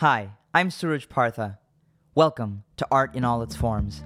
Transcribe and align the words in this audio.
Hi, 0.00 0.30
I'm 0.54 0.70
Suraj 0.70 1.10
Partha. 1.10 1.58
Welcome 2.14 2.64
to 2.78 2.88
Art 2.90 3.14
in 3.14 3.22
All 3.22 3.42
Its 3.42 3.54
Forms. 3.54 4.02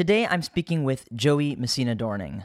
Today 0.00 0.26
I'm 0.26 0.40
speaking 0.40 0.82
with 0.84 1.06
Joey 1.14 1.56
Messina 1.56 1.94
Dorning. 1.94 2.44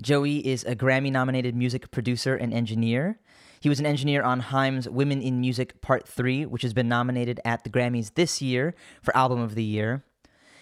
Joey 0.00 0.38
is 0.38 0.64
a 0.64 0.74
Grammy 0.74 1.12
nominated 1.12 1.54
music 1.54 1.90
producer 1.90 2.34
and 2.34 2.50
engineer. 2.50 3.20
He 3.60 3.68
was 3.68 3.78
an 3.78 3.84
engineer 3.84 4.22
on 4.22 4.40
Haim's 4.40 4.88
Women 4.88 5.20
in 5.20 5.38
Music 5.38 5.82
Part 5.82 6.08
3, 6.08 6.46
which 6.46 6.62
has 6.62 6.72
been 6.72 6.88
nominated 6.88 7.40
at 7.44 7.62
the 7.62 7.68
Grammys 7.68 8.14
this 8.14 8.40
year 8.40 8.74
for 9.02 9.14
Album 9.14 9.38
of 9.40 9.54
the 9.54 9.62
Year. 9.62 10.02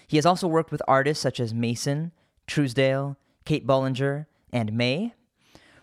He 0.09 0.16
has 0.16 0.27
also 0.27 0.49
worked 0.49 0.73
with 0.73 0.83
artists 0.89 1.23
such 1.23 1.39
as 1.39 1.55
Mason, 1.55 2.11
Truesdale, 2.49 3.16
Kate 3.45 3.65
Bollinger, 3.65 4.27
and 4.52 4.73
May. 4.73 5.15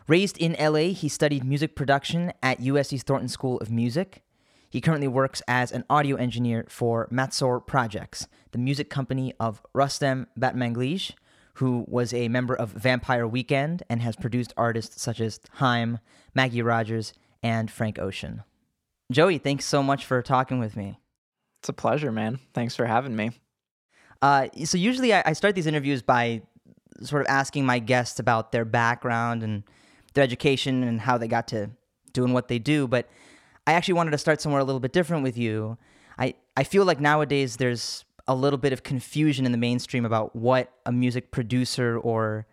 Raised 0.09 0.37
in 0.37 0.57
LA, 0.59 0.91
he 0.91 1.07
studied 1.07 1.45
music 1.45 1.73
production 1.73 2.33
at 2.43 2.59
USC's 2.59 3.03
Thornton 3.03 3.29
School 3.29 3.59
of 3.59 3.71
Music. 3.71 4.23
He 4.69 4.81
currently 4.81 5.07
works 5.07 5.41
as 5.47 5.71
an 5.71 5.83
audio 5.89 6.15
engineer 6.15 6.65
for 6.69 7.07
Matsor 7.11 7.65
Projects, 7.65 8.27
the 8.51 8.59
music 8.59 8.89
company 8.89 9.33
of 9.39 9.63
Rostam 9.75 10.27
Batmanglij, 10.39 11.11
who 11.55 11.85
was 11.87 12.13
a 12.13 12.27
member 12.27 12.53
of 12.53 12.69
Vampire 12.71 13.27
Weekend 13.27 13.81
and 13.89 14.01
has 14.01 14.15
produced 14.15 14.53
artists 14.55 15.01
such 15.01 15.19
as 15.19 15.39
Haim, 15.53 15.99
Maggie 16.35 16.61
Rogers, 16.61 17.13
and 17.41 17.71
Frank 17.71 17.97
Ocean. 17.97 18.43
Joey, 19.11 19.39
thanks 19.39 19.65
so 19.65 19.81
much 19.81 20.05
for 20.05 20.21
talking 20.21 20.59
with 20.59 20.77
me. 20.77 20.99
It's 21.61 21.69
a 21.69 21.73
pleasure, 21.73 22.11
man. 22.11 22.39
Thanks 22.53 22.75
for 22.75 22.85
having 22.85 23.15
me. 23.15 23.31
Uh, 24.21 24.49
so 24.65 24.77
usually 24.77 25.13
I, 25.13 25.23
I 25.25 25.33
start 25.33 25.55
these 25.55 25.67
interviews 25.67 26.03
by 26.03 26.43
sort 27.01 27.21
of 27.21 27.27
asking 27.27 27.65
my 27.65 27.79
guests 27.79 28.19
about 28.19 28.51
their 28.51 28.65
background 28.65 29.41
and 29.41 29.63
their 30.13 30.23
education 30.23 30.83
and 30.83 31.01
how 31.01 31.17
they 31.17 31.27
got 31.27 31.47
to 31.49 31.71
doing 32.13 32.33
what 32.33 32.47
they 32.47 32.59
do, 32.59 32.87
but 32.87 33.09
I 33.69 33.73
actually 33.73 33.93
wanted 33.93 34.11
to 34.11 34.17
start 34.17 34.41
somewhere 34.41 34.59
a 34.59 34.63
little 34.63 34.79
bit 34.79 34.93
different 34.93 35.21
with 35.21 35.37
you. 35.37 35.77
I, 36.17 36.33
I 36.57 36.63
feel 36.63 36.85
like 36.85 36.99
nowadays 36.99 37.57
there's 37.57 38.03
a 38.27 38.33
little 38.33 38.57
bit 38.57 38.73
of 38.73 38.81
confusion 38.81 39.45
in 39.45 39.51
the 39.51 39.59
mainstream 39.59 40.05
about 40.05 40.35
what 40.35 40.73
a 40.87 40.91
music 40.91 41.29
producer 41.29 41.99
or 41.99 42.47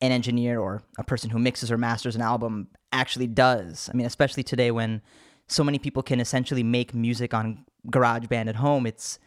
an 0.00 0.12
engineer 0.12 0.60
or 0.60 0.84
a 0.98 1.02
person 1.02 1.30
who 1.30 1.40
mixes 1.40 1.72
or 1.72 1.78
masters 1.78 2.14
an 2.14 2.22
album 2.22 2.68
actually 2.92 3.26
does. 3.26 3.90
I 3.92 3.96
mean, 3.96 4.06
especially 4.06 4.44
today 4.44 4.70
when 4.70 5.02
so 5.48 5.64
many 5.64 5.80
people 5.80 6.00
can 6.00 6.20
essentially 6.20 6.62
make 6.62 6.94
music 6.94 7.34
on 7.34 7.64
GarageBand 7.88 8.48
at 8.48 8.54
home, 8.54 8.86
it's 8.86 9.18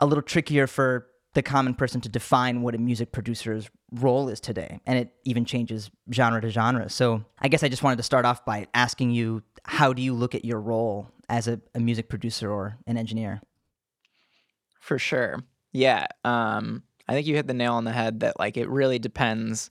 a 0.00 0.06
little 0.06 0.22
trickier 0.22 0.66
for 0.66 1.08
the 1.34 1.42
common 1.42 1.74
person 1.74 2.00
to 2.00 2.08
define 2.08 2.62
what 2.62 2.74
a 2.74 2.78
music 2.78 3.12
producer's 3.12 3.70
role 3.92 4.28
is 4.28 4.40
today. 4.40 4.80
And 4.86 4.98
it 4.98 5.12
even 5.24 5.44
changes 5.44 5.90
genre 6.12 6.40
to 6.40 6.50
genre. 6.50 6.90
So 6.90 7.24
I 7.38 7.48
guess 7.48 7.62
I 7.62 7.68
just 7.68 7.82
wanted 7.82 7.96
to 7.96 8.02
start 8.02 8.24
off 8.24 8.44
by 8.44 8.66
asking 8.74 9.10
you 9.10 9.42
how 9.64 9.92
do 9.92 10.02
you 10.02 10.14
look 10.14 10.34
at 10.34 10.44
your 10.44 10.60
role 10.60 11.08
as 11.28 11.46
a, 11.46 11.60
a 11.74 11.80
music 11.80 12.08
producer 12.08 12.50
or 12.50 12.78
an 12.86 12.96
engineer? 12.96 13.40
For 14.80 14.98
sure. 14.98 15.38
Yeah. 15.72 16.06
Um, 16.24 16.82
I 17.06 17.12
think 17.12 17.26
you 17.26 17.36
hit 17.36 17.46
the 17.46 17.54
nail 17.54 17.74
on 17.74 17.84
the 17.84 17.92
head 17.92 18.20
that 18.20 18.38
like 18.38 18.56
it 18.56 18.68
really 18.68 18.98
depends 18.98 19.70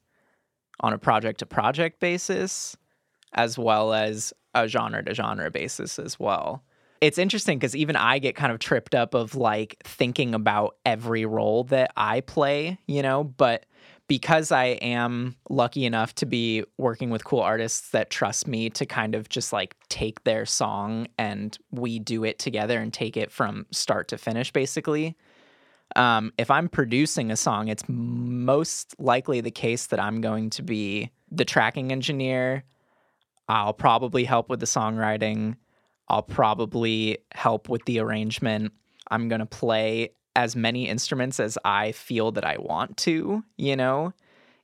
on 0.80 0.94
a 0.94 0.98
project 0.98 1.40
to 1.40 1.46
project 1.46 2.00
basis 2.00 2.78
as 3.34 3.58
well 3.58 3.94
as 3.94 4.34
a 4.56 4.68
genre 4.68 5.04
to 5.04 5.14
genre 5.14 5.52
basis 5.52 6.00
as 6.00 6.20
well. 6.20 6.64
It's 7.02 7.18
interesting 7.18 7.58
because 7.58 7.76
even 7.76 7.96
I 7.96 8.20
get 8.20 8.36
kind 8.36 8.52
of 8.52 8.60
tripped 8.60 8.94
up 8.94 9.14
of 9.14 9.36
like 9.36 9.78
thinking 9.84 10.36
about 10.36 10.76
every 10.86 11.26
role 11.26 11.64
that 11.66 11.92
I 11.96 12.22
play, 12.22 12.78
you 12.88 13.02
know, 13.02 13.24
but 13.24 13.66
because 14.10 14.52
I 14.52 14.66
am 14.66 15.36
lucky 15.50 15.86
enough 15.86 16.16
to 16.16 16.26
be 16.26 16.66
working 16.78 17.12
with 17.12 17.24
cool 17.24 17.42
artists 17.42 17.92
that 17.92 18.10
trust 18.10 18.48
me 18.48 18.70
to 18.72 18.86
kind 18.86 19.14
of 19.14 19.30
just 19.30 19.54
like 19.54 19.76
take 19.88 20.24
their 20.24 20.46
song 20.48 21.08
and 21.18 21.58
we 21.72 22.00
do 22.00 22.24
it 22.24 22.40
together 22.40 22.80
and 22.80 22.92
take 22.92 23.16
it 23.16 23.32
from 23.32 23.68
start 23.72 24.08
to 24.10 24.18
finish, 24.18 24.52
basically. 24.52 25.16
Um, 25.96 26.34
if 26.40 26.50
I'm 26.50 26.70
producing 26.70 27.32
a 27.32 27.36
song, 27.36 27.68
it's 27.68 27.84
most 27.88 28.96
likely 29.00 29.42
the 29.42 29.52
case 29.52 29.86
that 29.88 30.00
I'm 30.00 30.22
going 30.22 30.50
to 30.52 30.64
be 30.64 31.12
the 31.32 31.46
tracking 31.46 31.92
engineer. 31.92 32.64
I'll 33.48 33.74
probably 33.74 34.24
help 34.24 34.50
with 34.50 34.60
the 34.60 34.66
songwriting. 34.66 35.56
I'll 36.10 36.24
probably 36.24 37.20
help 37.34 37.70
with 37.70 37.86
the 37.86 38.00
arrangement. 38.00 38.74
I'm 39.12 39.30
going 39.30 39.40
to 39.40 39.46
play 39.46 40.12
as 40.36 40.56
many 40.56 40.88
instruments 40.88 41.40
as 41.40 41.58
I 41.66 41.92
feel 41.92 42.32
that 42.32 42.46
I 42.46 42.58
want 42.60 42.98
to, 42.98 43.44
you 43.58 43.76
know, 43.76 44.14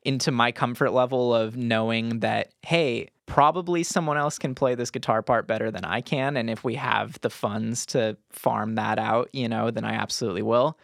into 0.03 0.31
my 0.31 0.51
comfort 0.51 0.91
level 0.91 1.34
of 1.34 1.57
knowing 1.57 2.19
that, 2.19 2.53
hey, 2.61 3.09
probably 3.25 3.84
someone 3.84 4.17
else 4.17 4.38
can 4.38 4.53
play 4.53 4.75
this 4.75 4.91
guitar 4.91 5.22
part 5.22 5.47
better 5.47 5.72
than 5.72 5.84
I 5.84 6.01
can. 6.01 6.38
And 6.38 6.50
if 6.50 6.63
we 6.63 6.75
have 6.75 7.19
the 7.22 7.29
funds 7.29 7.85
to 7.88 8.16
farm 8.29 8.75
that 8.75 9.00
out, 9.00 9.29
you 9.34 9.50
know, 9.50 9.72
then 9.72 9.84
I 9.84 9.94
absolutely 9.94 10.44
will. 10.44 10.78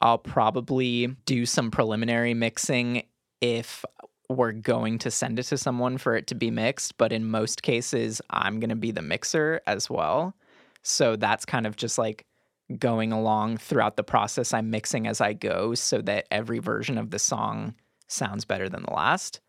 I'll 0.00 0.18
probably 0.18 1.16
do 1.24 1.46
some 1.46 1.70
preliminary 1.70 2.34
mixing 2.34 3.04
if 3.40 3.84
we're 4.28 4.52
going 4.52 4.98
to 4.98 5.10
send 5.10 5.38
it 5.38 5.44
to 5.44 5.58
someone 5.58 5.98
for 5.98 6.16
it 6.16 6.26
to 6.28 6.34
be 6.34 6.50
mixed. 6.50 6.96
But 6.98 7.12
in 7.12 7.24
most 7.24 7.62
cases, 7.62 8.20
I'm 8.30 8.60
going 8.60 8.70
to 8.70 8.76
be 8.76 8.90
the 8.90 9.02
mixer 9.02 9.60
as 9.66 9.88
well. 9.90 10.34
So 10.82 11.16
that's 11.16 11.44
kind 11.44 11.66
of 11.66 11.76
just 11.76 11.98
like 11.98 12.26
going 12.78 13.12
along 13.12 13.58
throughout 13.58 13.96
the 13.96 14.04
process. 14.04 14.52
I'm 14.52 14.70
mixing 14.70 15.06
as 15.06 15.20
I 15.20 15.32
go 15.32 15.74
so 15.74 16.00
that 16.02 16.26
every 16.30 16.58
version 16.58 16.98
of 16.98 17.10
the 17.10 17.18
song 17.18 17.74
sounds 18.08 18.44
better 18.44 18.68
than 18.68 18.82
the 18.82 18.92
last. 18.92 19.40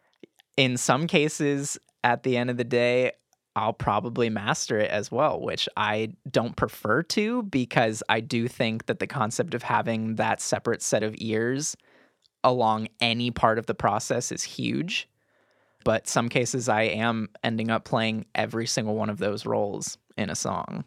In 0.56 0.78
some 0.78 1.08
cases, 1.08 1.78
at 2.04 2.24
the 2.24 2.38
end 2.38 2.50
of 2.50 2.58
the 2.58 2.64
day, 2.64 3.12
I'll 3.56 3.74
probably 3.74 4.30
master 4.30 4.78
it 4.78 4.92
as 4.92 5.12
well, 5.12 5.42
which 5.42 5.68
I 5.76 6.14
don't 6.30 6.56
prefer 6.56 7.02
to 7.04 7.42
because 7.44 8.04
I 8.08 8.20
do 8.20 8.48
think 8.48 8.86
that 8.86 9.00
the 9.00 9.08
concept 9.08 9.56
of 9.56 9.64
having 9.64 10.16
that 10.16 10.42
separate 10.42 10.84
set 10.84 11.02
of 11.02 11.16
ears 11.18 11.76
along 12.48 12.88
any 13.00 13.32
part 13.32 13.60
of 13.60 13.66
the 13.66 13.76
process 13.76 14.32
is 14.32 14.44
huge. 14.44 15.10
But 15.84 16.08
some 16.08 16.28
cases 16.28 16.68
I 16.68 16.84
am 16.84 17.30
ending 17.44 17.72
up 17.72 17.86
playing 17.86 18.26
every 18.36 18.68
single 18.68 18.96
one 18.96 19.10
of 19.10 19.20
those 19.20 19.46
roles 19.46 19.98
in 20.18 20.30
a 20.30 20.36
song 20.36 20.84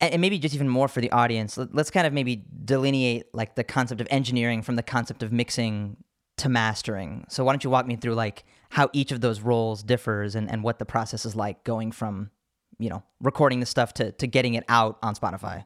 and 0.00 0.20
maybe 0.20 0.38
just 0.38 0.54
even 0.54 0.68
more 0.68 0.88
for 0.88 1.00
the 1.00 1.10
audience 1.10 1.58
let's 1.72 1.90
kind 1.90 2.06
of 2.06 2.12
maybe 2.12 2.44
delineate 2.64 3.26
like 3.32 3.54
the 3.54 3.64
concept 3.64 4.00
of 4.00 4.08
engineering 4.10 4.62
from 4.62 4.76
the 4.76 4.82
concept 4.82 5.22
of 5.22 5.32
mixing 5.32 5.96
to 6.36 6.48
mastering 6.48 7.24
so 7.28 7.44
why 7.44 7.52
don't 7.52 7.64
you 7.64 7.70
walk 7.70 7.86
me 7.86 7.96
through 7.96 8.14
like 8.14 8.44
how 8.70 8.88
each 8.92 9.12
of 9.12 9.20
those 9.20 9.40
roles 9.40 9.82
differs 9.82 10.34
and, 10.34 10.50
and 10.50 10.62
what 10.62 10.78
the 10.78 10.84
process 10.84 11.24
is 11.24 11.36
like 11.36 11.62
going 11.64 11.92
from 11.92 12.30
you 12.78 12.90
know 12.90 13.02
recording 13.20 13.60
the 13.60 13.66
stuff 13.66 13.94
to, 13.94 14.10
to 14.12 14.26
getting 14.26 14.54
it 14.54 14.64
out 14.68 14.98
on 15.02 15.14
spotify 15.14 15.64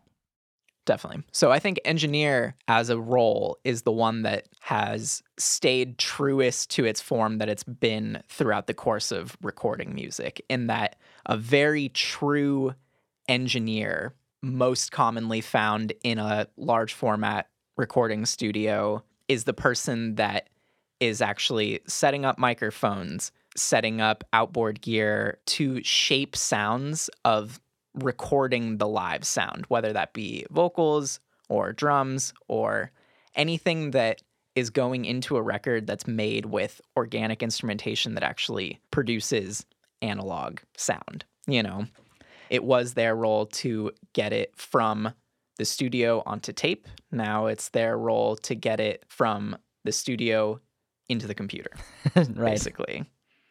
definitely. 0.88 1.22
So 1.32 1.53
i 1.53 1.59
think 1.59 1.78
engineer 1.84 2.56
as 2.66 2.91
a 2.91 2.99
role 2.99 3.59
is 3.62 3.82
the 3.82 3.93
one 3.93 4.22
that 4.22 4.49
has 4.60 5.22
stayed 5.38 5.99
truest 5.99 6.71
to 6.71 6.84
its 6.84 7.00
form 7.00 7.38
that 7.38 7.49
it's 7.49 7.62
been 7.62 8.22
throughout 8.28 8.66
the 8.66 8.75
course 8.75 9.12
of 9.12 9.37
recording 9.43 9.94
music 9.94 10.44
in 10.49 10.66
that 10.66 10.97
a 11.26 11.37
very 11.37 11.91
true 11.91 12.75
engineer 13.28 14.15
most 14.43 14.91
commonly 14.91 15.41
found 15.41 15.93
in 16.03 16.19
a 16.19 16.47
large 16.56 16.94
format 16.94 17.49
recording 17.76 18.25
studio 18.25 19.03
is 19.28 19.44
the 19.44 19.53
person 19.53 20.15
that 20.15 20.49
is 21.00 21.20
actually 21.23 21.81
setting 21.87 22.25
up 22.25 22.38
microphones, 22.38 23.31
setting 23.56 24.00
up 24.00 24.25
outboard 24.32 24.81
gear 24.81 25.38
to 25.46 25.82
shape 25.84 26.34
sounds 26.34 27.08
of 27.25 27.61
recording 27.99 28.79
the 28.79 28.89
live 28.89 29.25
sound, 29.25 29.65
whether 29.69 29.93
that 29.93 30.12
be 30.12 30.47
vocals 30.50 31.21
or 31.49 31.73
drums 31.73 32.33
or 32.49 32.91
anything 33.35 33.93
that 33.93 34.23
is 34.55 34.71
going 34.71 35.05
into 35.05 35.37
a 35.37 35.43
record 35.43 35.87
that's 35.87 36.06
made 36.06 36.47
with 36.47 36.81
organic 36.97 37.43
instrumentation 37.43 38.15
that 38.15 38.25
actually 38.25 38.81
produces 38.91 39.65
analog 40.03 40.59
sound, 40.77 41.25
you 41.47 41.62
know 41.62 41.87
it 42.50 42.65
was 42.65 42.95
their 42.95 43.15
role 43.15 43.47
to 43.47 43.93
get 44.12 44.33
it 44.33 44.53
from 44.56 45.12
the 45.56 45.65
studio 45.65 46.23
onto 46.25 46.53
tape. 46.53 46.87
Now 47.11 47.47
it's 47.47 47.71
their 47.71 47.99
role 47.99 48.37
to 48.37 48.55
get 48.55 48.81
it 48.81 49.05
from 49.09 49.56
the 49.85 49.93
studio 49.93 50.61
into 51.09 51.27
the 51.27 51.35
computer, 51.35 51.71
right. 52.15 52.37
basically. 52.37 53.05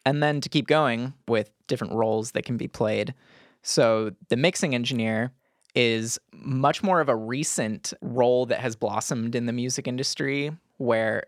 And 0.06 0.24
then 0.24 0.42
to 0.42 0.50
keep 0.50 0.68
going 0.68 1.14
with 1.28 1.52
different 1.68 1.94
roles 1.94 2.32
that 2.32 2.46
can 2.46 2.58
be 2.58 2.68
played. 2.68 3.14
So 3.62 4.12
the 4.30 4.38
mixing 4.38 4.74
engineer 4.76 5.32
is 5.76 6.20
much 6.34 6.82
more 6.82 7.02
of 7.02 7.10
a 7.10 7.16
recent 7.16 7.94
role 8.02 8.46
that 8.48 8.60
has 8.60 8.76
blossomed 8.76 9.36
in 9.36 9.46
the 9.46 9.54
music 9.54 9.88
industry 9.88 10.52
where 10.78 11.24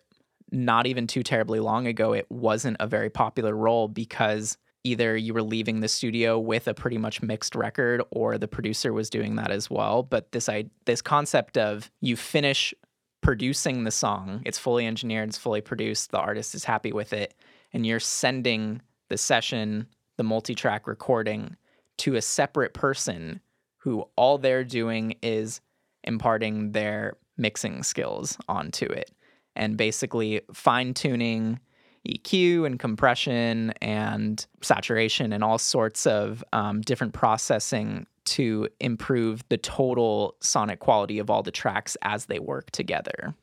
not 0.52 0.88
even 0.88 1.06
too 1.06 1.24
terribly 1.24 1.60
long 1.60 1.86
ago, 1.86 2.14
it 2.14 2.26
wasn't 2.30 2.78
a 2.80 2.88
very 2.88 3.10
popular 3.10 3.56
role 3.56 3.88
because 3.88 4.58
either 4.84 5.16
you 5.16 5.34
were 5.34 5.44
leaving 5.44 5.82
the 5.82 5.88
studio 5.88 6.40
with 6.40 6.68
a 6.68 6.74
pretty 6.74 6.98
much 6.98 7.22
mixed 7.22 7.54
record 7.56 8.02
or 8.12 8.38
the 8.38 8.48
producer 8.48 8.94
was 8.94 9.10
doing 9.10 9.36
that 9.36 9.52
as 9.52 9.70
well. 9.70 10.04
But 10.04 10.32
this 10.32 10.50
I 10.50 10.66
this 10.86 11.02
concept 11.02 11.58
of 11.58 11.92
you 12.02 12.16
finish 12.16 12.74
producing 13.22 13.84
the 13.84 13.92
song, 13.92 14.42
it's 14.46 14.58
fully 14.58 14.88
engineered, 14.88 15.30
it's 15.30 15.38
fully 15.38 15.62
produced, 15.62 16.12
the 16.12 16.20
artist 16.20 16.56
is 16.56 16.64
happy 16.64 16.94
with 16.94 17.12
it, 17.12 17.36
and 17.74 17.86
you're 17.86 18.00
sending 18.00 18.82
the 19.10 19.18
session, 19.18 19.88
the 20.18 20.24
multi-track 20.24 20.88
recording 20.88 21.58
to 22.00 22.16
a 22.16 22.22
separate 22.22 22.74
person 22.74 23.40
who 23.78 24.06
all 24.16 24.38
they're 24.38 24.64
doing 24.64 25.16
is 25.22 25.62
imparting 26.04 26.72
their 26.72 27.18
mixing 27.38 27.84
skills 27.84 28.38
onto 28.48 28.86
it 28.86 29.12
and 29.56 29.78
basically 29.78 30.42
fine 30.54 30.94
tuning 30.94 31.60
EQ 32.08 32.66
and 32.66 32.80
compression 32.80 33.72
and 33.82 34.46
saturation 34.62 35.34
and 35.34 35.44
all 35.44 35.58
sorts 35.58 36.06
of 36.06 36.44
um, 36.54 36.82
different 36.82 37.14
processing 37.14 38.06
to 38.26 38.68
improve 38.80 39.44
the 39.50 39.58
total 39.58 40.36
sonic 40.40 40.80
quality 40.80 41.20
of 41.20 41.30
all 41.30 41.44
the 41.44 41.52
tracks 41.52 41.98
as 42.02 42.26
they 42.26 42.40
work 42.40 42.72
together. 42.72 43.34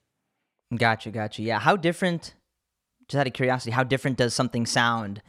Gotcha, 0.75 1.11
gotcha. 1.11 1.43
Yeah. 1.43 1.59
How 1.59 1.77
different, 1.77 2.35
just 3.09 3.21
out 3.21 3.27
of 3.27 3.33
curiosity, 3.33 3.71
how 3.73 3.85
different 3.85 4.17
does 4.17 4.35
something 4.35 4.65
sound? 4.65 5.23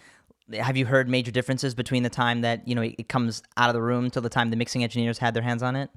Have 0.54 0.78
you 0.78 0.86
heard 0.86 1.10
major 1.10 1.32
differences 1.32 1.76
between 1.76 2.04
the 2.04 2.10
time 2.10 2.42
that, 2.42 2.68
you 2.68 2.74
know, 2.76 2.82
it 2.82 3.10
comes 3.10 3.44
out 3.58 3.70
of 3.70 3.74
the 3.74 3.82
room 3.82 4.10
till 4.10 4.22
the 4.22 4.30
time 4.30 4.50
the 4.50 4.56
mixing 4.56 4.84
engineers 4.84 5.18
had 5.18 5.34
their 5.34 5.44
hands 5.44 5.62
on 5.62 5.76
it? 5.76 5.90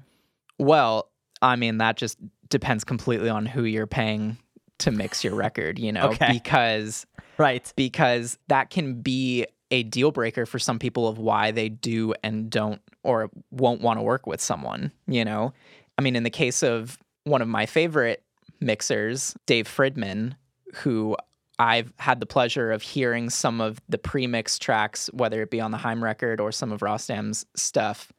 Well, 0.59 1.09
I 1.41 1.55
mean, 1.55 1.77
that 1.77 1.95
just 1.97 2.17
depends 2.49 2.83
completely 2.83 3.29
on 3.29 3.45
who 3.45 3.63
you're 3.63 3.87
paying 3.87 4.37
to 4.79 4.91
mix 4.91 5.23
your 5.23 5.35
record, 5.35 5.79
you 5.79 5.91
know, 5.91 6.09
Okay. 6.09 6.31
because 6.33 7.05
Right. 7.37 7.71
because 7.75 8.37
that 8.49 8.69
can 8.69 9.01
be 9.01 9.45
a 9.71 9.83
deal 9.83 10.11
breaker 10.11 10.45
for 10.45 10.59
some 10.59 10.79
people 10.79 11.07
of 11.07 11.17
why 11.17 11.51
they 11.51 11.69
do 11.69 12.13
and 12.23 12.49
don't 12.49 12.81
or 13.03 13.29
won't 13.51 13.81
want 13.81 13.97
to 13.99 14.03
work 14.03 14.27
with 14.27 14.41
someone, 14.41 14.91
you 15.07 15.23
know? 15.23 15.53
I 15.97 16.01
mean, 16.01 16.15
in 16.15 16.23
the 16.23 16.29
case 16.29 16.61
of 16.61 16.97
one 17.23 17.41
of 17.41 17.47
my 17.47 17.65
favorite 17.65 18.23
mixers, 18.59 19.33
Dave 19.45 19.67
Fridmann, 19.67 20.35
who 20.75 21.15
I've 21.61 21.93
had 21.99 22.19
the 22.19 22.25
pleasure 22.25 22.71
of 22.71 22.81
hearing 22.81 23.29
some 23.29 23.61
of 23.61 23.79
the 23.87 23.99
pre-mix 23.99 24.57
tracks, 24.57 25.11
whether 25.13 25.43
it 25.43 25.51
be 25.51 25.61
on 25.61 25.69
the 25.69 25.77
Haim 25.77 26.03
record 26.03 26.41
or 26.41 26.51
some 26.51 26.71
of 26.71 26.81
Rostam's 26.81 27.45
stuff, 27.55 28.11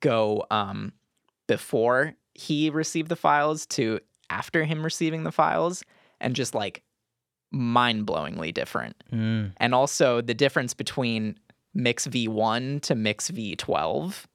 go 0.00 0.44
um, 0.50 0.92
before 1.46 2.14
he 2.34 2.68
received 2.68 3.08
the 3.08 3.16
files 3.16 3.64
to 3.66 4.00
after 4.28 4.64
him 4.64 4.84
receiving 4.84 5.24
the 5.24 5.32
files, 5.32 5.82
and 6.20 6.36
just 6.36 6.54
like 6.54 6.82
mind-blowingly 7.50 8.52
different. 8.52 9.02
Mm. 9.10 9.52
And 9.56 9.74
also 9.74 10.20
the 10.20 10.34
difference 10.34 10.74
between 10.74 11.38
Mix 11.72 12.06
V1 12.06 12.82
to 12.82 12.94
Mix 12.94 13.30
V12 13.30 14.26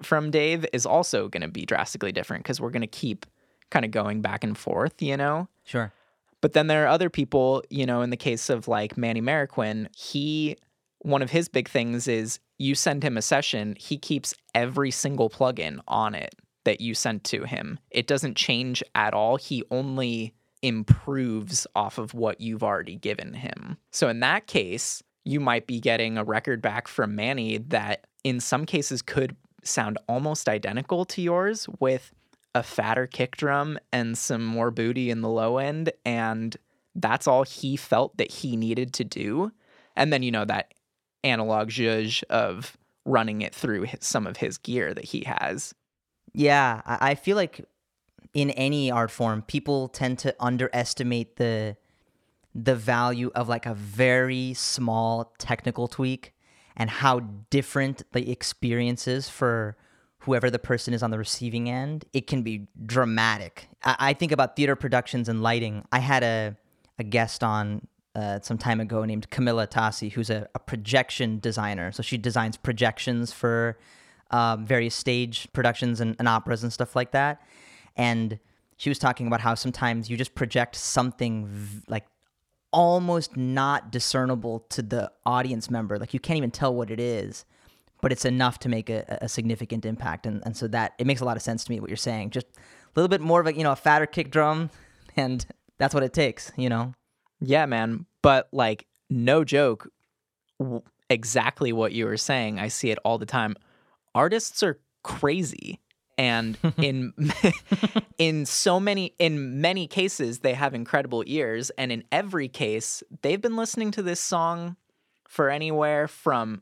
from 0.00 0.30
Dave 0.30 0.64
is 0.72 0.86
also 0.86 1.28
going 1.28 1.40
to 1.42 1.48
be 1.48 1.66
drastically 1.66 2.12
different 2.12 2.44
because 2.44 2.60
we're 2.60 2.70
going 2.70 2.82
to 2.82 2.86
keep 2.86 3.26
kind 3.70 3.84
of 3.84 3.90
going 3.90 4.20
back 4.20 4.44
and 4.44 4.56
forth, 4.56 5.02
you 5.02 5.16
know? 5.16 5.48
Sure. 5.64 5.92
But 6.40 6.52
then 6.52 6.66
there 6.66 6.84
are 6.84 6.88
other 6.88 7.10
people, 7.10 7.62
you 7.70 7.86
know, 7.86 8.02
in 8.02 8.10
the 8.10 8.16
case 8.16 8.48
of 8.48 8.68
like 8.68 8.96
Manny 8.96 9.20
Marroquin, 9.20 9.88
he, 9.94 10.56
one 11.00 11.22
of 11.22 11.30
his 11.30 11.48
big 11.48 11.68
things 11.68 12.08
is 12.08 12.38
you 12.58 12.74
send 12.74 13.02
him 13.02 13.16
a 13.16 13.22
session, 13.22 13.76
he 13.78 13.96
keeps 13.98 14.34
every 14.54 14.90
single 14.90 15.30
plugin 15.30 15.80
on 15.88 16.14
it 16.14 16.34
that 16.64 16.80
you 16.80 16.94
sent 16.94 17.24
to 17.24 17.44
him. 17.44 17.78
It 17.90 18.06
doesn't 18.06 18.36
change 18.36 18.82
at 18.94 19.14
all. 19.14 19.36
He 19.36 19.64
only 19.70 20.34
improves 20.62 21.66
off 21.74 21.98
of 21.98 22.12
what 22.12 22.40
you've 22.40 22.62
already 22.62 22.96
given 22.96 23.32
him. 23.34 23.78
So 23.92 24.08
in 24.08 24.20
that 24.20 24.46
case, 24.46 25.02
you 25.24 25.40
might 25.40 25.66
be 25.66 25.80
getting 25.80 26.18
a 26.18 26.24
record 26.24 26.60
back 26.60 26.88
from 26.88 27.14
Manny 27.14 27.58
that 27.58 28.06
in 28.24 28.40
some 28.40 28.66
cases 28.66 29.02
could 29.02 29.36
sound 29.62 29.98
almost 30.08 30.48
identical 30.48 31.04
to 31.04 31.22
yours 31.22 31.66
with 31.78 32.12
a 32.54 32.62
fatter 32.62 33.06
kick 33.06 33.36
drum 33.36 33.78
and 33.92 34.18
some 34.18 34.44
more 34.44 34.70
booty 34.70 35.10
in 35.10 35.20
the 35.20 35.28
low 35.28 35.58
end 35.58 35.92
and 36.04 36.56
that's 36.94 37.26
all 37.26 37.44
he 37.44 37.76
felt 37.76 38.16
that 38.16 38.30
he 38.30 38.56
needed 38.56 38.92
to 38.94 39.04
do. 39.04 39.52
And 39.96 40.12
then 40.12 40.22
you 40.22 40.30
know 40.30 40.44
that 40.44 40.74
analog 41.22 41.68
zhuzh 41.68 42.22
of 42.24 42.76
running 43.04 43.42
it 43.42 43.54
through 43.54 43.86
some 44.00 44.26
of 44.26 44.38
his 44.38 44.58
gear 44.58 44.94
that 44.94 45.04
he 45.04 45.24
has. 45.24 45.74
Yeah, 46.32 46.82
I, 46.84 47.10
I 47.10 47.14
feel 47.14 47.36
like 47.36 47.64
in 48.34 48.50
any 48.50 48.90
art 48.90 49.10
form, 49.10 49.42
people 49.42 49.88
tend 49.88 50.18
to 50.20 50.34
underestimate 50.40 51.36
the 51.36 51.76
the 52.52 52.74
value 52.74 53.30
of 53.36 53.48
like 53.48 53.64
a 53.64 53.74
very 53.74 54.52
small 54.54 55.32
technical 55.38 55.86
tweak 55.86 56.34
and 56.76 56.90
how 56.90 57.20
different 57.48 58.02
the 58.10 58.28
experience 58.28 59.06
is 59.06 59.28
for 59.28 59.76
whoever 60.20 60.50
the 60.50 60.58
person 60.58 60.94
is 60.94 61.02
on 61.02 61.10
the 61.10 61.18
receiving 61.18 61.68
end. 61.68 62.04
It 62.12 62.26
can 62.26 62.42
be 62.42 62.68
dramatic. 62.86 63.68
I, 63.84 63.96
I 63.98 64.12
think 64.12 64.32
about 64.32 64.56
theater 64.56 64.76
productions 64.76 65.28
and 65.28 65.42
lighting. 65.42 65.84
I 65.92 65.98
had 65.98 66.22
a 66.22 66.56
a 66.98 67.02
guest 67.02 67.42
on 67.42 67.86
uh, 68.14 68.40
some 68.42 68.58
time 68.58 68.78
ago 68.78 69.04
named 69.04 69.30
Camilla 69.30 69.66
Tassi, 69.66 70.12
who's 70.12 70.30
a, 70.30 70.48
a 70.54 70.58
projection 70.58 71.38
designer. 71.38 71.90
So 71.92 72.02
she 72.02 72.18
designs 72.18 72.56
projections 72.56 73.32
for 73.32 73.78
um, 74.30 74.66
various 74.66 74.94
stage 74.94 75.48
productions 75.52 76.00
and, 76.00 76.14
and 76.18 76.28
operas 76.28 76.62
and 76.62 76.72
stuff 76.72 76.94
like 76.94 77.12
that. 77.12 77.40
And 77.96 78.38
she 78.76 78.90
was 78.90 78.98
talking 78.98 79.26
about 79.26 79.40
how 79.40 79.54
sometimes 79.54 80.10
you 80.10 80.16
just 80.16 80.34
project 80.34 80.76
something 80.76 81.46
v- 81.46 81.82
like 81.88 82.06
almost 82.72 83.36
not 83.36 83.90
discernible 83.90 84.60
to 84.70 84.82
the 84.82 85.10
audience 85.24 85.70
member. 85.70 85.98
Like 85.98 86.12
you 86.12 86.20
can't 86.20 86.36
even 86.36 86.50
tell 86.50 86.74
what 86.74 86.90
it 86.90 87.00
is, 87.00 87.44
but 88.00 88.12
it's 88.12 88.24
enough 88.24 88.58
to 88.60 88.68
make 88.68 88.90
a, 88.90 89.18
a 89.22 89.28
significant 89.28 89.84
impact. 89.84 90.26
And, 90.26 90.42
and 90.44 90.56
so 90.56 90.68
that 90.68 90.94
it 90.98 91.06
makes 91.06 91.20
a 91.20 91.24
lot 91.24 91.36
of 91.36 91.42
sense 91.42 91.64
to 91.64 91.70
me 91.70 91.80
what 91.80 91.90
you're 91.90 91.96
saying. 91.96 92.30
Just 92.30 92.46
a 92.46 92.60
little 92.94 93.08
bit 93.08 93.20
more 93.20 93.40
of 93.40 93.46
a, 93.46 93.54
you 93.54 93.62
know, 93.62 93.72
a 93.72 93.76
fatter 93.76 94.06
kick 94.06 94.30
drum, 94.30 94.70
and 95.16 95.44
that's 95.78 95.94
what 95.94 96.02
it 96.02 96.12
takes, 96.12 96.52
you 96.56 96.68
know? 96.68 96.94
yeah 97.40 97.66
man 97.66 98.06
but 98.22 98.48
like 98.52 98.86
no 99.08 99.44
joke 99.44 99.90
w- 100.58 100.82
exactly 101.08 101.72
what 101.72 101.92
you 101.92 102.04
were 102.04 102.16
saying 102.16 102.58
i 102.58 102.68
see 102.68 102.90
it 102.90 102.98
all 103.04 103.18
the 103.18 103.26
time 103.26 103.56
artists 104.14 104.62
are 104.62 104.78
crazy 105.02 105.80
and 106.18 106.58
in 106.76 107.12
in 108.18 108.46
so 108.46 108.78
many 108.78 109.14
in 109.18 109.60
many 109.60 109.86
cases 109.86 110.40
they 110.40 110.54
have 110.54 110.74
incredible 110.74 111.24
ears 111.26 111.70
and 111.70 111.90
in 111.90 112.04
every 112.12 112.48
case 112.48 113.02
they've 113.22 113.40
been 113.40 113.56
listening 113.56 113.90
to 113.90 114.02
this 114.02 114.20
song 114.20 114.76
for 115.26 115.48
anywhere 115.48 116.06
from 116.06 116.60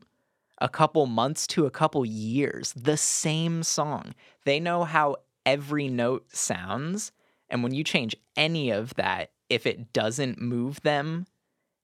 a 0.59 0.69
couple 0.69 1.05
months 1.05 1.47
to 1.47 1.65
a 1.65 1.71
couple 1.71 2.05
years 2.05 2.73
the 2.73 2.97
same 2.97 3.63
song. 3.63 4.13
They 4.45 4.59
know 4.59 4.83
how 4.83 5.17
every 5.45 5.87
note 5.87 6.25
sounds 6.31 7.11
and 7.49 7.63
when 7.63 7.73
you 7.73 7.83
change 7.83 8.15
any 8.35 8.69
of 8.69 8.93
that 8.95 9.31
if 9.49 9.65
it 9.65 9.91
doesn't 9.93 10.39
move 10.39 10.81
them 10.81 11.25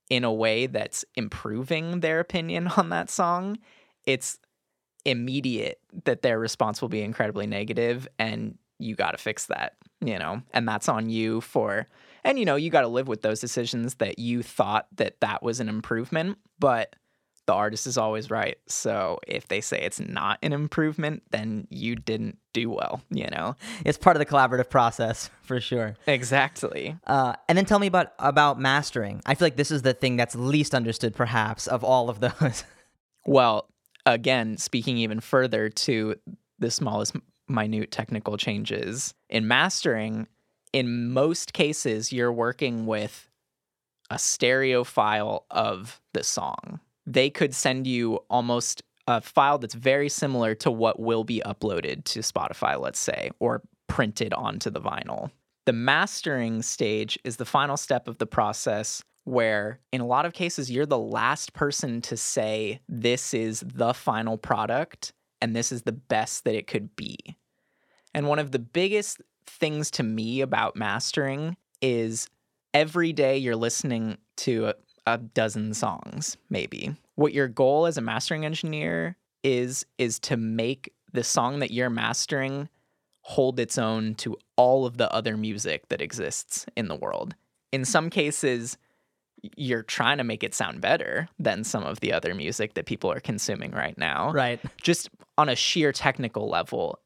in 0.10 0.24
a 0.24 0.32
way 0.32 0.68
that's 0.68 1.04
improving 1.16 2.02
their 2.02 2.20
opinion 2.20 2.68
on 2.78 2.90
that 2.90 3.10
song 3.10 3.58
it's 4.06 4.38
immediate 5.04 5.80
that 6.04 6.22
their 6.22 6.38
response 6.38 6.82
will 6.82 6.90
be 6.90 7.02
incredibly 7.02 7.48
negative 7.48 8.08
and 8.20 8.58
you 8.78 8.96
got 8.96 9.12
to 9.12 9.18
fix 9.18 9.48
that 9.48 9.74
you 10.02 10.20
know? 10.20 10.42
And 10.54 10.68
that's 10.68 10.90
on 10.90 11.10
you 11.10 11.42
for 11.42 11.88
and 12.24 12.38
you 12.38 12.46
know 12.46 12.56
you 12.56 12.70
got 12.70 12.82
to 12.82 12.88
live 12.88 13.08
with 13.08 13.22
those 13.22 13.40
decisions 13.40 13.96
that 13.96 14.20
you 14.20 14.44
thought 14.44 14.88
that 14.98 15.20
that 15.22 15.42
was 15.42 15.60
an 15.60 15.70
improvement 15.70 16.38
but 16.60 16.96
the 17.48 17.54
artist 17.54 17.86
is 17.86 17.98
always 17.98 18.32
right 18.32 18.58
so 18.68 19.20
if 19.28 19.48
they 19.48 19.62
say 19.62 19.80
it's 19.82 20.00
not 20.00 20.40
an 20.42 20.52
improvement 20.54 21.22
then 21.32 21.68
you 21.70 21.96
didn't 21.96 22.38
do 22.54 22.70
well 22.70 23.02
you 23.10 23.28
know 23.28 23.56
It's 23.86 23.98
part 23.98 24.16
of 24.16 24.20
the 24.20 24.26
collaborative 24.26 24.70
process 24.70 25.30
for 25.44 25.60
sure. 25.62 25.96
exactly 26.08 26.96
Uh, 27.06 27.34
and 27.48 27.58
then 27.58 27.66
tell 27.66 27.80
me 27.80 27.88
about 27.88 28.14
about 28.20 28.60
mastering. 28.60 29.22
I 29.26 29.36
feel 29.36 29.46
like 29.48 29.58
this 29.58 29.72
is 29.72 29.82
the 29.84 29.94
thing 29.94 30.16
that's 30.16 30.36
least 30.36 30.74
understood, 30.74 31.14
perhaps, 31.16 31.68
of 31.68 31.84
all 31.84 32.10
of 32.10 32.20
those. 32.26 32.64
Well, 33.26 33.70
again, 34.06 34.58
speaking 34.58 34.98
even 34.98 35.20
further 35.20 35.70
to 35.70 36.16
the 36.60 36.72
smallest 36.72 37.16
minute 37.48 37.92
technical 37.92 38.38
changes 38.38 39.14
in 39.30 39.48
mastering, 39.48 40.28
in 40.74 41.12
most 41.12 41.54
cases, 41.54 42.12
you're 42.14 42.34
working 42.34 42.86
with 42.86 43.30
a 44.10 44.18
stereo 44.20 44.84
file 44.84 45.46
of 45.52 46.02
the 46.14 46.24
song. 46.24 46.80
They 47.06 47.30
could 47.30 47.54
send 47.54 47.88
you 47.88 48.20
almost 48.30 48.84
a 49.08 49.22
file 49.22 49.58
that's 49.58 49.76
very 49.76 50.10
similar 50.10 50.56
to 50.56 50.72
what 50.72 51.00
will 51.00 51.24
be 51.24 51.42
uploaded 51.46 52.04
to 52.06 52.20
Spotify, 52.20 52.80
let's 52.80 53.00
say, 53.00 53.32
or 53.40 53.62
printed 53.88 54.34
onto 54.34 54.70
the 54.70 54.82
vinyl. 54.82 55.30
The 55.66 55.74
mastering 55.74 56.62
stage 56.62 57.18
is 57.24 57.38
the 57.38 57.46
final 57.46 57.78
step 57.78 58.08
of 58.08 58.18
the 58.18 58.26
process 58.26 59.04
where, 59.24 59.80
in 59.92 60.02
a 60.02 60.06
lot 60.06 60.26
of 60.26 60.34
cases, 60.34 60.72
you're 60.72 60.86
the 60.86 60.98
last 60.98 61.54
person 61.54 62.02
to 62.02 62.18
say, 62.18 62.80
This 62.88 63.34
is 63.34 63.64
the 63.66 63.94
final 63.94 64.38
product 64.38 65.14
and 65.42 65.56
this 65.56 65.72
is 65.72 65.84
the 65.84 65.92
best 65.92 66.44
that 66.44 66.56
it 66.56 66.68
could 66.68 66.96
be. 66.96 67.18
And 68.14 68.28
one 68.28 68.40
of 68.40 68.52
the 68.52 68.60
biggest 68.60 69.22
things 69.46 69.92
to 69.92 70.04
me 70.04 70.42
about 70.42 70.76
mastering 70.76 71.58
is 71.82 72.30
every 72.74 73.14
day 73.14 73.38
you're 73.38 73.56
listening 73.56 74.18
to 74.38 74.74
a, 75.06 75.18
dozen 75.18 75.74
songs, 75.74 76.38
maybe. 76.50 76.96
What 77.16 77.34
your 77.34 77.48
goal 77.48 77.86
as 77.86 77.98
a 77.98 78.02
mastering 78.02 78.46
engineer 78.46 79.18
is 79.44 79.86
is 79.98 80.20
to 80.20 80.38
make 80.38 80.94
the 81.14 81.24
song 81.24 81.60
that 81.60 81.72
you're 81.72 81.90
mastering 81.90 82.68
hold 83.22 83.60
its 83.60 83.78
own 83.78 84.16
to 84.16 84.38
all 84.56 84.86
of 84.86 84.98
the 84.98 85.12
other 85.12 85.38
music 85.38 85.88
that 85.90 86.02
exists 86.02 86.66
in 86.76 86.88
the 86.88 86.96
world. 86.96 87.36
In 87.72 87.86
some 87.86 88.10
cases, 88.10 88.78
you're 89.56 89.84
trying 89.84 90.18
to 90.18 90.24
make 90.24 90.44
it 90.44 90.54
sound 90.54 90.82
better 90.82 91.28
than 91.40 91.64
some 91.64 91.84
of 91.84 92.00
the 92.00 92.14
other 92.14 92.34
music 92.34 92.74
that 92.76 92.86
people 92.86 93.12
are 93.12 93.20
consuming 93.20 93.72
right 93.72 93.98
now. 93.98 94.32
Right. 94.32 94.60
Just 94.82 95.10
on 95.38 95.50
a 95.50 95.56
sheer 95.56 95.92
technical 95.92 96.50
level, 96.50 97.00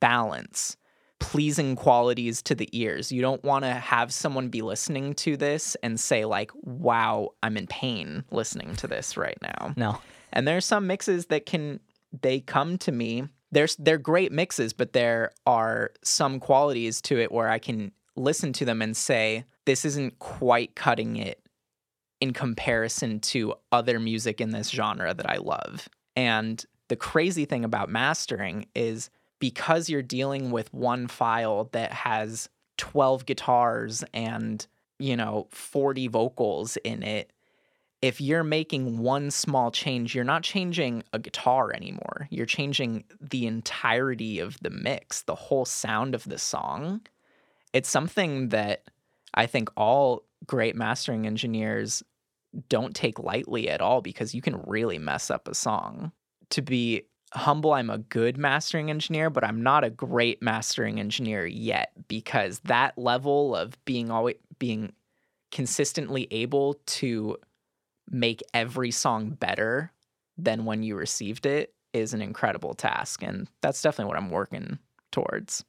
balance, 0.00 0.76
pleasing 1.24 1.74
qualities 1.74 2.42
to 2.42 2.54
the 2.54 2.68
ears. 2.72 3.10
You 3.10 3.22
don't 3.22 3.42
want 3.42 3.64
to 3.64 3.72
have 3.72 4.12
someone 4.12 4.48
be 4.48 4.60
listening 4.60 5.14
to 5.14 5.36
this 5.36 5.74
and 5.82 5.98
say 5.98 6.24
like, 6.24 6.50
"Wow, 6.54 7.30
I'm 7.42 7.56
in 7.56 7.66
pain 7.66 8.24
listening 8.30 8.76
to 8.76 8.86
this 8.86 9.16
right 9.16 9.38
now." 9.40 9.72
No. 9.76 10.00
And 10.32 10.46
there's 10.46 10.66
some 10.66 10.86
mixes 10.86 11.26
that 11.26 11.46
can 11.46 11.80
they 12.22 12.40
come 12.40 12.76
to 12.78 12.92
me. 12.92 13.24
There's 13.50 13.76
they're 13.76 13.98
great 13.98 14.32
mixes, 14.32 14.72
but 14.72 14.92
there 14.92 15.32
are 15.46 15.92
some 16.02 16.40
qualities 16.40 17.00
to 17.02 17.18
it 17.18 17.32
where 17.32 17.48
I 17.48 17.58
can 17.58 17.92
listen 18.16 18.52
to 18.54 18.64
them 18.64 18.82
and 18.82 18.96
say, 18.96 19.44
"This 19.64 19.84
isn't 19.84 20.18
quite 20.18 20.76
cutting 20.76 21.16
it 21.16 21.40
in 22.20 22.32
comparison 22.32 23.20
to 23.20 23.54
other 23.72 23.98
music 23.98 24.40
in 24.40 24.50
this 24.50 24.68
genre 24.68 25.14
that 25.14 25.28
I 25.28 25.38
love." 25.38 25.88
And 26.16 26.64
the 26.88 26.96
crazy 26.96 27.46
thing 27.46 27.64
about 27.64 27.88
mastering 27.88 28.66
is 28.74 29.08
because 29.44 29.90
you're 29.90 30.00
dealing 30.00 30.50
with 30.50 30.72
one 30.72 31.06
file 31.06 31.68
that 31.72 31.92
has 31.92 32.48
12 32.78 33.26
guitars 33.26 34.02
and, 34.14 34.66
you 34.98 35.14
know, 35.14 35.46
40 35.50 36.08
vocals 36.08 36.78
in 36.78 37.02
it, 37.02 37.30
if 38.00 38.22
you're 38.22 38.42
making 38.42 38.96
one 39.00 39.30
small 39.30 39.70
change, 39.70 40.14
you're 40.14 40.24
not 40.24 40.44
changing 40.44 41.04
a 41.12 41.18
guitar 41.18 41.74
anymore. 41.74 42.26
You're 42.30 42.46
changing 42.46 43.04
the 43.20 43.46
entirety 43.46 44.38
of 44.38 44.56
the 44.62 44.70
mix, 44.70 45.20
the 45.20 45.34
whole 45.34 45.66
sound 45.66 46.14
of 46.14 46.24
the 46.24 46.38
song. 46.38 47.02
It's 47.74 47.90
something 47.90 48.48
that 48.48 48.84
I 49.34 49.44
think 49.44 49.68
all 49.76 50.24
great 50.46 50.74
mastering 50.74 51.26
engineers 51.26 52.02
don't 52.70 52.96
take 52.96 53.18
lightly 53.18 53.68
at 53.68 53.82
all 53.82 54.00
because 54.00 54.34
you 54.34 54.40
can 54.40 54.62
really 54.62 54.96
mess 54.96 55.30
up 55.30 55.48
a 55.48 55.54
song. 55.54 56.12
To 56.48 56.62
be 56.62 57.02
humble, 57.34 57.72
I'm 57.72 57.90
a 57.90 57.98
good 57.98 58.38
mastering 58.38 58.90
engineer, 58.90 59.30
but 59.30 59.44
I'm 59.44 59.62
not 59.62 59.84
a 59.84 59.90
great 59.90 60.40
mastering 60.42 61.00
engineer 61.00 61.46
yet 61.46 61.92
because 62.08 62.60
that 62.60 62.96
level 62.96 63.54
of 63.56 63.82
being 63.84 64.10
always 64.10 64.36
being 64.58 64.92
consistently 65.50 66.26
able 66.30 66.74
to 66.86 67.36
make 68.10 68.42
every 68.52 68.90
song 68.90 69.30
better 69.30 69.92
than 70.36 70.64
when 70.64 70.82
you 70.82 70.96
received 70.96 71.46
it 71.46 71.72
is 71.92 72.12
an 72.12 72.20
incredible 72.20 72.74
task 72.74 73.22
and 73.22 73.48
that's 73.60 73.80
definitely 73.80 74.08
what 74.08 74.16
I'm 74.16 74.30
working 74.30 74.78
towards. 75.12 75.64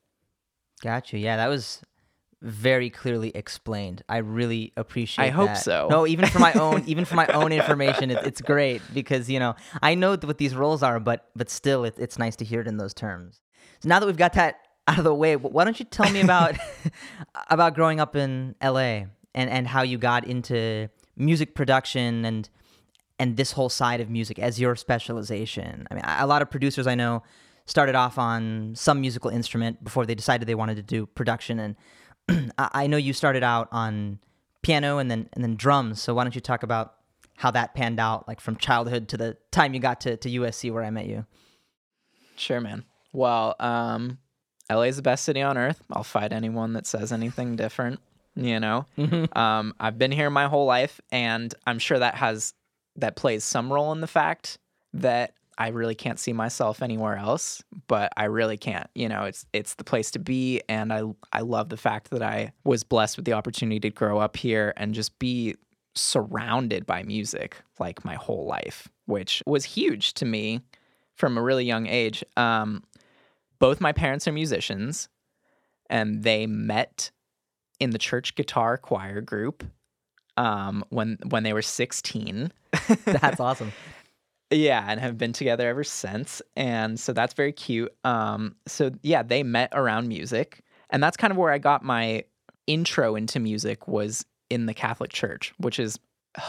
Gotcha. 0.81 1.17
Yeah, 1.17 1.37
that 1.37 1.47
was 1.47 1.81
very 2.45 2.91
clearly 2.91 3.31
explained. 3.35 4.03
I 4.07 4.17
really 4.17 4.71
appreciate. 4.77 5.25
It. 5.25 5.27
I 5.27 5.31
hope 5.31 5.47
that. 5.47 5.63
so. 5.63 5.87
No, 5.89 6.05
even 6.05 6.27
for 6.27 6.39
my 6.39 6.53
own, 6.53 6.83
even 6.87 7.03
for 7.03 7.15
my 7.15 7.25
own 7.27 7.51
information, 7.51 8.11
it, 8.11 8.25
it's 8.25 8.41
great 8.41 8.81
because 8.93 9.29
you 9.29 9.39
know 9.39 9.55
I 9.81 9.95
know 9.95 10.11
what 10.11 10.37
these 10.37 10.55
roles 10.55 10.83
are, 10.83 10.99
but 10.99 11.29
but 11.35 11.49
still, 11.49 11.83
it, 11.85 11.95
it's 11.97 12.19
nice 12.19 12.35
to 12.37 12.45
hear 12.45 12.61
it 12.61 12.67
in 12.67 12.77
those 12.77 12.93
terms. 12.93 13.41
So 13.79 13.89
now 13.89 13.99
that 13.99 14.05
we've 14.05 14.15
got 14.15 14.33
that 14.33 14.59
out 14.87 14.99
of 14.99 15.03
the 15.03 15.13
way, 15.13 15.35
why 15.35 15.63
don't 15.63 15.79
you 15.79 15.85
tell 15.85 16.09
me 16.11 16.21
about 16.21 16.55
about 17.49 17.73
growing 17.73 17.99
up 17.99 18.15
in 18.15 18.55
L.A. 18.61 19.07
and 19.33 19.49
and 19.49 19.67
how 19.67 19.81
you 19.81 19.97
got 19.97 20.25
into 20.27 20.87
music 21.17 21.55
production 21.55 22.25
and 22.25 22.49
and 23.17 23.37
this 23.37 23.53
whole 23.53 23.69
side 23.69 24.01
of 24.01 24.09
music 24.09 24.37
as 24.39 24.59
your 24.59 24.75
specialization. 24.75 25.87
I 25.89 25.95
mean, 25.95 26.03
a 26.05 26.27
lot 26.27 26.41
of 26.41 26.51
producers 26.51 26.85
I 26.85 26.95
know 26.95 27.23
started 27.65 27.95
off 27.95 28.17
on 28.17 28.73
some 28.75 29.01
musical 29.01 29.29
instrument 29.29 29.83
before 29.83 30.05
they 30.05 30.15
decided 30.15 30.47
they 30.47 30.55
wanted 30.55 30.75
to 30.75 30.83
do 30.83 31.05
production 31.05 31.59
and 31.59 31.75
I 32.57 32.87
know 32.87 32.97
you 32.97 33.13
started 33.13 33.43
out 33.43 33.67
on 33.71 34.19
piano 34.61 34.97
and 34.97 35.09
then 35.11 35.29
and 35.33 35.43
then 35.43 35.55
drums. 35.55 36.01
So 36.01 36.13
why 36.13 36.23
don't 36.23 36.35
you 36.35 36.41
talk 36.41 36.63
about 36.63 36.95
how 37.37 37.51
that 37.51 37.73
panned 37.75 37.99
out, 37.99 38.27
like 38.27 38.39
from 38.39 38.55
childhood 38.55 39.07
to 39.09 39.17
the 39.17 39.37
time 39.51 39.73
you 39.73 39.79
got 39.79 40.01
to, 40.01 40.17
to 40.17 40.29
USC 40.29 40.71
where 40.71 40.83
I 40.83 40.89
met 40.89 41.05
you? 41.05 41.25
Sure, 42.37 42.61
man. 42.61 42.85
Well, 43.13 43.55
um, 43.59 44.19
LA 44.69 44.83
is 44.83 44.95
the 44.95 45.01
best 45.01 45.23
city 45.23 45.41
on 45.41 45.57
earth. 45.57 45.81
I'll 45.91 46.03
fight 46.03 46.33
anyone 46.33 46.73
that 46.73 46.85
says 46.85 47.11
anything 47.11 47.55
different. 47.55 47.99
You 48.35 48.59
know, 48.59 48.85
um, 49.33 49.73
I've 49.79 49.97
been 49.97 50.11
here 50.11 50.29
my 50.29 50.47
whole 50.47 50.65
life, 50.65 50.99
and 51.09 51.53
I'm 51.65 51.79
sure 51.79 51.99
that 51.99 52.15
has 52.15 52.53
that 52.97 53.15
plays 53.15 53.43
some 53.45 53.71
role 53.71 53.91
in 53.93 54.01
the 54.01 54.07
fact 54.07 54.57
that 54.93 55.33
I 55.57 55.69
really 55.69 55.95
can't 55.95 56.19
see 56.19 56.33
myself 56.33 56.81
anywhere 56.81 57.15
else, 57.15 57.63
but 57.87 58.11
I 58.17 58.25
really 58.25 58.57
can't. 58.57 58.89
You 58.93 59.09
know, 59.09 59.23
it's 59.23 59.45
it's 59.53 59.75
the 59.75 59.83
place 59.83 60.11
to 60.11 60.19
be 60.19 60.61
and 60.67 60.91
I 60.91 61.03
I 61.31 61.41
love 61.41 61.69
the 61.69 61.77
fact 61.77 62.09
that 62.11 62.21
I 62.21 62.51
was 62.63 62.83
blessed 62.83 63.17
with 63.17 63.25
the 63.25 63.33
opportunity 63.33 63.79
to 63.81 63.89
grow 63.89 64.19
up 64.19 64.37
here 64.37 64.73
and 64.77 64.93
just 64.93 65.17
be 65.19 65.55
surrounded 65.95 66.85
by 66.85 67.03
music 67.03 67.57
like 67.79 68.03
my 68.03 68.15
whole 68.15 68.45
life, 68.45 68.89
which 69.05 69.41
was 69.45 69.63
huge 69.63 70.13
to 70.15 70.25
me 70.25 70.61
from 71.15 71.37
a 71.37 71.41
really 71.41 71.65
young 71.65 71.87
age. 71.87 72.23
Um, 72.35 72.83
both 73.59 73.79
my 73.79 73.93
parents 73.93 74.27
are 74.27 74.33
musicians 74.33 75.07
and 75.89 76.23
they 76.23 76.45
met 76.47 77.11
in 77.79 77.91
the 77.91 77.97
church 77.97 78.35
guitar 78.35 78.77
choir 78.77 79.21
group 79.21 79.63
um, 80.37 80.83
when 80.89 81.17
when 81.29 81.43
they 81.43 81.53
were 81.53 81.61
16. 81.61 82.51
That's 83.05 83.39
awesome. 83.39 83.71
Yeah, 84.51 84.85
and 84.87 84.99
have 84.99 85.17
been 85.17 85.33
together 85.33 85.67
ever 85.67 85.83
since. 85.83 86.41
And 86.55 86.99
so 86.99 87.13
that's 87.13 87.33
very 87.33 87.51
cute. 87.51 87.91
Um, 88.03 88.55
so 88.67 88.91
yeah, 89.01 89.23
they 89.23 89.43
met 89.43 89.69
around 89.73 90.07
music. 90.07 90.61
And 90.89 91.01
that's 91.01 91.17
kind 91.17 91.31
of 91.31 91.37
where 91.37 91.51
I 91.51 91.57
got 91.57 91.83
my 91.83 92.23
intro 92.67 93.15
into 93.15 93.39
music 93.39 93.87
was 93.87 94.25
in 94.49 94.67
the 94.67 94.73
Catholic 94.73 95.11
Church, 95.11 95.53
which 95.57 95.79
is 95.79 95.99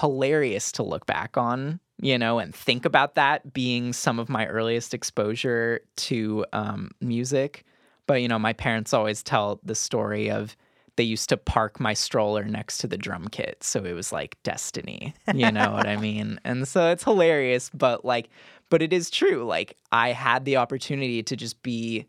hilarious 0.01 0.73
to 0.73 0.83
look 0.83 1.07
back 1.07 1.37
on, 1.37 1.81
you 2.01 2.19
know, 2.19 2.39
and 2.39 2.55
think 2.55 2.85
about 2.85 3.15
that 3.15 3.53
being 3.53 3.93
some 3.93 4.19
of 4.19 4.29
my 4.29 4.47
earliest 4.47 4.93
exposure 4.93 5.81
to 5.97 6.45
um, 6.53 6.91
music. 7.01 7.65
But, 8.07 8.21
you 8.21 8.29
know, 8.29 8.39
my 8.39 8.53
parents 8.53 8.93
always 8.93 9.23
tell 9.23 9.61
the 9.65 9.75
story 9.75 10.31
of 10.31 10.57
they 10.97 11.05
used 11.05 11.29
to 11.29 11.37
park 11.37 11.79
my 11.79 11.95
stroller 11.95 12.45
next 12.45 12.79
to 12.79 12.87
the 12.87 12.99
drum 12.99 13.29
kit. 13.29 13.63
So 13.63 13.85
it 13.85 13.93
was 13.93 14.13
like 14.13 14.43
destiny. 14.43 15.15
You 15.33 15.53
know 15.53 15.73
what 15.73 15.87
I 15.87 15.97
mean? 16.01 16.41
And 16.45 16.67
so 16.67 16.91
it's 16.91 17.05
hilarious, 17.05 17.71
but 17.73 18.05
like, 18.05 18.29
but 18.71 18.83
it 18.83 18.93
is 18.93 19.11
true. 19.11 19.45
Like, 19.45 19.77
I 19.93 20.13
had 20.13 20.45
the 20.45 20.57
opportunity 20.57 21.23
to 21.23 21.37
just 21.37 21.63
be 21.63 22.07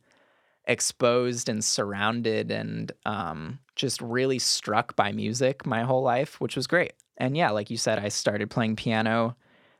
exposed 0.65 1.49
and 1.49 1.63
surrounded 1.63 2.51
and 2.51 2.91
um, 3.05 3.59
just 3.75 4.01
really 4.01 4.39
struck 4.39 4.95
by 4.95 5.11
music 5.11 5.65
my 5.65 5.83
whole 5.83 6.01
life, 6.01 6.41
which 6.41 6.55
was 6.55 6.67
great. 6.67 6.93
And 7.17 7.37
yeah, 7.37 7.51
like 7.51 7.69
you 7.69 7.77
said, 7.77 7.99
I 7.99 8.09
started 8.09 8.49
playing 8.49 8.75
piano 8.75 9.35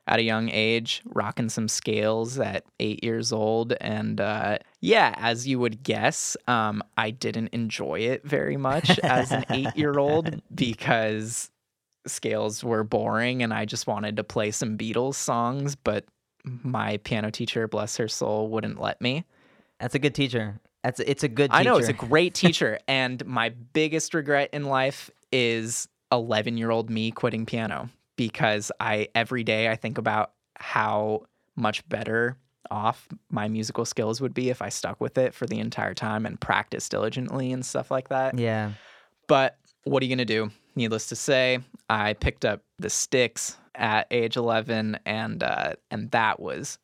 at 0.08 0.20
a 0.20 0.24
young 0.24 0.50
age, 0.50 1.04
rocking 1.06 1.50
some 1.50 1.68
scales 1.68 2.40
at 2.40 2.64
eight 2.80 3.04
years 3.04 3.34
old. 3.34 3.74
And 3.82 4.22
uh, 4.22 4.60
yeah, 4.80 5.14
as 5.18 5.48
you 5.48 5.60
would 5.60 5.84
guess, 5.84 6.38
um, 6.48 6.82
I 6.98 7.12
didn't 7.12 7.50
enjoy 7.50 8.00
it 8.00 8.24
very 8.24 8.58
much 8.58 8.98
as 9.00 9.32
an 9.32 9.46
eight 9.50 9.76
year 9.76 10.00
old 10.00 10.42
because 10.56 11.52
scales 12.08 12.64
were 12.64 12.84
boring 12.84 13.44
and 13.44 13.54
I 13.54 13.66
just 13.66 13.86
wanted 13.86 14.16
to 14.16 14.24
play 14.24 14.52
some 14.52 14.78
Beatles 14.78 15.16
songs, 15.16 15.76
but 15.76 16.06
my 16.44 16.98
piano 16.98 17.30
teacher, 17.30 17.68
bless 17.68 17.98
her 17.98 18.08
soul, 18.08 18.48
wouldn't 18.48 18.80
let 18.80 19.02
me. 19.02 19.26
That's 19.80 19.96
a 19.96 20.00
good 20.00 20.16
teacher. 20.16 20.60
That's 20.84 21.02
it's 21.02 21.24
a 21.24 21.28
good. 21.28 21.52
Teacher. 21.52 21.60
I 21.60 21.64
know 21.64 21.78
it's 21.78 21.90
a 21.90 21.94
great 21.94 22.34
teacher, 22.34 22.80
and 22.88 23.24
my 23.26 23.50
biggest 23.50 24.14
regret 24.14 24.50
in 24.54 24.64
life 24.66 25.12
is 25.34 25.90
11 26.12 26.58
year 26.58 26.72
old 26.72 26.90
me 26.90 27.12
quitting 27.12 27.46
piano 27.46 27.90
because 28.18 28.72
I 28.82 29.08
every 29.16 29.46
day 29.46 29.70
I 29.70 29.78
think 29.78 29.98
about 29.98 30.34
how 30.58 31.22
much 31.56 31.88
better 31.88 32.38
off 32.70 33.08
my 33.30 33.48
musical 33.48 33.86
skills 33.86 34.20
would 34.20 34.34
be 34.34 34.50
if 34.50 34.62
I 34.62 34.68
stuck 34.68 35.00
with 35.00 35.18
it 35.18 35.34
for 35.34 35.46
the 35.46 35.60
entire 35.60 35.94
time 35.94 36.26
and 36.26 36.40
practiced 36.40 36.92
diligently 36.92 37.54
and 37.54 37.66
stuff 37.66 37.90
like 37.90 38.10
that. 38.10 38.38
Yeah. 38.38 38.74
But 39.28 39.58
what 39.86 40.04
are 40.04 40.06
you 40.06 40.14
going 40.14 40.26
to 40.28 40.34
do? 40.34 40.52
Needless 40.76 41.08
to 41.08 41.16
say, 41.16 41.60
I 41.90 42.14
picked 42.14 42.44
up 42.44 42.64
the 42.78 42.90
sticks 42.90 43.56
at 43.76 44.08
age 44.12 44.36
11 44.36 45.00
and 45.06 45.44
uh, 45.44 45.74
and 45.90 46.12
that 46.12 46.40
was 46.40 46.78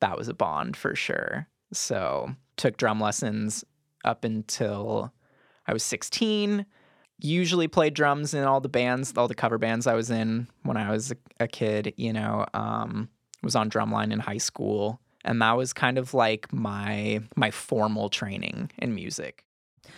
that 0.00 0.16
was 0.16 0.28
a 0.28 0.34
bond 0.34 0.76
for 0.76 0.94
sure. 0.94 1.48
So, 1.72 2.34
took 2.56 2.76
drum 2.76 3.00
lessons 3.00 3.64
up 4.04 4.24
until 4.24 5.12
I 5.66 5.72
was 5.72 5.82
16 5.82 6.64
usually 7.18 7.68
played 7.68 7.94
drums 7.94 8.34
in 8.34 8.44
all 8.44 8.60
the 8.60 8.68
bands, 8.68 9.12
all 9.16 9.28
the 9.28 9.34
cover 9.34 9.58
bands 9.58 9.86
I 9.86 9.94
was 9.94 10.10
in 10.10 10.48
when 10.62 10.76
I 10.76 10.90
was 10.90 11.12
a, 11.40 11.48
kid, 11.48 11.94
you 11.96 12.12
know, 12.12 12.46
um, 12.54 13.08
was 13.42 13.56
on 13.56 13.70
drumline 13.70 14.12
in 14.12 14.18
high 14.18 14.38
school. 14.38 15.00
And 15.24 15.42
that 15.42 15.56
was 15.56 15.72
kind 15.72 15.98
of 15.98 16.14
like 16.14 16.52
my 16.52 17.20
my 17.34 17.50
formal 17.50 18.08
training 18.08 18.70
in 18.78 18.94
music. 18.94 19.44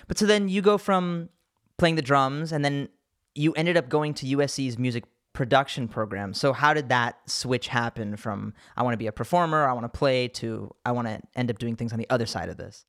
But 0.06 0.18
so 0.18 0.24
then 0.24 0.48
you 0.48 0.62
go 0.62 0.78
from 0.78 1.28
playing 1.76 1.96
the 1.96 2.02
drums 2.02 2.50
and 2.50 2.64
then 2.64 2.88
you 3.34 3.52
ended 3.52 3.76
up 3.76 3.88
going 3.88 4.14
to 4.14 4.26
USC's 4.26 4.78
music 4.78 5.04
production 5.34 5.86
program. 5.86 6.34
So 6.34 6.52
how 6.52 6.72
did 6.72 6.88
that 6.88 7.18
switch 7.26 7.68
happen 7.68 8.16
from 8.16 8.54
I 8.76 8.82
want 8.82 8.94
to 8.94 8.98
be 8.98 9.06
a 9.06 9.12
performer, 9.12 9.68
I 9.68 9.72
want 9.72 9.84
to 9.84 9.96
play 9.96 10.28
to 10.28 10.74
I 10.86 10.92
want 10.92 11.08
to 11.08 11.20
end 11.36 11.50
up 11.50 11.58
doing 11.58 11.76
things 11.76 11.92
on 11.92 11.98
the 11.98 12.08
other 12.08 12.26
side 12.26 12.48
of 12.48 12.56
this? 12.56 12.86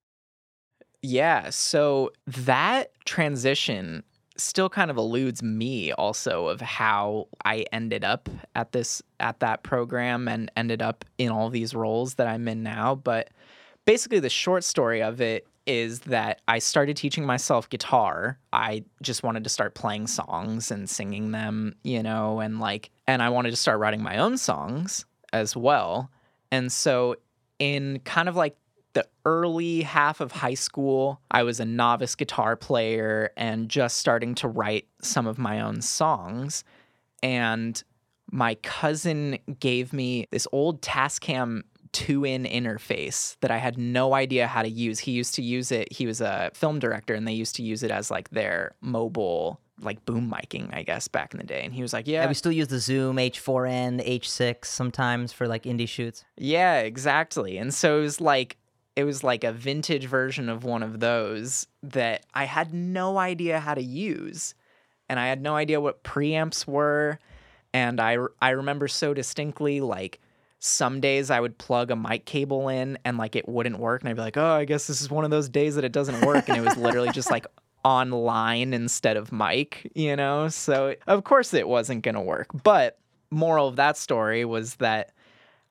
Yeah, 1.02 1.50
so 1.50 2.12
that 2.26 2.92
transition 3.06 4.04
still 4.40 4.70
kind 4.70 4.90
of 4.90 4.98
eludes 4.98 5.44
me 5.44 5.92
also 5.92 6.48
of 6.48 6.62
how 6.62 7.28
I 7.46 7.66
ended 7.72 8.04
up 8.04 8.30
at 8.56 8.72
this 8.72 9.02
at 9.20 9.40
that 9.40 9.64
program 9.64 10.28
and 10.28 10.52
ended 10.56 10.82
up 10.82 11.06
in 11.18 11.30
all 11.30 11.50
these 11.50 11.74
roles 11.74 12.16
that 12.16 12.28
I'm 12.28 12.48
in 12.48 12.64
now, 12.64 12.96
but 12.96 13.30
basically 13.86 14.20
the 14.20 14.30
short 14.30 14.64
story 14.64 15.02
of 15.02 15.22
it 15.22 15.48
is 15.66 16.00
that 16.02 16.42
I 16.48 16.60
started 16.60 16.98
teaching 16.98 17.26
myself 17.26 17.70
guitar. 17.70 18.40
I 18.52 18.84
just 19.04 19.22
wanted 19.22 19.44
to 19.44 19.50
start 19.50 19.76
playing 19.76 20.08
songs 20.08 20.72
and 20.72 20.90
singing 20.90 21.32
them, 21.32 21.76
you 21.84 22.02
know, 22.02 22.40
and 22.40 22.60
like 22.60 22.90
and 23.08 23.22
I 23.22 23.30
wanted 23.30 23.52
to 23.52 23.56
start 23.56 23.80
writing 23.80 24.02
my 24.02 24.18
own 24.18 24.38
songs 24.38 25.06
as 25.32 25.56
well. 25.56 26.10
And 26.52 26.72
so 26.72 27.18
in 27.60 28.00
kind 28.06 28.28
of 28.30 28.36
like 28.36 28.56
the 28.94 29.08
early 29.26 29.82
half 29.82 30.20
of 30.20 30.32
high 30.32 30.56
school, 30.56 31.22
I 31.30 31.44
was 31.44 31.60
a 31.60 31.66
novice 31.66 32.16
guitar 32.16 32.56
player 32.56 33.32
and 33.38 33.70
just 33.70 33.98
starting 33.98 34.36
to 34.36 34.48
write 34.48 34.88
some 35.02 35.28
of 35.28 35.38
my 35.38 35.62
own 35.62 35.82
songs. 35.82 36.64
And 37.22 37.82
my 38.32 38.56
cousin 38.56 39.40
gave 39.60 39.94
me 39.94 40.28
this 40.32 40.48
old 40.52 40.82
Tascam 40.82 41.64
two 41.92 42.24
in 42.24 42.44
interface 42.44 43.36
that 43.42 43.52
I 43.52 43.58
had 43.58 43.78
no 43.78 44.14
idea 44.14 44.48
how 44.48 44.62
to 44.62 44.70
use. 44.70 45.00
He 45.00 45.12
used 45.12 45.36
to 45.36 45.42
use 45.42 45.72
it, 45.72 45.92
he 45.92 46.06
was 46.06 46.22
a 46.22 46.52
film 46.54 46.80
director, 46.80 47.14
and 47.14 47.28
they 47.28 47.34
used 47.34 47.56
to 47.56 47.64
use 47.64 47.84
it 47.84 47.92
as 47.92 48.12
like 48.12 48.30
their 48.30 48.76
mobile 48.82 49.60
like 49.82 50.06
boom 50.06 50.30
miking, 50.30 50.74
I 50.74 50.84
guess, 50.84 51.08
back 51.08 51.34
in 51.34 51.40
the 51.40 51.46
day. 51.46 51.62
And 51.64 51.74
he 51.74 51.82
was 51.82 51.94
like, 51.94 52.06
Yeah, 52.08 52.24
Yeah, 52.24 52.28
we 52.28 52.34
still 52.34 52.52
use 52.52 52.68
the 52.68 52.80
Zoom 52.80 53.16
H4n, 53.16 53.98
the 53.98 54.20
H6 54.20 54.66
sometimes 54.66 55.32
for 55.32 55.48
like 55.48 55.64
indie 55.64 55.88
shoots. 55.88 56.26
Yeah, 56.38 56.80
exactly. 56.80 57.58
And 57.58 57.74
so 57.74 58.00
it 58.00 58.02
was 58.02 58.20
like 58.22 58.58
it 58.96 59.04
was 59.04 59.24
like 59.24 59.44
a 59.44 59.52
vintage 59.52 60.06
version 60.06 60.50
of 60.50 60.64
one 60.64 60.84
of 60.84 61.00
those 61.00 61.68
that 61.84 62.26
I 62.34 62.46
had 62.46 62.74
no 62.74 63.18
idea 63.18 63.60
how 63.60 63.74
to 63.74 63.84
use. 63.84 64.56
And 65.08 65.20
I 65.20 65.28
had 65.28 65.42
no 65.42 65.56
idea 65.56 65.82
what 65.82 66.04
preamps 66.04 66.68
were. 66.68 67.20
And 67.74 68.00
I 68.00 68.18
I 68.42 68.50
remember 68.52 68.88
so 68.88 69.14
distinctly 69.14 69.80
like 69.80 70.20
some 70.60 71.00
days 71.00 71.32
I 71.32 71.40
would 71.40 71.58
plug 71.58 71.92
a 71.92 71.96
mic 71.96 72.26
cable 72.26 72.68
in 72.68 72.98
and 73.06 73.18
like 73.18 73.36
it 73.36 73.48
wouldn't 73.48 73.80
work 73.80 74.02
and 74.02 74.10
I'd 74.10 74.16
be 74.16 74.22
like, 74.22 74.38
"Oh, 74.38 74.52
I 74.56 74.66
guess 74.66 74.88
this 74.88 75.02
is 75.02 75.10
one 75.10 75.24
of 75.24 75.32
those 75.32 75.48
days 75.48 75.76
that 75.76 75.86
it 75.86 75.94
doesn't 75.94 76.26
work." 76.26 76.50
and 76.50 76.58
it 76.58 76.62
was 76.62 76.76
literally 76.76 77.12
just 77.12 77.32
like 77.32 77.46
online 77.86 78.74
instead 78.74 79.16
of 79.16 79.32
mic, 79.32 79.90
you 79.96 80.16
know? 80.16 80.50
So 80.50 80.96
of 81.08 81.24
course 81.24 81.54
it 81.54 81.68
wasn't 81.68 82.04
going 82.04 82.16
to 82.16 82.22
work. 82.22 82.48
But 82.64 82.98
moral 83.32 83.68
of 83.68 83.78
that 83.78 83.98
story 83.98 84.44
was 84.44 84.76
that 84.76 85.12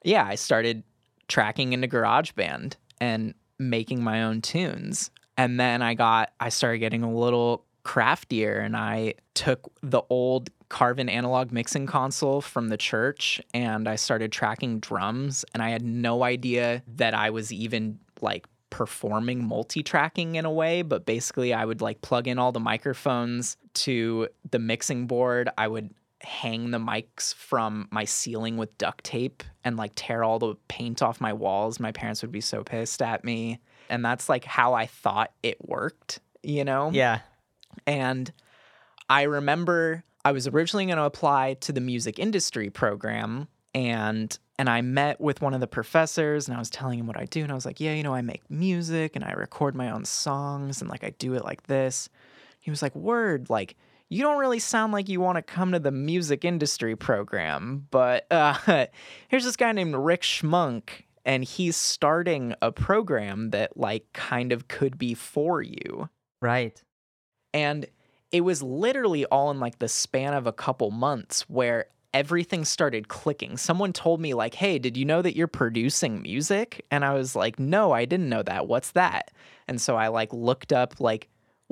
yeah, 0.05 0.25
I 0.25 0.37
started 0.37 0.85
tracking 1.27 1.75
into 1.75 1.89
GarageBand 1.89 2.75
and 3.01 3.35
making 3.59 4.03
my 4.03 4.23
own 4.23 4.41
tunes. 4.41 5.11
And 5.37 5.59
then 5.59 5.83
I 5.83 5.95
got 5.95 6.33
I 6.41 6.49
started 6.49 6.79
getting 6.79 7.03
a 7.03 7.13
little 7.13 7.65
craftier 7.85 8.59
and 8.59 8.77
I 8.77 9.15
took 9.35 9.73
the 9.83 10.03
old 10.11 10.51
Carvin 10.69 11.09
analog 11.09 11.53
mixing 11.53 11.87
console 11.87 12.41
from 12.41 12.69
the 12.69 12.77
church 12.77 13.41
and 13.55 13.89
I 13.89 13.97
started 13.97 14.31
tracking 14.31 14.81
drums 14.81 15.45
and 15.55 15.63
I 15.63 15.71
had 15.71 15.83
no 15.83 16.23
idea 16.23 16.83
that 16.97 17.15
I 17.15 17.31
was 17.31 17.51
even 17.53 17.99
like 18.21 18.47
performing 18.69 19.43
multi-tracking 19.43 20.35
in 20.35 20.45
a 20.45 20.53
way 20.53 20.83
but 20.83 21.07
basically 21.07 21.55
I 21.55 21.65
would 21.65 21.81
like 21.81 22.03
plug 22.03 22.29
in 22.29 22.39
all 22.39 22.53
the 22.53 22.61
microphones 22.61 23.57
to 23.75 24.29
the 24.51 24.59
mixing 24.59 25.07
board 25.07 25.49
I 25.57 25.69
would 25.69 25.95
hang 26.21 26.71
the 26.71 26.79
mics 26.79 27.35
from 27.35 27.89
my 27.91 28.05
ceiling 28.05 28.59
with 28.59 28.77
duct 28.77 29.05
tape 29.05 29.43
and 29.69 29.77
like 29.77 29.93
tear 29.95 30.25
all 30.25 30.39
the 30.41 30.55
paint 30.67 31.01
off 31.03 31.21
my 31.21 31.33
walls 31.33 31.79
my 31.79 31.93
parents 31.93 32.23
would 32.23 32.33
be 32.33 32.41
so 32.41 32.65
pissed 32.65 33.01
at 33.01 33.23
me 33.25 33.61
and 33.89 34.05
that's 34.05 34.29
like 34.29 34.45
how 34.45 34.75
I 34.75 34.87
thought 34.87 35.31
it 35.43 35.57
worked 35.69 36.19
you 36.43 36.65
know 36.65 36.91
Yeah. 36.93 37.21
and 37.87 38.33
I 39.09 39.23
remember 39.23 40.03
I 40.25 40.33
was 40.33 40.47
originally 40.49 40.87
going 40.87 40.99
to 40.99 41.05
apply 41.05 41.55
to 41.61 41.73
the 41.73 41.81
music 41.81 42.19
industry 42.19 42.71
program 42.71 43.49
and 43.75 44.37
and 44.59 44.69
I 44.69 44.81
met 44.83 45.21
with 45.21 45.41
one 45.41 45.55
of 45.55 45.61
the 45.61 45.69
professors 45.69 46.49
and 46.49 46.57
I 46.57 46.59
was 46.59 46.69
telling 46.71 46.99
him 46.99 47.07
what 47.07 47.17
I 47.17 47.27
do 47.27 47.43
and 47.45 47.53
I 47.53 47.55
was 47.55 47.65
like, 47.65 47.79
"Yeah, 47.79 47.95
you 47.95 48.03
know, 48.03 48.13
I 48.13 48.23
make 48.23 48.43
music 48.51 49.15
and 49.15 49.25
I 49.25 49.31
record 49.33 49.77
my 49.77 49.89
own 49.91 50.05
songs 50.05 50.81
and 50.81 50.91
like 50.91 51.05
I 51.05 51.11
do 51.11 51.35
it 51.35 51.45
like 51.45 51.63
this." 51.69 52.09
He 52.59 52.69
was 52.71 52.83
like, 52.83 52.93
"Word, 52.97 53.49
like 53.49 53.77
you 54.09 54.23
don't 54.23 54.39
really 54.39 54.59
sound 54.59 54.93
like 54.93 55.09
you 55.09 55.21
want 55.21 55.37
to 55.37 55.43
come 55.43 55.73
to 55.73 55.79
the 55.79 55.91
music 55.91 56.45
industry 56.45 56.97
program, 56.97 57.87
but 57.91 58.27
uh, 58.31 58.87
here's 59.29 59.45
this 59.45 59.57
guy 59.57 59.73
named 59.73 59.95
Rick 59.95 60.23
Schmunk, 60.23 61.05
and 61.25 61.45
he's 61.45 61.77
starting 61.77 62.55
a 62.63 62.73
program 62.73 63.51
that 63.51 63.77
like 63.77 64.13
kind 64.13 64.53
of 64.53 64.69
could 64.69 64.99
be 64.99 65.15
for 65.15 65.63
you." 65.63 66.09
Right. 66.41 66.83
And 67.53 67.87
it 68.31 68.43
was 68.43 68.63
literally 68.63 69.25
all 69.27 69.51
in 69.51 69.59
like 69.59 69.79
the 69.79 69.89
span 69.89 70.35
of 70.35 70.47
a 70.47 70.53
couple 70.53 70.91
months 70.91 71.43
where 71.49 71.87
everything 72.15 72.65
started 72.65 73.09
clicking. 73.09 73.57
Someone 73.57 73.93
told 73.93 74.21
me, 74.21 74.35
like, 74.35 74.55
hey, 74.55 74.79
did 74.79 74.97
you 74.97 75.05
know 75.05 75.23
that 75.23 75.37
you're 75.37 75.47
producing 75.47 76.23
music? 76.23 76.85
And 76.91 77.05
I 77.05 77.15
was 77.15 77.37
like, 77.37 77.59
no, 77.59 77.93
I 77.93 78.05
didn't 78.05 78.29
know 78.29 78.43
that. 78.43 78.67
What's 78.67 78.93
that? 78.93 79.31
And 79.67 79.81
so 79.81 79.97
I 79.97 80.09
like 80.09 80.33
looked 80.33 80.73
up 80.73 81.01
like 81.01 81.29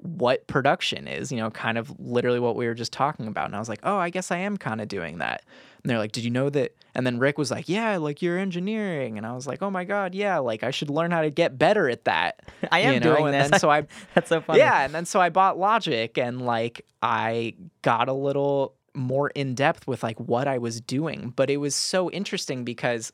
what 0.07 0.47
production 0.47 1.07
is, 1.09 1.31
you 1.31 1.39
know, 1.39 1.51
kind 1.51 1.79
of 1.79 1.93
literally 1.99 2.41
what 2.41 2.57
we 2.57 2.67
were 2.67 2.75
just 2.75 2.93
talking 2.93 3.27
about. 3.27 3.47
And 3.47 3.57
I 3.57 3.59
was 3.59 3.69
like, 3.69 3.81
oh, 3.83 3.97
I 3.97 4.11
guess 4.11 4.31
I 4.31 4.39
am 4.39 4.57
kind 4.57 4.81
of 4.81 4.89
doing 4.89 5.19
that. 5.19 5.45
And 5.83 5.91
they're 5.91 5.99
like, 5.99 6.13
did 6.13 6.25
you 6.25 6.31
know 6.31 6.51
that? 6.51 6.75
And 6.95 7.07
then 7.07 7.19
Rick 7.19 7.39
was 7.39 7.51
like, 7.51 7.69
yeah, 7.69 7.97
like 7.99 8.23
you're 8.23 8.39
engineering. 8.39 9.19
And 9.19 9.27
I 9.27 9.35
was 9.35 9.47
like, 9.47 9.63
oh 9.63 9.71
my 9.71 9.85
God, 9.85 10.15
yeah, 10.15 10.39
like 10.39 10.63
I 10.63 10.71
should 10.71 10.91
learn 10.91 11.11
how 11.11 11.23
to 11.23 11.31
get 11.31 11.59
better 11.59 11.89
at 11.89 12.05
that. 12.05 12.41
I 12.73 12.81
am 12.81 12.95
you 12.95 13.01
know? 13.01 13.17
doing 13.17 13.27
and 13.27 13.35
this. 13.35 13.51
then 13.51 13.61
so 13.61 13.71
I 13.71 13.87
That's 14.15 14.29
so 14.29 14.41
funny. 14.41 14.61
yeah, 14.61 14.85
and 14.85 14.95
then 14.95 15.05
so 15.05 15.21
I 15.21 15.29
bought 15.29 15.59
Logic 15.59 16.17
and 16.19 16.45
like 16.45 16.85
I 17.03 17.55
got 17.83 18.09
a 18.09 18.13
little 18.13 18.75
more 18.95 19.29
in 19.31 19.55
depth 19.55 19.87
with 19.87 20.03
like 20.03 20.19
what 20.19 20.49
I 20.49 20.59
was 20.59 20.81
doing, 20.81 21.33
but 21.37 21.51
it 21.51 21.59
was 21.59 21.75
so 21.75 22.11
interesting 22.11 22.65
because 22.65 23.13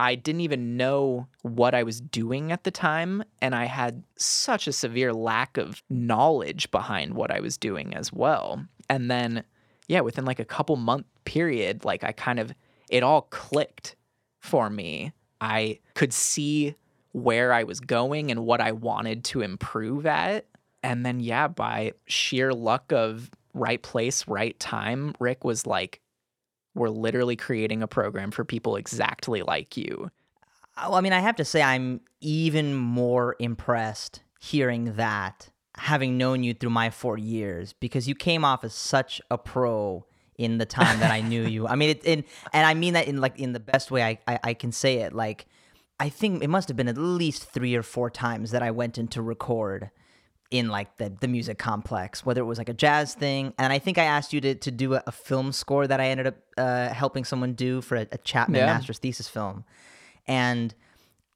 I 0.00 0.14
didn't 0.14 0.40
even 0.40 0.78
know 0.78 1.28
what 1.42 1.74
I 1.74 1.82
was 1.82 2.00
doing 2.00 2.52
at 2.52 2.64
the 2.64 2.70
time 2.70 3.22
and 3.42 3.54
I 3.54 3.66
had 3.66 4.02
such 4.16 4.66
a 4.66 4.72
severe 4.72 5.12
lack 5.12 5.58
of 5.58 5.82
knowledge 5.90 6.70
behind 6.70 7.12
what 7.12 7.30
I 7.30 7.40
was 7.40 7.58
doing 7.58 7.94
as 7.94 8.10
well. 8.10 8.64
And 8.88 9.10
then 9.10 9.44
yeah, 9.88 10.00
within 10.00 10.24
like 10.24 10.40
a 10.40 10.44
couple 10.46 10.76
month 10.76 11.04
period, 11.26 11.84
like 11.84 12.02
I 12.02 12.12
kind 12.12 12.38
of 12.38 12.54
it 12.88 13.02
all 13.02 13.22
clicked 13.22 13.94
for 14.38 14.70
me. 14.70 15.12
I 15.38 15.80
could 15.94 16.14
see 16.14 16.76
where 17.12 17.52
I 17.52 17.64
was 17.64 17.80
going 17.80 18.30
and 18.30 18.46
what 18.46 18.62
I 18.62 18.72
wanted 18.72 19.24
to 19.24 19.42
improve 19.42 20.06
at. 20.06 20.46
And 20.82 21.04
then, 21.04 21.20
yeah, 21.20 21.46
by 21.48 21.92
sheer 22.06 22.54
luck 22.54 22.90
of 22.90 23.30
right 23.52 23.82
place, 23.82 24.26
right 24.26 24.58
time, 24.58 25.14
Rick 25.20 25.44
was 25.44 25.66
like, 25.66 26.00
we're 26.74 26.88
literally 26.88 27.36
creating 27.36 27.82
a 27.82 27.88
program 27.88 28.30
for 28.30 28.44
people 28.44 28.76
exactly 28.76 29.42
like 29.42 29.76
you. 29.76 30.10
Uh, 30.76 30.86
well, 30.88 30.94
I 30.94 31.00
mean, 31.00 31.12
I 31.12 31.20
have 31.20 31.36
to 31.36 31.44
say, 31.44 31.62
I'm 31.62 32.00
even 32.20 32.74
more 32.74 33.36
impressed 33.38 34.22
hearing 34.38 34.94
that, 34.94 35.50
having 35.76 36.16
known 36.16 36.42
you 36.42 36.54
through 36.54 36.70
my 36.70 36.90
four 36.90 37.18
years, 37.18 37.72
because 37.72 38.08
you 38.08 38.14
came 38.14 38.44
off 38.44 38.64
as 38.64 38.74
such 38.74 39.20
a 39.30 39.36
pro 39.36 40.06
in 40.38 40.58
the 40.58 40.66
time 40.66 41.00
that 41.00 41.10
I 41.10 41.20
knew 41.20 41.44
you. 41.44 41.66
I 41.66 41.74
mean, 41.74 41.90
it, 41.90 42.04
in, 42.04 42.24
and 42.52 42.66
I 42.66 42.74
mean 42.74 42.94
that 42.94 43.08
in 43.08 43.20
like 43.20 43.38
in 43.38 43.52
the 43.52 43.60
best 43.60 43.90
way 43.90 44.02
I, 44.02 44.18
I, 44.26 44.38
I 44.44 44.54
can 44.54 44.72
say 44.72 44.98
it. 44.98 45.12
Like, 45.12 45.46
I 45.98 46.08
think 46.08 46.42
it 46.42 46.48
must 46.48 46.68
have 46.68 46.76
been 46.78 46.88
at 46.88 46.96
least 46.96 47.44
three 47.44 47.74
or 47.74 47.82
four 47.82 48.08
times 48.08 48.52
that 48.52 48.62
I 48.62 48.70
went 48.70 48.96
in 48.96 49.08
to 49.08 49.20
record 49.20 49.90
in 50.50 50.68
like 50.68 50.96
the, 50.96 51.12
the 51.20 51.28
music 51.28 51.58
complex, 51.58 52.24
whether 52.26 52.40
it 52.40 52.44
was 52.44 52.58
like 52.58 52.68
a 52.68 52.74
jazz 52.74 53.14
thing. 53.14 53.54
And 53.58 53.72
I 53.72 53.78
think 53.78 53.98
I 53.98 54.04
asked 54.04 54.32
you 54.32 54.40
to, 54.40 54.54
to 54.56 54.70
do 54.70 54.94
a, 54.94 55.02
a 55.06 55.12
film 55.12 55.52
score 55.52 55.86
that 55.86 56.00
I 56.00 56.06
ended 56.08 56.26
up 56.26 56.34
uh, 56.58 56.88
helping 56.88 57.24
someone 57.24 57.52
do 57.54 57.80
for 57.80 57.96
a, 57.96 58.06
a 58.10 58.18
Chapman 58.18 58.58
Yeah. 58.58 58.66
master's 58.66 58.98
thesis 58.98 59.28
film. 59.28 59.64
And 60.26 60.74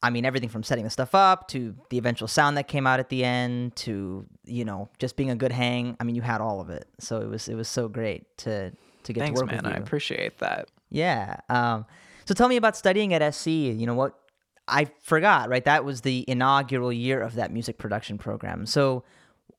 I 0.03 0.11
mean, 0.11 0.25
everything 0.25 0.49
from 0.49 0.63
setting 0.65 0.85
the 0.85 0.91
stuff 0.91 1.15
up 1.15 1.49
to 1.49 1.75
the 1.91 1.97
eventual 1.99 2.29
sound 2.29 2.57
that 2.57 2.69
came 2.69 2.87
out 2.87 2.99
at 3.01 3.09
the 3.09 3.25
end 3.25 3.75
to, 3.77 4.27
you 4.45 4.65
know, 4.65 4.91
just 4.99 5.17
being 5.17 5.31
a 5.31 5.37
good 5.37 5.53
hang. 5.53 5.97
I 6.01 6.05
mean, 6.05 6.15
you 6.17 6.23
had 6.23 6.41
all 6.41 6.61
of 6.61 6.69
it. 6.69 6.87
So 6.99 7.21
it 7.21 7.29
was, 7.29 7.49
it 7.49 7.55
was 7.55 7.69
so 7.69 7.89
great 7.89 8.37
to, 8.39 8.73
to 9.05 9.13
get 9.13 9.21
Thanks, 9.21 9.39
to 9.41 9.45
work 9.45 9.53
man. 9.53 9.63
with 9.63 9.73
you. 9.73 9.79
I 9.79 9.83
appreciate 9.83 10.39
that. 10.39 10.69
Yeah. 10.91 11.37
Um, 11.49 11.87
so 12.27 12.35
tell 12.35 12.49
me 12.49 12.57
about 12.57 12.77
studying 12.77 13.15
at 13.15 13.35
SC. 13.35 13.47
You 13.47 13.87
know 13.87 13.95
what? 13.95 14.19
I 14.67 14.89
forgot, 15.03 15.49
right? 15.49 15.65
That 15.65 15.85
was 15.85 16.01
the 16.01 16.25
inaugural 16.29 16.93
year 16.93 17.21
of 17.21 17.35
that 17.35 17.53
music 17.53 17.79
production 17.79 18.19
program. 18.19 18.67
So 18.67 19.05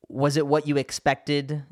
was 0.09 0.37
it 0.37 0.47
what 0.47 0.67
you 0.67 0.77
expected 0.77 1.63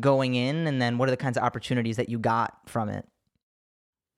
going 0.00 0.34
in? 0.34 0.66
And 0.66 0.80
then 0.80 0.98
what 0.98 1.08
are 1.08 1.10
the 1.10 1.16
kinds 1.16 1.36
of 1.36 1.42
opportunities 1.42 1.96
that 1.96 2.08
you 2.08 2.18
got 2.18 2.56
from 2.66 2.88
it? 2.88 3.06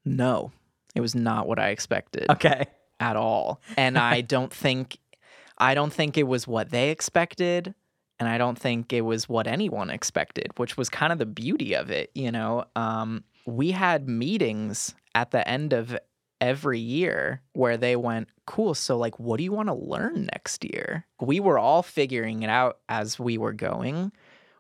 No, 0.05 0.53
it 0.95 1.01
was 1.01 1.15
not 1.15 1.47
what 1.47 1.59
I 1.59 1.69
expected. 1.71 2.27
Okay. 2.31 2.65
at 3.01 3.17
all. 3.17 3.61
And 3.77 3.99
I 3.99 4.21
don't 4.35 4.53
think 4.53 4.99
I 5.59 5.75
don't 5.75 5.93
think 5.93 6.17
it 6.17 6.25
was 6.25 6.47
what 6.47 6.71
they 6.71 6.91
expected. 6.91 7.75
and 8.21 8.29
I 8.29 8.39
don't 8.39 8.59
think 8.59 8.93
it 8.93 9.03
was 9.03 9.29
what 9.29 9.47
anyone 9.47 9.91
expected, 9.91 10.49
which 10.57 10.77
was 10.77 10.89
kind 10.89 11.13
of 11.13 11.19
the 11.19 11.27
beauty 11.27 11.75
of 11.75 11.91
it. 11.91 12.11
You 12.15 12.31
know, 12.33 12.65
um, 12.77 13.25
we 13.47 13.71
had 13.71 14.09
meetings 14.09 14.95
at 15.15 15.31
the 15.31 15.47
end 15.49 15.73
of 15.73 15.97
every 16.41 16.79
year 16.79 17.43
where 17.53 17.77
they 17.77 17.97
went, 17.97 18.29
cool. 18.47 18.75
So, 18.75 18.97
like, 18.97 19.19
what 19.19 19.39
do 19.39 19.45
you 19.45 19.53
want 19.53 19.69
to 19.69 19.75
learn 19.75 20.29
next 20.33 20.65
year? 20.65 21.07
We 21.21 21.41
were 21.41 21.59
all 21.59 21.83
figuring 21.83 22.43
it 22.43 22.51
out 22.51 22.79
as 22.89 23.19
we 23.19 23.39
were 23.39 23.53
going, 23.53 24.13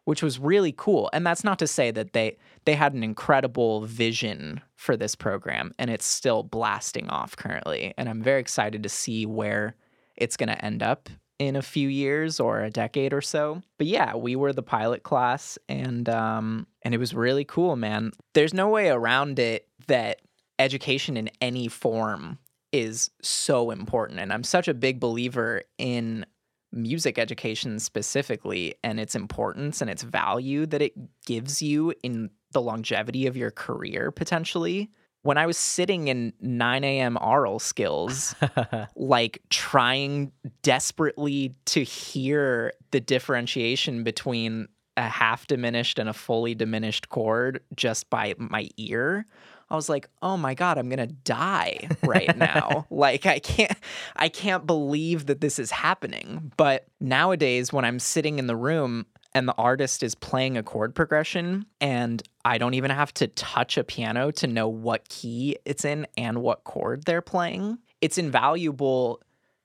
which 0.04 0.22
was 0.22 0.38
really 0.38 0.74
cool. 0.76 1.10
And 1.12 1.26
that's 1.26 1.44
not 1.44 1.58
to 1.60 1.66
say 1.66 1.90
that 1.90 2.12
they 2.12 2.36
they 2.64 2.74
had 2.74 2.94
an 2.94 3.02
incredible 3.02 3.82
vision 3.86 4.60
for 4.76 4.96
this 4.96 5.14
program, 5.14 5.72
and 5.78 5.90
it's 5.90 6.06
still 6.06 6.42
blasting 6.42 7.08
off 7.08 7.36
currently. 7.36 7.94
And 7.96 8.08
I'm 8.08 8.22
very 8.22 8.40
excited 8.40 8.82
to 8.82 8.88
see 8.88 9.26
where 9.26 9.74
it's 10.16 10.36
going 10.36 10.48
to 10.48 10.64
end 10.64 10.82
up 10.82 11.08
in 11.38 11.54
a 11.56 11.62
few 11.62 11.88
years 11.88 12.40
or 12.40 12.60
a 12.60 12.70
decade 12.70 13.12
or 13.12 13.20
so. 13.20 13.62
But 13.78 13.86
yeah, 13.86 14.16
we 14.16 14.36
were 14.36 14.52
the 14.52 14.62
pilot 14.62 15.02
class 15.02 15.58
and 15.68 16.08
um 16.08 16.66
and 16.82 16.94
it 16.94 16.98
was 16.98 17.14
really 17.14 17.44
cool, 17.44 17.76
man. 17.76 18.12
There's 18.34 18.54
no 18.54 18.68
way 18.68 18.88
around 18.88 19.38
it 19.38 19.68
that 19.86 20.20
education 20.58 21.16
in 21.16 21.30
any 21.40 21.68
form 21.68 22.38
is 22.72 23.10
so 23.22 23.70
important 23.70 24.20
and 24.20 24.32
I'm 24.32 24.44
such 24.44 24.68
a 24.68 24.74
big 24.74 25.00
believer 25.00 25.62
in 25.78 26.26
music 26.70 27.18
education 27.18 27.78
specifically 27.78 28.74
and 28.84 29.00
its 29.00 29.14
importance 29.14 29.80
and 29.80 29.88
its 29.88 30.02
value 30.02 30.66
that 30.66 30.82
it 30.82 30.92
gives 31.24 31.62
you 31.62 31.94
in 32.02 32.30
the 32.52 32.60
longevity 32.60 33.26
of 33.26 33.36
your 33.36 33.50
career 33.50 34.10
potentially 34.10 34.90
when 35.22 35.36
I 35.36 35.46
was 35.46 35.58
sitting 35.58 36.08
in 36.08 36.32
9 36.40 36.84
a.m. 36.84 37.18
aural 37.20 37.58
skills, 37.58 38.34
like 38.96 39.42
trying 39.50 40.32
desperately 40.62 41.54
to 41.66 41.82
hear 41.82 42.72
the 42.92 43.00
differentiation 43.00 44.04
between 44.04 44.68
a 44.96 45.02
half 45.02 45.46
diminished 45.46 45.98
and 45.98 46.08
a 46.08 46.12
fully 46.12 46.54
diminished 46.54 47.08
chord 47.08 47.60
just 47.74 48.08
by 48.10 48.34
my 48.38 48.68
ear. 48.76 49.26
I 49.70 49.76
was 49.76 49.88
like, 49.88 50.08
"Oh 50.22 50.36
my 50.36 50.54
god, 50.54 50.78
I'm 50.78 50.88
going 50.88 51.06
to 51.06 51.14
die 51.14 51.88
right 52.02 52.36
now." 52.36 52.86
like 52.90 53.26
I 53.26 53.38
can't 53.38 53.76
I 54.16 54.28
can't 54.28 54.66
believe 54.66 55.26
that 55.26 55.40
this 55.40 55.58
is 55.58 55.70
happening. 55.70 56.52
But 56.56 56.86
nowadays 57.00 57.72
when 57.72 57.84
I'm 57.84 57.98
sitting 57.98 58.38
in 58.38 58.46
the 58.46 58.56
room 58.56 59.06
and 59.34 59.46
the 59.46 59.54
artist 59.54 60.02
is 60.02 60.14
playing 60.14 60.56
a 60.56 60.62
chord 60.62 60.94
progression 60.94 61.66
and 61.80 62.22
I 62.44 62.58
don't 62.58 62.74
even 62.74 62.90
have 62.90 63.12
to 63.14 63.28
touch 63.28 63.76
a 63.76 63.84
piano 63.84 64.30
to 64.32 64.46
know 64.46 64.68
what 64.68 65.08
key 65.08 65.58
it's 65.64 65.84
in 65.84 66.06
and 66.16 66.42
what 66.42 66.64
chord 66.64 67.04
they're 67.04 67.20
playing. 67.20 67.78
It's 68.00 68.16
invaluable 68.16 69.20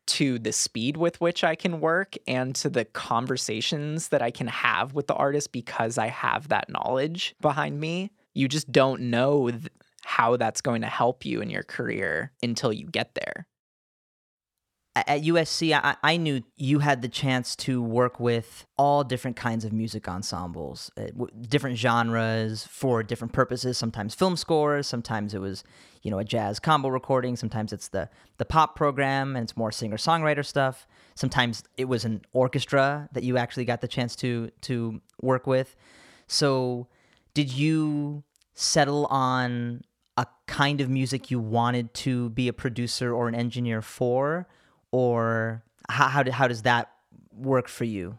to 0.06 0.38
the 0.38 0.52
speed 0.52 0.98
with 0.98 1.22
which 1.22 1.44
I 1.44 1.56
can 1.56 1.80
work 1.80 2.16
and 2.28 2.54
to 2.56 2.70
the 2.70 2.86
conversations 2.86 4.10
that 4.10 4.22
I 4.22 4.32
can 4.32 4.48
have 4.48 4.94
with 4.94 5.08
the 5.08 5.14
artist 5.14 5.52
because 5.52 5.98
I 5.98 6.08
have 6.08 6.50
that 6.50 6.70
knowledge 6.70 7.36
behind 7.42 7.80
me. 7.80 8.12
You 8.34 8.48
just 8.48 8.72
don't 8.72 9.04
know 9.04 9.50
th- 9.50 9.72
how 10.06 10.38
that's 10.38 10.62
going 10.62 10.82
to 10.82 10.88
help 10.88 11.26
you 11.26 11.42
in 11.42 11.50
your 11.50 11.64
career 11.64 12.32
until 12.42 12.74
you 12.74 12.88
get 12.88 13.16
there 13.16 13.48
at 14.96 15.24
USC, 15.24 15.74
I, 15.74 15.96
I, 16.04 16.18
knew 16.18 16.44
you 16.56 16.80
had 16.80 17.02
the 17.02 17.08
chance 17.08 17.56
to 17.58 17.82
work 17.82 18.20
with 18.20 18.66
all 18.78 19.04
different 19.04 19.36
kinds 19.36 19.66
of 19.66 19.74
music 19.74 20.08
ensembles, 20.08 20.92
uh, 20.98 21.08
different 21.42 21.78
genres 21.78 22.68
for 22.68 23.02
different 23.02 23.34
purposes. 23.34 23.78
Sometimes 23.78 24.14
film 24.14 24.38
scores, 24.38 24.86
sometimes 24.86 25.34
it 25.34 25.40
was, 25.40 25.64
you 26.04 26.12
know, 26.12 26.20
a 26.20 26.24
jazz 26.24 26.60
combo 26.60 26.90
recording. 26.90 27.36
Sometimes 27.36 27.74
it's 27.74 27.88
the 27.88 28.08
the 28.38 28.46
pop 28.46 28.76
program 28.76 29.36
and 29.36 29.44
it's 29.44 29.58
more 29.58 29.72
singer 29.72 29.98
songwriter 29.98 30.46
stuff. 30.46 30.88
Sometimes 31.16 31.64
it 31.76 31.86
was 31.86 32.06
an 32.06 32.22
orchestra 32.32 33.10
that 33.14 33.24
you 33.24 33.38
actually 33.38 33.66
got 33.66 33.82
the 33.82 33.88
chance 33.88 34.16
to 34.18 34.52
to 34.62 35.02
work 35.22 35.48
with. 35.48 35.76
So, 36.28 36.88
did 37.34 37.52
you 37.52 38.24
settle 38.54 39.08
on 39.08 39.82
a 40.18 40.26
kind 40.48 40.82
of 40.82 40.90
music 40.90 41.32
you 41.32 41.40
wanted 41.40 41.94
to 41.94 42.30
be 42.32 42.48
a 42.48 42.54
producer 42.54 43.14
or 43.14 43.28
an 43.28 43.36
engineer 43.36 43.82
for? 43.82 44.48
or 44.94 45.64
how 45.90 46.08
how, 46.08 46.32
how 46.32 46.48
does 46.48 46.62
that 46.62 46.92
work 47.36 47.68
for 47.68 47.84
you? 47.84 48.18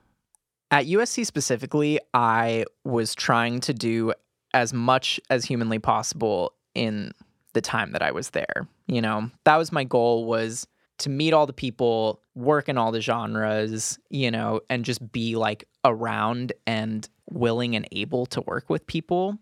At 0.70 0.86
USC 0.86 1.24
specifically, 1.24 2.00
I 2.12 2.64
was 2.82 3.14
trying 3.14 3.60
to 3.60 3.72
do 3.72 4.12
as 4.52 4.74
much 4.74 5.18
as 5.30 5.44
humanly 5.44 5.78
possible 5.78 6.52
in 6.74 7.12
the 7.54 7.60
time 7.60 7.92
that 7.92 8.02
I 8.02 8.10
was 8.10 8.30
there. 8.30 8.66
You 8.86 9.00
know, 9.00 9.30
that 9.44 9.56
was 9.56 9.72
my 9.72 9.84
goal 9.84 10.26
was 10.26 10.66
to 10.98 11.10
meet 11.10 11.32
all 11.32 11.46
the 11.46 11.52
people, 11.52 12.20
work 12.34 12.68
in 12.68 12.76
all 12.76 12.90
the 12.90 13.00
genres, 13.00 13.98
you 14.10 14.30
know, 14.30 14.60
and 14.68 14.84
just 14.84 15.12
be 15.12 15.36
like 15.36 15.64
around 15.84 16.52
and 16.66 17.08
willing 17.30 17.76
and 17.76 17.86
able 17.92 18.26
to 18.26 18.40
work 18.42 18.68
with 18.68 18.86
people. 18.86 19.38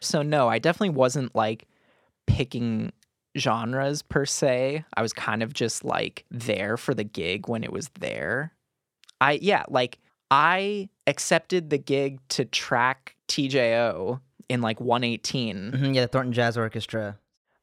So 0.00 0.22
no, 0.22 0.48
I 0.48 0.60
definitely 0.60 0.90
wasn't 0.90 1.34
like 1.34 1.66
picking 2.26 2.92
genres 3.38 4.02
per 4.02 4.24
se. 4.24 4.84
I 4.96 5.02
was 5.02 5.12
kind 5.12 5.42
of 5.42 5.52
just 5.52 5.84
like 5.84 6.24
there 6.30 6.76
for 6.76 6.94
the 6.94 7.04
gig 7.04 7.48
when 7.48 7.64
it 7.64 7.72
was 7.72 7.90
there. 8.00 8.52
I, 9.20 9.38
yeah, 9.42 9.64
like 9.68 9.98
I 10.30 10.88
accepted 11.06 11.70
the 11.70 11.78
gig 11.78 12.20
to 12.30 12.44
track 12.44 13.16
TJO 13.28 14.20
in 14.48 14.60
like 14.60 14.80
118. 14.80 15.72
Mm-hmm, 15.72 15.92
yeah, 15.92 16.02
the 16.02 16.08
Thornton 16.08 16.32
Jazz 16.32 16.56
Orchestra. 16.56 17.18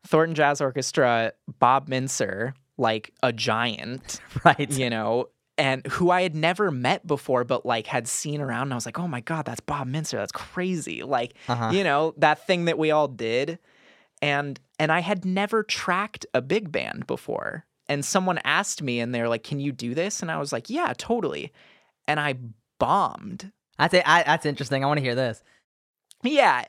Thornton 0.06 0.36
Jazz 0.36 0.62
Orchestra, 0.62 1.34
Bob 1.60 1.90
Mintzer, 1.90 2.54
like 2.78 3.14
a 3.22 3.32
giant. 3.32 4.20
right. 4.44 4.70
You 4.72 4.90
know, 4.90 5.30
and 5.58 5.86
who 5.88 6.10
I 6.10 6.24
had 6.24 6.36
never 6.36 6.72
met 6.72 7.06
before, 7.06 7.44
but 7.44 7.66
like 7.66 7.88
had 7.88 8.08
seen 8.08 8.42
around. 8.42 8.64
And 8.64 8.74
I 8.74 8.76
was 8.76 8.86
like, 8.86 9.00
oh 9.00 9.08
my 9.08 9.22
God, 9.22 9.46
that's 9.46 9.60
Bob 9.60 9.88
Mintzer. 9.88 10.14
That's 10.14 10.32
crazy. 10.32 11.04
Like, 11.04 11.36
uh-huh. 11.48 11.72
you 11.72 11.84
know, 11.84 12.14
that 12.18 12.46
thing 12.48 12.66
that 12.66 12.78
we 12.78 12.92
all 12.92 13.08
did 13.08 13.60
and 14.24 14.58
and 14.80 14.90
I 14.90 15.02
had 15.02 15.26
never 15.26 15.64
tracked 15.64 16.26
a 16.34 16.42
big 16.42 16.72
band 16.72 17.06
before. 17.06 17.66
And 17.90 18.06
someone 18.06 18.40
asked 18.46 18.82
me 18.82 19.02
and 19.02 19.14
they're 19.14 19.28
like, 19.28 19.44
"Can 19.44 19.60
you 19.60 19.74
do 19.74 19.94
this?" 19.94 20.22
And 20.22 20.32
I 20.32 20.38
was 20.38 20.54
like, 20.54 20.70
"Yeah, 20.70 20.94
totally." 20.98 21.52
And 22.08 22.20
I 22.20 22.36
bombed. 22.80 23.52
That's 23.78 23.94
it. 23.94 24.06
that's 24.06 24.46
interesting. 24.46 24.84
I 24.84 24.88
want 24.88 25.00
to 25.00 25.04
hear 25.04 25.16
this. 25.16 25.44
Yeah, 26.24 26.64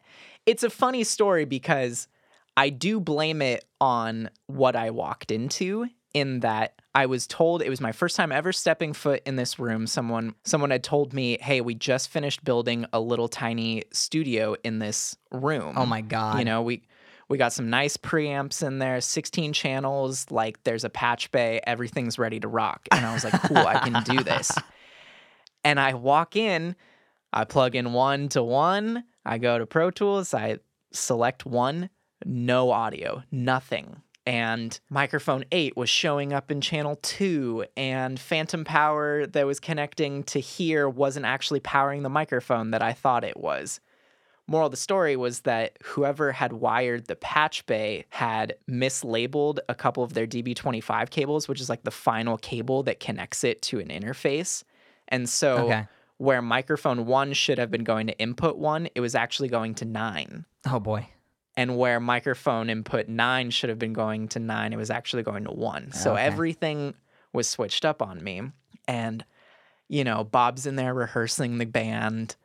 it's 0.46 0.64
a 0.64 0.70
funny 0.70 1.04
story 1.04 1.44
because 1.44 2.08
I 2.56 2.70
do 2.70 2.98
blame 2.98 3.40
it 3.40 3.64
on 3.80 4.30
what 4.48 4.74
I 4.74 4.90
walked 4.90 5.30
into 5.30 5.86
in 6.12 6.40
that 6.40 6.80
I 6.92 7.06
was 7.06 7.26
told 7.28 7.62
it 7.62 7.68
was 7.68 7.80
my 7.80 7.92
first 7.92 8.16
time 8.16 8.32
ever 8.32 8.52
stepping 8.52 8.94
foot 8.94 9.22
in 9.26 9.36
this 9.36 9.60
room. 9.60 9.86
Someone 9.86 10.34
someone 10.44 10.70
had 10.70 10.82
told 10.82 11.12
me, 11.12 11.38
"Hey, 11.40 11.60
we 11.60 11.76
just 11.76 12.08
finished 12.08 12.42
building 12.42 12.86
a 12.92 12.98
little 12.98 13.28
tiny 13.28 13.84
studio 13.92 14.56
in 14.64 14.80
this 14.80 15.16
room." 15.30 15.74
Oh 15.78 15.86
my 15.86 16.00
god. 16.00 16.40
You 16.40 16.44
know, 16.44 16.60
we 16.62 16.82
we 17.28 17.38
got 17.38 17.52
some 17.52 17.70
nice 17.70 17.96
preamps 17.96 18.66
in 18.66 18.78
there, 18.78 19.00
16 19.00 19.52
channels, 19.52 20.26
like 20.30 20.62
there's 20.64 20.84
a 20.84 20.90
patch 20.90 21.30
bay, 21.30 21.60
everything's 21.66 22.18
ready 22.18 22.40
to 22.40 22.48
rock. 22.48 22.86
And 22.92 23.04
I 23.04 23.14
was 23.14 23.24
like, 23.24 23.40
cool, 23.42 23.58
I 23.58 23.78
can 23.78 24.02
do 24.02 24.22
this. 24.22 24.52
And 25.66 25.80
I 25.80 25.94
walk 25.94 26.36
in, 26.36 26.76
I 27.32 27.44
plug 27.44 27.74
in 27.74 27.94
one 27.94 28.28
to 28.28 28.42
one, 28.42 29.04
I 29.24 29.38
go 29.38 29.58
to 29.58 29.64
Pro 29.64 29.90
Tools, 29.90 30.34
I 30.34 30.58
select 30.92 31.46
one, 31.46 31.88
no 32.26 32.70
audio, 32.70 33.22
nothing. 33.32 34.02
And 34.26 34.78
microphone 34.90 35.46
8 35.50 35.74
was 35.74 35.88
showing 35.88 36.34
up 36.34 36.50
in 36.50 36.60
channel 36.60 36.96
2, 36.96 37.64
and 37.78 38.20
phantom 38.20 38.64
power 38.64 39.26
that 39.26 39.46
was 39.46 39.58
connecting 39.58 40.22
to 40.24 40.38
here 40.38 40.86
wasn't 40.86 41.24
actually 41.24 41.60
powering 41.60 42.02
the 42.02 42.10
microphone 42.10 42.72
that 42.72 42.82
I 42.82 42.92
thought 42.92 43.24
it 43.24 43.38
was 43.38 43.80
moral 44.46 44.66
of 44.66 44.70
the 44.70 44.76
story 44.76 45.16
was 45.16 45.40
that 45.40 45.76
whoever 45.82 46.32
had 46.32 46.52
wired 46.52 47.06
the 47.06 47.16
patch 47.16 47.64
bay 47.66 48.04
had 48.10 48.54
mislabeled 48.68 49.58
a 49.68 49.74
couple 49.74 50.02
of 50.02 50.14
their 50.14 50.26
DB25 50.26 51.10
cables, 51.10 51.48
which 51.48 51.60
is 51.60 51.68
like 51.68 51.82
the 51.84 51.90
final 51.90 52.36
cable 52.38 52.82
that 52.82 53.00
connects 53.00 53.44
it 53.44 53.62
to 53.62 53.80
an 53.80 53.88
interface. 53.88 54.64
And 55.08 55.28
so 55.28 55.66
okay. 55.66 55.86
where 56.18 56.42
microphone 56.42 57.06
one 57.06 57.32
should 57.32 57.58
have 57.58 57.70
been 57.70 57.84
going 57.84 58.06
to 58.08 58.18
input 58.18 58.56
one, 58.56 58.88
it 58.94 59.00
was 59.00 59.14
actually 59.14 59.48
going 59.48 59.74
to 59.76 59.84
nine. 59.84 60.44
Oh 60.66 60.80
boy. 60.80 61.08
And 61.56 61.78
where 61.78 62.00
microphone 62.00 62.68
input 62.68 63.08
nine 63.08 63.50
should 63.50 63.70
have 63.70 63.78
been 63.78 63.92
going 63.92 64.28
to 64.28 64.40
nine, 64.40 64.72
it 64.72 64.76
was 64.76 64.90
actually 64.90 65.22
going 65.22 65.44
to 65.44 65.52
one. 65.52 65.92
So 65.92 66.14
okay. 66.14 66.22
everything 66.22 66.94
was 67.32 67.48
switched 67.48 67.84
up 67.84 68.02
on 68.02 68.22
me. 68.22 68.42
And, 68.88 69.24
you 69.88 70.04
know, 70.04 70.24
Bob's 70.24 70.66
in 70.66 70.76
there 70.76 70.92
rehearsing 70.92 71.58
the 71.58 71.64
band 71.64 72.36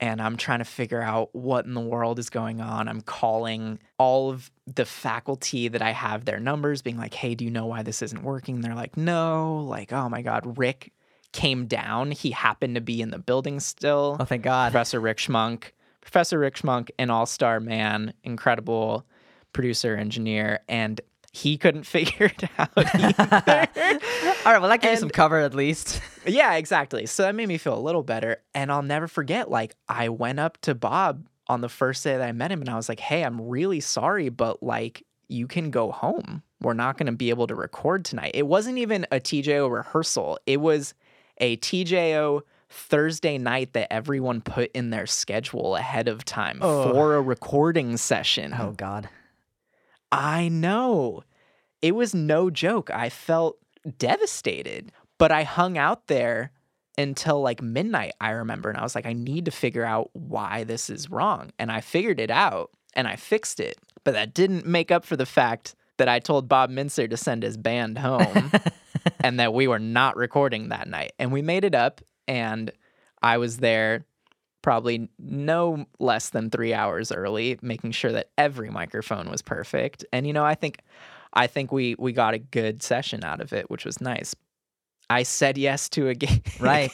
and 0.00 0.20
I'm 0.20 0.36
trying 0.36 0.60
to 0.60 0.64
figure 0.64 1.02
out 1.02 1.28
what 1.34 1.66
in 1.66 1.74
the 1.74 1.80
world 1.80 2.18
is 2.18 2.30
going 2.30 2.60
on. 2.60 2.88
I'm 2.88 3.02
calling 3.02 3.78
all 3.98 4.30
of 4.30 4.50
the 4.66 4.86
faculty 4.86 5.68
that 5.68 5.82
I 5.82 5.90
have 5.90 6.24
their 6.24 6.40
numbers, 6.40 6.80
being 6.80 6.96
like, 6.96 7.12
hey, 7.12 7.34
do 7.34 7.44
you 7.44 7.50
know 7.50 7.66
why 7.66 7.82
this 7.82 8.00
isn't 8.00 8.22
working? 8.22 8.56
And 8.56 8.64
they're 8.64 8.74
like, 8.74 8.96
no. 8.96 9.58
Like, 9.68 9.92
oh 9.92 10.08
my 10.08 10.22
God, 10.22 10.58
Rick 10.58 10.92
came 11.32 11.66
down. 11.66 12.10
He 12.12 12.30
happened 12.30 12.74
to 12.76 12.80
be 12.80 13.02
in 13.02 13.10
the 13.10 13.18
building 13.18 13.60
still. 13.60 14.16
Oh, 14.18 14.24
thank 14.24 14.42
God. 14.42 14.72
Professor 14.72 15.00
Rick 15.00 15.18
Schmunk. 15.18 15.72
Professor 16.00 16.38
Rick 16.38 16.56
Schmunk, 16.56 16.90
an 16.98 17.10
all 17.10 17.26
star 17.26 17.60
man, 17.60 18.14
incredible 18.24 19.06
producer, 19.52 19.96
engineer. 19.96 20.60
And 20.66 21.00
he 21.32 21.56
couldn't 21.58 21.84
figure 21.86 22.26
it 22.26 22.44
out. 22.58 22.70
All 22.76 24.52
right, 24.52 24.60
well, 24.60 24.68
that 24.70 24.80
gave 24.80 24.92
you 24.92 24.96
some 24.96 25.10
cover 25.10 25.38
at 25.38 25.54
least. 25.54 26.00
yeah, 26.26 26.54
exactly. 26.54 27.06
So 27.06 27.22
that 27.24 27.34
made 27.34 27.46
me 27.48 27.58
feel 27.58 27.76
a 27.76 27.80
little 27.80 28.02
better. 28.02 28.38
And 28.54 28.70
I'll 28.72 28.82
never 28.82 29.06
forget, 29.08 29.50
like, 29.50 29.74
I 29.88 30.08
went 30.08 30.40
up 30.40 30.58
to 30.62 30.74
Bob 30.74 31.26
on 31.46 31.60
the 31.60 31.68
first 31.68 32.02
day 32.04 32.16
that 32.16 32.26
I 32.28 32.32
met 32.32 32.50
him 32.52 32.60
and 32.60 32.68
I 32.70 32.76
was 32.76 32.88
like, 32.88 33.00
hey, 33.00 33.24
I'm 33.24 33.40
really 33.48 33.80
sorry, 33.80 34.28
but 34.28 34.62
like, 34.62 35.04
you 35.28 35.46
can 35.46 35.70
go 35.70 35.90
home. 35.92 36.42
We're 36.60 36.74
not 36.74 36.96
going 36.98 37.06
to 37.06 37.12
be 37.12 37.30
able 37.30 37.46
to 37.48 37.54
record 37.54 38.04
tonight. 38.04 38.32
It 38.34 38.46
wasn't 38.46 38.78
even 38.78 39.06
a 39.10 39.20
TJO 39.20 39.70
rehearsal, 39.70 40.38
it 40.46 40.60
was 40.60 40.94
a 41.38 41.56
TJO 41.58 42.42
Thursday 42.68 43.36
night 43.38 43.72
that 43.72 43.92
everyone 43.92 44.40
put 44.42 44.70
in 44.72 44.90
their 44.90 45.06
schedule 45.06 45.74
ahead 45.74 46.06
of 46.06 46.24
time 46.24 46.58
Oh. 46.62 46.92
for 46.92 47.14
a 47.16 47.20
recording 47.20 47.96
session. 47.96 48.54
Oh 48.56 48.72
God. 48.72 49.08
I 50.12 50.48
know. 50.48 51.22
It 51.82 51.94
was 51.94 52.14
no 52.14 52.50
joke. 52.50 52.90
I 52.90 53.08
felt 53.08 53.58
devastated, 53.98 54.92
but 55.18 55.32
I 55.32 55.44
hung 55.44 55.78
out 55.78 56.08
there 56.08 56.52
until 56.98 57.40
like 57.40 57.62
midnight, 57.62 58.12
I 58.20 58.30
remember. 58.30 58.68
And 58.68 58.78
I 58.78 58.82
was 58.82 58.94
like, 58.94 59.06
I 59.06 59.12
need 59.12 59.46
to 59.46 59.50
figure 59.50 59.84
out 59.84 60.10
why 60.12 60.64
this 60.64 60.90
is 60.90 61.10
wrong. 61.10 61.50
And 61.58 61.72
I 61.72 61.80
figured 61.80 62.20
it 62.20 62.30
out 62.30 62.70
and 62.94 63.08
I 63.08 63.16
fixed 63.16 63.60
it. 63.60 63.78
But 64.04 64.12
that 64.12 64.34
didn't 64.34 64.66
make 64.66 64.90
up 64.90 65.04
for 65.04 65.16
the 65.16 65.26
fact 65.26 65.74
that 65.98 66.08
I 66.08 66.18
told 66.18 66.48
Bob 66.48 66.70
Mintzer 66.70 67.08
to 67.08 67.16
send 67.16 67.42
his 67.42 67.56
band 67.56 67.98
home 67.98 68.50
and 69.20 69.38
that 69.40 69.54
we 69.54 69.68
were 69.68 69.78
not 69.78 70.16
recording 70.16 70.70
that 70.70 70.88
night. 70.88 71.12
And 71.18 71.32
we 71.32 71.42
made 71.42 71.64
it 71.64 71.74
up. 71.74 72.00
And 72.26 72.70
I 73.22 73.38
was 73.38 73.58
there 73.58 74.04
probably 74.62 75.08
no 75.18 75.86
less 75.98 76.30
than 76.30 76.50
three 76.50 76.74
hours 76.74 77.12
early, 77.12 77.58
making 77.62 77.92
sure 77.92 78.12
that 78.12 78.30
every 78.36 78.70
microphone 78.70 79.30
was 79.30 79.42
perfect. 79.42 80.04
And 80.12 80.26
you 80.26 80.32
know, 80.32 80.44
I 80.44 80.54
think 80.54 80.82
I 81.32 81.46
think 81.46 81.72
we 81.72 81.94
we 81.98 82.12
got 82.12 82.34
a 82.34 82.38
good 82.38 82.82
session 82.82 83.24
out 83.24 83.40
of 83.40 83.52
it, 83.52 83.70
which 83.70 83.84
was 83.84 84.00
nice. 84.00 84.34
I 85.08 85.24
said 85.24 85.58
yes 85.58 85.88
to 85.90 86.08
a 86.08 86.14
game. 86.14 86.42
Right. 86.60 86.92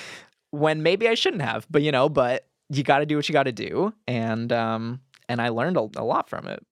when 0.50 0.82
maybe 0.82 1.08
I 1.08 1.14
shouldn't 1.14 1.42
have, 1.42 1.66
but 1.70 1.82
you 1.82 1.92
know, 1.92 2.08
but 2.08 2.46
you 2.68 2.82
got 2.82 2.98
to 3.00 3.06
do 3.06 3.16
what 3.16 3.28
you 3.28 3.32
got 3.32 3.44
to 3.44 3.52
do, 3.52 3.92
and 4.06 4.52
um, 4.52 5.00
and 5.28 5.40
I 5.40 5.48
learned 5.48 5.76
a, 5.76 5.88
a 5.96 6.04
lot 6.04 6.28
from 6.28 6.46
it. 6.46 6.64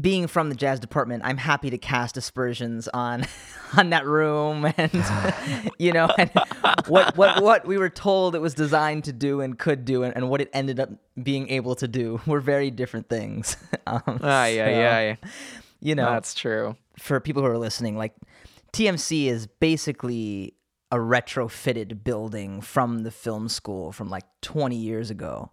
Being 0.00 0.26
from 0.26 0.48
the 0.48 0.56
jazz 0.56 0.80
department, 0.80 1.22
I'm 1.24 1.36
happy 1.36 1.70
to 1.70 1.78
cast 1.78 2.16
aspersions 2.16 2.88
on 2.88 3.24
on 3.76 3.90
that 3.90 4.04
room 4.06 4.66
and 4.76 5.70
you 5.78 5.92
know 5.92 6.08
and 6.18 6.30
what 6.88 7.16
what 7.16 7.42
what 7.42 7.64
we 7.66 7.78
were 7.78 7.88
told 7.90 8.34
it 8.34 8.40
was 8.40 8.54
designed 8.54 9.04
to 9.04 9.12
do 9.12 9.40
and 9.40 9.56
could 9.58 9.84
do 9.84 10.02
and, 10.02 10.14
and 10.16 10.28
what 10.28 10.40
it 10.40 10.50
ended 10.52 10.80
up 10.80 10.90
being 11.22 11.48
able 11.48 11.74
to 11.76 11.86
do 11.86 12.20
were 12.26 12.40
very 12.40 12.70
different 12.72 13.08
things. 13.08 13.56
um, 13.86 14.02
Ah, 14.22 14.46
yeah, 14.46 14.64
so, 14.66 14.70
yeah, 14.70 15.16
You 15.80 15.94
know, 15.94 16.10
that's 16.10 16.34
true. 16.34 16.76
for 16.98 17.20
people 17.20 17.42
who 17.42 17.48
are 17.48 17.58
listening, 17.58 17.96
like 17.96 18.14
TMC 18.72 19.26
is 19.26 19.46
basically 19.46 20.54
a 20.90 20.96
retrofitted 20.96 22.02
building 22.04 22.60
from 22.60 23.02
the 23.04 23.10
film 23.10 23.48
school 23.48 23.92
from 23.92 24.10
like 24.10 24.24
20 24.42 24.76
years 24.76 25.10
ago. 25.10 25.50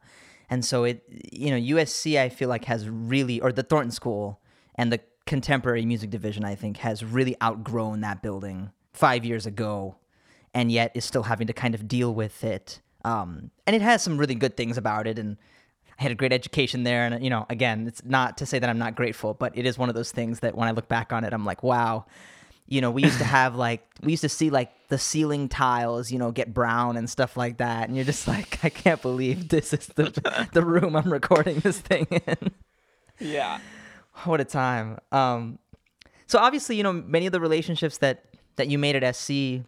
And 0.52 0.66
so 0.66 0.84
it, 0.84 1.04
you 1.32 1.50
know, 1.50 1.78
USC, 1.78 2.20
I 2.20 2.28
feel 2.28 2.50
like 2.50 2.66
has 2.66 2.88
really, 2.88 3.40
or 3.40 3.54
the 3.54 3.64
Thornton 3.64 3.90
School 3.90 4.42
and 4.76 4.92
the 4.92 5.00
contemporary 5.26 5.86
music 5.86 6.10
division, 6.10 6.44
I 6.44 6.56
think, 6.56 6.78
has 6.78 7.06
really 7.06 7.38
outgrown 7.42 8.02
that 8.02 8.22
building 8.22 8.72
five 8.92 9.24
years 9.24 9.46
ago 9.46 9.96
and 10.54 10.70
yet 10.70 10.92
is 10.94 11.06
still 11.06 11.24
having 11.24 11.48
to 11.48 11.54
kind 11.54 11.74
of 11.74 11.88
deal 11.88 12.14
with 12.14 12.44
it. 12.44 12.82
Um, 13.06 13.52
and 13.66 13.76
it 13.76 13.82
has 13.82 14.04
some 14.04 14.18
really 14.18 14.36
good 14.36 14.58
things 14.58 14.78
about 14.78 15.08
it. 15.08 15.18
And 15.18 15.38
I 15.98 16.04
had 16.04 16.12
a 16.12 16.16
great 16.16 16.34
education 16.34 16.84
there. 16.84 17.06
And, 17.06 17.24
you 17.24 17.30
know, 17.30 17.46
again, 17.50 17.88
it's 17.88 18.04
not 18.04 18.38
to 18.40 18.46
say 18.46 18.60
that 18.60 18.70
I'm 18.70 18.78
not 18.78 18.96
grateful, 18.96 19.34
but 19.34 19.58
it 19.58 19.66
is 19.66 19.78
one 19.78 19.88
of 19.88 19.96
those 19.96 20.12
things 20.12 20.42
that 20.42 20.56
when 20.56 20.68
I 20.68 20.72
look 20.72 20.90
back 20.90 21.14
on 21.14 21.24
it, 21.24 21.32
I'm 21.32 21.46
like, 21.46 21.64
wow. 21.64 22.06
You 22.72 22.82
know, 22.82 22.90
we 22.90 23.04
used 23.04 23.18
to 23.18 23.26
have 23.26 23.56
like, 23.56 23.86
we 24.02 24.12
used 24.12 24.22
to 24.22 24.30
see 24.30 24.50
like 24.50 24.72
the 24.88 24.98
ceiling 24.98 25.50
tiles, 25.50 26.10
you 26.12 26.18
know, 26.18 26.32
get 26.32 26.54
brown 26.54 26.96
and 26.96 27.10
stuff 27.10 27.36
like 27.36 27.58
that. 27.58 27.88
And 27.88 27.96
you're 27.96 28.06
just 28.06 28.28
like, 28.28 28.60
I 28.64 28.70
can't 28.70 29.02
believe 29.02 29.50
this 29.50 29.74
is 29.74 29.88
the, 29.88 30.48
the 30.54 30.66
room 30.66 30.96
I'm 30.96 31.12
recording 31.12 31.60
this 31.60 31.80
thing 31.80 32.08
in. 32.10 32.52
Yeah. 33.20 33.60
what 34.24 34.42
a 34.42 34.46
time. 34.46 35.00
Um, 35.12 35.60
so 36.28 36.40
obviously, 36.40 36.78
you 36.78 36.84
know, 36.84 36.94
many 36.94 37.26
of 37.26 37.34
the 37.34 37.42
relationships 37.42 37.98
that 38.00 38.26
that 38.58 38.68
you 38.68 38.78
made 38.78 39.02
at 39.02 39.16
SC 39.16 39.64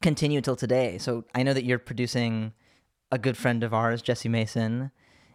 continue 0.00 0.38
until 0.38 0.56
today. 0.56 0.98
So 0.98 1.24
I 1.34 1.42
know 1.42 1.52
that 1.52 1.64
you're 1.64 1.78
producing 1.78 2.52
a 3.10 3.18
good 3.18 3.36
friend 3.36 3.62
of 3.62 3.72
ours, 3.72 4.02
Jesse 4.02 4.28
Mason, 4.28 4.90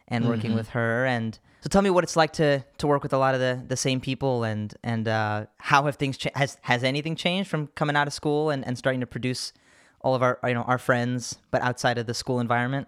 and 0.08 0.28
working 0.28 0.56
with 0.56 0.70
her. 0.70 1.06
And 1.06 1.38
so 1.62 1.70
tell 1.70 1.82
me 1.82 1.90
what 1.90 2.04
it's 2.04 2.16
like 2.16 2.34
to 2.34 2.64
to 2.78 2.88
work 2.88 3.04
with 3.04 3.14
a 3.14 3.18
lot 3.18 3.34
of 3.34 3.40
the 3.40 3.64
the 3.68 3.78
same 3.78 4.00
people, 4.00 4.44
and 4.44 4.74
and 4.84 5.08
uh, 5.08 5.46
how 5.60 5.84
have 5.84 5.96
things 5.96 6.18
cha- 6.18 6.30
has 6.36 6.58
has 6.62 6.84
anything 6.84 7.16
changed 7.16 7.50
from 7.50 7.68
coming 7.68 7.96
out 7.96 8.08
of 8.08 8.14
school 8.14 8.50
and, 8.50 8.66
and 8.66 8.78
starting 8.78 9.02
to 9.02 9.08
produce 9.08 9.54
all 10.02 10.16
of 10.16 10.22
our 10.22 10.40
you 10.46 10.54
know 10.54 10.64
our 10.64 10.78
friends, 10.78 11.40
but 11.52 11.62
outside 11.62 11.98
of 11.98 12.06
the 12.06 12.14
school 12.14 12.40
environment. 12.40 12.88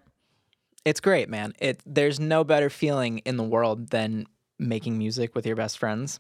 It's 0.86 1.00
great, 1.00 1.30
man. 1.30 1.54
It 1.60 1.82
there's 1.86 2.20
no 2.20 2.44
better 2.44 2.70
feeling 2.70 3.20
in 3.20 3.38
the 3.38 3.44
world 3.44 3.90
than 3.90 4.28
making 4.58 4.98
music 4.98 5.36
with 5.36 5.46
your 5.46 5.56
best 5.56 5.78
friends. 5.78 6.20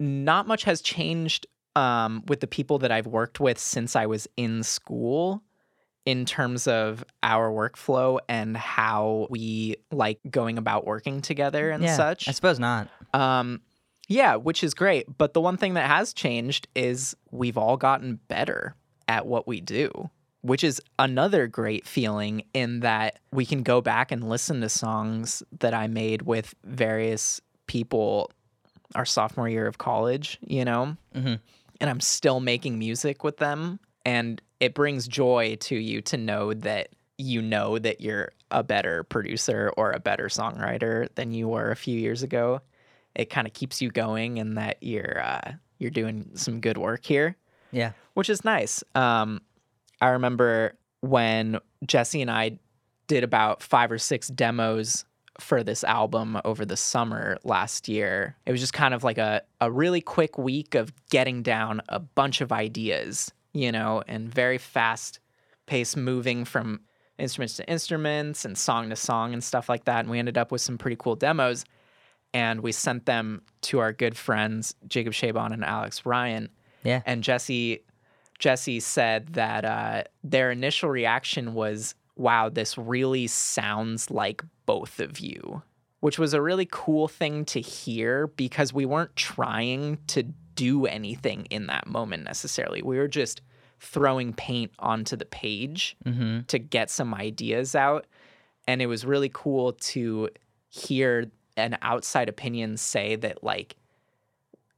Not 0.00 0.46
much 0.46 0.64
has 0.64 0.80
changed 0.80 1.46
um, 1.74 2.22
with 2.26 2.40
the 2.40 2.46
people 2.46 2.78
that 2.78 2.90
I've 2.90 3.06
worked 3.06 3.40
with 3.40 3.58
since 3.58 3.96
I 3.96 4.06
was 4.06 4.28
in 4.36 4.62
school 4.62 5.42
in 6.08 6.24
terms 6.24 6.66
of 6.66 7.04
our 7.22 7.50
workflow 7.50 8.18
and 8.30 8.56
how 8.56 9.26
we 9.28 9.76
like 9.92 10.18
going 10.30 10.56
about 10.56 10.86
working 10.86 11.20
together 11.20 11.70
and 11.70 11.82
yeah, 11.82 11.94
such. 11.94 12.26
I 12.26 12.30
suppose 12.30 12.58
not. 12.58 12.88
Um, 13.12 13.60
yeah, 14.08 14.36
which 14.36 14.64
is 14.64 14.72
great. 14.72 15.18
But 15.18 15.34
the 15.34 15.42
one 15.42 15.58
thing 15.58 15.74
that 15.74 15.86
has 15.86 16.14
changed 16.14 16.66
is 16.74 17.14
we've 17.30 17.58
all 17.58 17.76
gotten 17.76 18.20
better 18.26 18.74
at 19.06 19.26
what 19.26 19.46
we 19.46 19.60
do, 19.60 20.08
which 20.40 20.64
is 20.64 20.80
another 20.98 21.46
great 21.46 21.86
feeling 21.86 22.42
in 22.54 22.80
that 22.80 23.18
we 23.30 23.44
can 23.44 23.62
go 23.62 23.82
back 23.82 24.10
and 24.10 24.30
listen 24.30 24.62
to 24.62 24.70
songs 24.70 25.42
that 25.60 25.74
I 25.74 25.88
made 25.88 26.22
with 26.22 26.54
various 26.64 27.38
people 27.66 28.30
our 28.94 29.04
sophomore 29.04 29.50
year 29.50 29.66
of 29.66 29.76
college, 29.76 30.38
you 30.40 30.64
know? 30.64 30.96
hmm 31.14 31.34
and 31.80 31.88
I'm 31.88 32.00
still 32.00 32.40
making 32.40 32.76
music 32.76 33.22
with 33.22 33.36
them. 33.36 33.78
And 34.04 34.42
it 34.60 34.74
brings 34.74 35.06
joy 35.08 35.56
to 35.60 35.76
you 35.76 36.00
to 36.02 36.16
know 36.16 36.52
that 36.54 36.88
you 37.16 37.42
know 37.42 37.78
that 37.78 38.00
you're 38.00 38.32
a 38.50 38.62
better 38.62 39.02
producer 39.04 39.72
or 39.76 39.90
a 39.92 40.00
better 40.00 40.26
songwriter 40.28 41.08
than 41.16 41.32
you 41.32 41.48
were 41.48 41.70
a 41.70 41.76
few 41.76 41.98
years 41.98 42.22
ago. 42.22 42.60
It 43.14 43.30
kind 43.30 43.46
of 43.46 43.52
keeps 43.52 43.82
you 43.82 43.90
going 43.90 44.38
and 44.38 44.56
that 44.56 44.76
you're 44.80 45.20
uh, 45.20 45.52
you're 45.78 45.90
doing 45.90 46.30
some 46.34 46.60
good 46.60 46.78
work 46.78 47.04
here, 47.04 47.36
Yeah. 47.72 47.92
which 48.14 48.28
is 48.30 48.44
nice. 48.44 48.82
Um, 48.94 49.40
I 50.00 50.08
remember 50.08 50.74
when 51.00 51.58
Jesse 51.86 52.22
and 52.22 52.30
I 52.30 52.58
did 53.08 53.24
about 53.24 53.62
five 53.62 53.90
or 53.92 53.98
six 53.98 54.28
demos 54.28 55.04
for 55.40 55.62
this 55.62 55.84
album 55.84 56.40
over 56.44 56.64
the 56.64 56.76
summer 56.76 57.38
last 57.44 57.88
year. 57.88 58.36
It 58.44 58.50
was 58.52 58.60
just 58.60 58.72
kind 58.72 58.92
of 58.92 59.04
like 59.04 59.18
a, 59.18 59.42
a 59.60 59.70
really 59.70 60.00
quick 60.00 60.36
week 60.36 60.74
of 60.74 60.92
getting 61.10 61.42
down 61.42 61.80
a 61.88 62.00
bunch 62.00 62.40
of 62.40 62.50
ideas, 62.52 63.32
you 63.52 63.72
know, 63.72 64.02
and 64.06 64.32
very 64.32 64.58
fast 64.58 65.20
pace 65.66 65.96
moving 65.96 66.44
from 66.44 66.80
instruments 67.18 67.56
to 67.56 67.68
instruments 67.68 68.44
and 68.44 68.56
song 68.56 68.90
to 68.90 68.96
song 68.96 69.32
and 69.32 69.42
stuff 69.42 69.68
like 69.68 69.84
that. 69.84 70.00
And 70.00 70.10
we 70.10 70.18
ended 70.18 70.38
up 70.38 70.52
with 70.52 70.60
some 70.60 70.78
pretty 70.78 70.96
cool 70.96 71.16
demos. 71.16 71.64
And 72.34 72.60
we 72.60 72.72
sent 72.72 73.06
them 73.06 73.42
to 73.62 73.78
our 73.78 73.92
good 73.92 74.16
friends, 74.16 74.74
Jacob 74.86 75.14
Shabon 75.14 75.52
and 75.52 75.64
Alex 75.64 76.04
Ryan. 76.04 76.50
Yeah. 76.84 77.02
And 77.06 77.22
Jesse 77.22 77.84
Jesse 78.38 78.80
said 78.80 79.28
that 79.34 79.64
uh, 79.64 80.04
their 80.22 80.50
initial 80.50 80.90
reaction 80.90 81.54
was, 81.54 81.94
"Wow, 82.16 82.50
this 82.50 82.78
really 82.78 83.26
sounds 83.26 84.10
like 84.10 84.42
both 84.66 85.00
of 85.00 85.18
you," 85.18 85.62
which 86.00 86.18
was 86.18 86.34
a 86.34 86.42
really 86.42 86.68
cool 86.70 87.08
thing 87.08 87.44
to 87.46 87.60
hear 87.60 88.28
because 88.28 88.72
we 88.72 88.86
weren't 88.86 89.16
trying 89.16 89.98
to 90.08 90.24
do 90.58 90.86
anything 90.86 91.46
in 91.50 91.68
that 91.68 91.86
moment 91.86 92.24
necessarily. 92.24 92.82
We 92.82 92.98
were 92.98 93.06
just 93.06 93.40
throwing 93.78 94.32
paint 94.32 94.72
onto 94.80 95.14
the 95.16 95.24
page 95.24 95.96
Mm-hmm. 96.04 96.40
to 96.48 96.58
get 96.58 96.90
some 96.90 97.14
ideas 97.14 97.76
out, 97.76 98.06
and 98.66 98.82
it 98.82 98.86
was 98.86 99.04
really 99.04 99.30
cool 99.32 99.74
to 99.94 100.28
hear 100.68 101.30
an 101.56 101.78
outside 101.80 102.28
opinion 102.28 102.76
say 102.76 103.14
that 103.16 103.44
like 103.44 103.76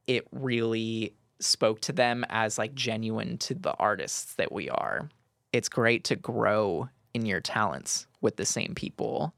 it 0.07 0.27
really 0.31 1.13
spoke 1.39 1.81
to 1.81 1.91
them 1.93 2.23
as 2.29 2.57
like 2.59 2.75
genuine 2.75 3.37
to 3.39 3.55
the 3.55 3.73
artists 3.79 4.35
that 4.35 4.51
we 4.51 4.69
are. 4.69 5.09
It's 5.51 5.67
great 5.69 6.03
to 6.05 6.15
grow 6.15 6.89
in 7.13 7.25
your 7.25 7.41
talents 7.41 8.05
with 8.21 8.35
the 8.37 8.45
same 8.45 8.73
people. 8.75 9.33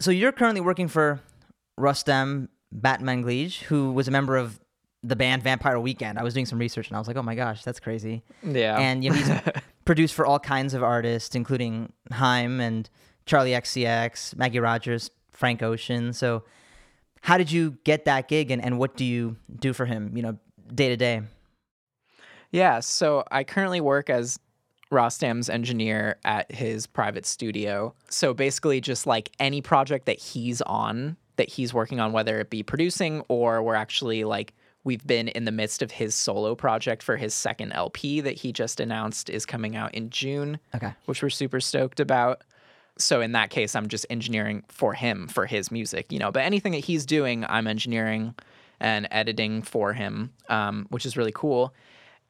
So 0.00 0.10
you're 0.10 0.32
currently 0.32 0.60
working 0.62 0.88
for 0.88 1.20
Rostam 1.78 2.48
Batmanglij, 2.74 3.62
who 3.64 3.92
was 3.92 4.08
a 4.08 4.10
member 4.10 4.36
of 4.36 4.58
the 5.04 5.14
band 5.14 5.42
Vampire 5.42 5.78
Weekend. 5.78 6.18
I 6.18 6.22
was 6.22 6.32
doing 6.32 6.46
some 6.46 6.58
research 6.58 6.88
and 6.88 6.96
I 6.96 6.98
was 6.98 7.06
like, 7.06 7.16
oh 7.16 7.22
my 7.22 7.34
gosh, 7.34 7.62
that's 7.62 7.78
crazy. 7.78 8.22
Yeah. 8.42 8.78
And 8.78 9.04
you 9.04 9.10
know, 9.10 9.16
he's 9.16 9.30
produced 9.84 10.14
for 10.14 10.24
all 10.24 10.38
kinds 10.38 10.72
of 10.72 10.82
artists, 10.82 11.34
including 11.34 11.92
Haim 12.10 12.60
and 12.60 12.88
Charli 13.26 13.50
XCX, 13.56 14.36
Maggie 14.36 14.60
Rogers, 14.60 15.10
Frank 15.30 15.62
Ocean. 15.62 16.12
So 16.14 16.42
how 17.20 17.36
did 17.36 17.52
you 17.52 17.76
get 17.84 18.06
that 18.06 18.28
gig 18.28 18.50
and, 18.50 18.64
and 18.64 18.78
what 18.78 18.96
do 18.96 19.04
you 19.04 19.36
do 19.54 19.74
for 19.74 19.84
him, 19.84 20.16
you 20.16 20.22
know, 20.22 20.38
day 20.74 20.88
to 20.88 20.96
day? 20.96 21.22
Yeah, 22.50 22.80
so 22.80 23.24
I 23.30 23.44
currently 23.44 23.80
work 23.80 24.08
as 24.08 24.38
Rostam's 24.90 25.50
engineer 25.50 26.18
at 26.24 26.50
his 26.50 26.86
private 26.86 27.26
studio. 27.26 27.94
So 28.08 28.32
basically, 28.32 28.80
just 28.80 29.06
like 29.06 29.30
any 29.40 29.60
project 29.60 30.06
that 30.06 30.18
he's 30.18 30.62
on, 30.62 31.16
that 31.36 31.48
he's 31.48 31.74
working 31.74 32.00
on, 32.00 32.12
whether 32.12 32.38
it 32.40 32.50
be 32.50 32.62
producing 32.62 33.22
or 33.28 33.62
we're 33.62 33.74
actually 33.74 34.24
like, 34.24 34.54
we've 34.84 35.06
been 35.06 35.28
in 35.28 35.44
the 35.44 35.50
midst 35.52 35.82
of 35.82 35.90
his 35.90 36.14
solo 36.14 36.54
project 36.54 37.02
for 37.02 37.16
his 37.16 37.34
second 37.34 37.72
LP 37.72 38.20
that 38.20 38.38
he 38.38 38.52
just 38.52 38.78
announced 38.80 39.30
is 39.30 39.44
coming 39.46 39.74
out 39.76 39.94
in 39.94 40.10
June, 40.10 40.58
Okay. 40.74 40.92
which 41.06 41.22
we're 41.22 41.30
super 41.30 41.60
stoked 41.60 42.00
about. 42.00 42.42
So 42.98 43.20
in 43.20 43.32
that 43.32 43.50
case, 43.50 43.74
I'm 43.74 43.88
just 43.88 44.06
engineering 44.10 44.62
for 44.68 44.92
him 44.94 45.26
for 45.26 45.46
his 45.46 45.72
music, 45.72 46.12
you 46.12 46.18
know. 46.18 46.30
But 46.30 46.44
anything 46.44 46.72
that 46.72 46.84
he's 46.84 47.04
doing, 47.06 47.44
I'm 47.48 47.66
engineering 47.66 48.34
and 48.78 49.08
editing 49.10 49.62
for 49.62 49.94
him, 49.94 50.32
um, 50.48 50.86
which 50.90 51.04
is 51.06 51.16
really 51.16 51.32
cool. 51.34 51.74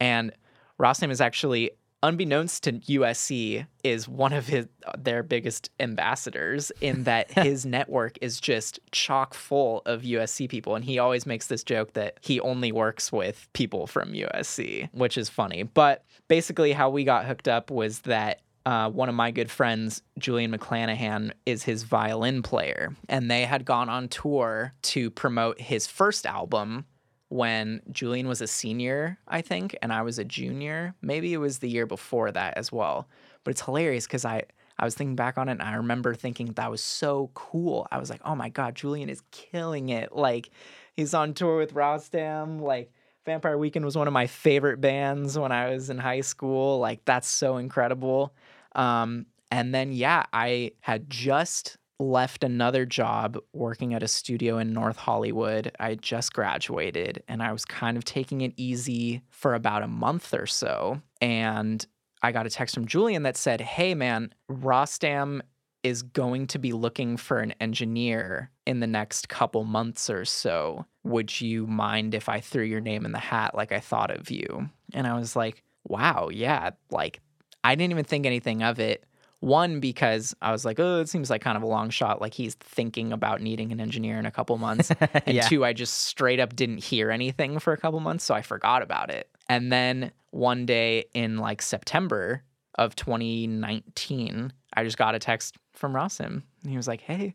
And 0.00 0.32
Rostam 0.80 1.10
is 1.10 1.20
actually, 1.20 1.72
unbeknownst 2.04 2.62
to 2.64 2.72
USC, 2.72 3.66
is 3.82 4.08
one 4.08 4.32
of 4.32 4.46
his 4.46 4.66
their 4.98 5.22
biggest 5.22 5.70
ambassadors 5.80 6.70
in 6.80 7.04
that 7.04 7.32
his 7.32 7.66
network 7.66 8.18
is 8.20 8.40
just 8.40 8.78
chock 8.92 9.34
full 9.34 9.82
of 9.86 10.02
USC 10.02 10.48
people, 10.48 10.76
and 10.76 10.84
he 10.84 10.98
always 10.98 11.26
makes 11.26 11.48
this 11.48 11.64
joke 11.64 11.94
that 11.94 12.18
he 12.20 12.38
only 12.40 12.70
works 12.70 13.10
with 13.10 13.48
people 13.52 13.86
from 13.86 14.12
USC, 14.12 14.88
which 14.92 15.18
is 15.18 15.28
funny. 15.28 15.62
But 15.62 16.04
basically, 16.28 16.72
how 16.72 16.90
we 16.90 17.04
got 17.04 17.26
hooked 17.26 17.48
up 17.48 17.70
was 17.70 18.00
that 18.00 18.40
uh, 18.66 18.88
one 18.88 19.08
of 19.08 19.14
my 19.14 19.30
good 19.30 19.50
friends, 19.50 20.02
Julian 20.18 20.56
McClanahan, 20.56 21.32
is 21.44 21.64
his 21.64 21.82
violin 21.82 22.42
player. 22.42 22.96
And 23.08 23.30
they 23.30 23.44
had 23.44 23.64
gone 23.64 23.88
on 23.88 24.08
tour 24.08 24.72
to 24.82 25.10
promote 25.10 25.60
his 25.60 25.86
first 25.86 26.24
album 26.24 26.86
when 27.28 27.80
Julian 27.90 28.28
was 28.28 28.40
a 28.40 28.46
senior, 28.46 29.18
I 29.26 29.40
think, 29.40 29.76
and 29.82 29.92
I 29.92 30.02
was 30.02 30.18
a 30.18 30.24
junior. 30.24 30.94
Maybe 31.02 31.32
it 31.32 31.38
was 31.38 31.58
the 31.58 31.68
year 31.68 31.87
before 31.87 32.30
that 32.30 32.56
as 32.56 32.70
well. 32.70 33.08
But 33.42 33.52
it's 33.52 33.62
hilarious 33.62 34.06
because 34.06 34.24
I, 34.24 34.44
I 34.78 34.84
was 34.84 34.94
thinking 34.94 35.16
back 35.16 35.38
on 35.38 35.48
it 35.48 35.52
and 35.52 35.62
I 35.62 35.74
remember 35.74 36.14
thinking 36.14 36.52
that 36.52 36.70
was 36.70 36.80
so 36.80 37.30
cool. 37.34 37.87
I 37.90 37.98
was 37.98 38.10
like, 38.10 38.20
oh 38.24 38.34
my 38.34 38.48
God, 38.48 38.74
Julian 38.74 39.08
is 39.08 39.22
killing 39.30 39.88
it. 39.88 40.14
Like, 40.14 40.50
he's 40.94 41.14
on 41.14 41.34
tour 41.34 41.58
with 41.58 41.74
Rostam. 41.74 42.60
Like, 42.60 42.92
Vampire 43.24 43.56
Weekend 43.56 43.84
was 43.84 43.96
one 43.96 44.06
of 44.06 44.12
my 44.12 44.26
favorite 44.26 44.80
bands 44.80 45.38
when 45.38 45.50
I 45.50 45.70
was 45.70 45.90
in 45.90 45.98
high 45.98 46.20
school. 46.20 46.78
Like, 46.78 47.04
that's 47.04 47.28
so 47.28 47.56
incredible. 47.56 48.34
Um, 48.74 49.26
and 49.50 49.74
then, 49.74 49.92
yeah, 49.92 50.24
I 50.32 50.72
had 50.80 51.08
just 51.08 51.78
left 51.98 52.42
another 52.42 52.85
job 52.85 53.38
working 53.52 53.94
at 53.94 54.02
a 54.02 54.09
studio 54.09 54.59
in 54.59 54.72
North 54.72 54.96
Hollywood. 54.96 55.70
I 55.78 55.94
just 55.94 56.33
graduated 56.33 57.22
and 57.28 57.42
I 57.42 57.52
was 57.52 57.64
kind 57.64 57.96
of 57.96 58.04
taking 58.04 58.40
it 58.40 58.52
easy 58.57 59.22
for 59.30 59.54
about 59.54 59.83
a 59.83 59.88
month 59.88 60.35
or 60.35 60.46
so. 60.46 61.00
And 61.20 61.85
I 62.22 62.33
got 62.33 62.46
a 62.46 62.50
text 62.50 62.74
from 62.74 62.87
Julian 62.87 63.22
that 63.24 63.37
said, 63.37 63.61
Hey, 63.61 63.94
man, 63.94 64.35
Rostam 64.50 65.40
is 65.83 66.02
going 66.02 66.46
to 66.46 66.59
be 66.59 66.72
looking 66.72 67.16
for 67.16 67.38
an 67.40 67.52
engineer 67.61 68.50
in 68.66 68.80
the 68.80 68.87
next 68.87 69.28
couple 69.28 69.64
months 69.64 70.09
or 70.09 70.24
so. 70.24 70.87
Would 71.04 71.40
you 71.40 71.66
mind 71.66 72.14
if 72.14 72.28
I 72.28 72.40
threw 72.40 72.64
your 72.64 72.80
name 72.80 73.04
in 73.04 73.12
the 73.12 73.18
hat 73.18 73.54
like 73.54 73.70
I 73.70 73.80
thought 73.80 74.11
of 74.11 74.30
you? 74.30 74.70
And 74.94 75.07
I 75.07 75.18
was 75.18 75.37
like, 75.37 75.62
wow, 75.87 76.30
yeah, 76.33 76.70
like 76.90 77.20
I 77.62 77.74
didn't 77.74 77.92
even 77.92 78.04
think 78.04 78.24
anything 78.24 78.62
of 78.62 78.80
it. 78.80 79.04
One, 79.44 79.78
because 79.78 80.35
I 80.40 80.52
was 80.52 80.64
like, 80.64 80.80
oh, 80.80 81.00
it 81.00 81.09
seems 81.11 81.28
like 81.28 81.42
kind 81.42 81.59
of 81.59 81.62
a 81.62 81.66
long 81.66 81.90
shot. 81.90 82.18
Like 82.18 82.33
he's 82.33 82.54
thinking 82.54 83.12
about 83.12 83.42
needing 83.42 83.72
an 83.72 83.80
engineer 83.80 84.18
in 84.18 84.24
a 84.24 84.30
couple 84.30 84.57
months. 84.57 84.90
And 85.26 85.35
Yeah. 85.37 85.46
two, 85.48 85.64
I 85.66 85.74
just 85.74 85.92
straight 86.04 86.40
up 86.40 86.57
didn't 86.57 86.78
hear 86.78 87.11
anything 87.11 87.59
for 87.59 87.74
a 87.74 87.76
couple 87.76 88.00
months. 88.00 88.24
So 88.24 88.35
I 88.35 88.40
forgot 88.40 88.80
about 88.80 89.11
it. 89.11 89.28
And 89.48 89.70
then 89.70 90.12
one 90.30 90.64
day 90.64 91.04
in 91.12 91.37
like 91.37 91.61
September 91.61 92.42
of 92.76 92.96
2019, 92.96 94.52
I 94.72 94.85
just 94.85 94.96
got 94.96 95.14
a 95.14 95.18
text 95.18 95.57
from 95.74 95.92
Rostam. 95.92 96.42
And 96.62 96.70
he 96.70 96.76
was 96.76 96.88
like, 96.88 97.02
hey, 97.02 97.35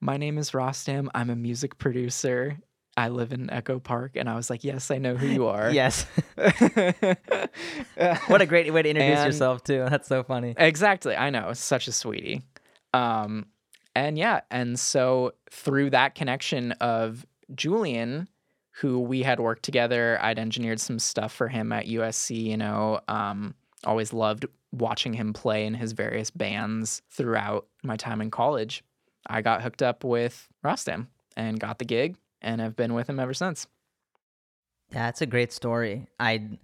my 0.00 0.16
name 0.16 0.38
is 0.38 0.52
Rostam. 0.52 1.08
I'm 1.14 1.28
a 1.28 1.36
music 1.36 1.76
producer. 1.78 2.56
I 2.98 3.08
live 3.10 3.32
in 3.32 3.48
Echo 3.48 3.78
Park. 3.78 4.16
And 4.16 4.28
I 4.28 4.34
was 4.34 4.50
like, 4.50 4.64
yes, 4.64 4.90
I 4.90 4.98
know 4.98 5.14
who 5.14 5.28
you 5.28 5.46
are. 5.46 5.70
Yes. 5.70 6.04
what 8.26 8.42
a 8.42 8.46
great 8.46 8.72
way 8.72 8.82
to 8.82 8.88
introduce 8.88 9.18
And- 9.18 9.26
yourself 9.32 9.62
too. 9.62 9.86
That's 9.88 10.08
so 10.08 10.24
funny. 10.24 10.54
Exactly. 10.56 11.14
I 11.14 11.30
know. 11.30 11.52
Such 11.52 11.86
a 11.86 11.92
sweetie. 11.92 12.42
Um, 12.92 13.46
and 13.94 14.18
yeah, 14.18 14.40
and 14.50 14.78
so 14.78 15.34
through 15.48 15.90
that 15.90 16.16
connection 16.16 16.72
of 16.72 17.24
Julian, 17.54 18.28
who 18.80 18.98
we 18.98 19.22
had 19.22 19.38
worked 19.38 19.62
together, 19.62 20.18
I'd 20.20 20.40
engineered 20.40 20.80
some 20.80 20.98
stuff 20.98 21.32
for 21.32 21.46
him 21.46 21.72
at 21.72 21.86
USC, 21.86 22.42
you 22.46 22.56
know, 22.56 23.00
um, 23.06 23.54
always 23.84 24.12
loved 24.12 24.44
watching 24.72 25.12
him 25.12 25.32
play 25.32 25.66
in 25.66 25.74
his 25.74 25.92
various 25.92 26.32
bands 26.32 27.02
throughout 27.10 27.68
my 27.84 27.96
time 27.96 28.20
in 28.20 28.32
college. 28.32 28.82
I 29.28 29.40
got 29.40 29.62
hooked 29.62 29.82
up 29.82 30.02
with 30.02 30.48
Rostam 30.64 31.06
and 31.36 31.60
got 31.60 31.78
the 31.78 31.84
gig 31.84 32.16
and 32.40 32.62
I've 32.62 32.76
been 32.76 32.94
with 32.94 33.08
him 33.08 33.18
ever 33.20 33.34
since. 33.34 33.66
Yeah, 34.90 35.06
that's 35.06 35.20
a 35.20 35.26
great 35.26 35.52
story. 35.52 36.06
I 36.18 36.58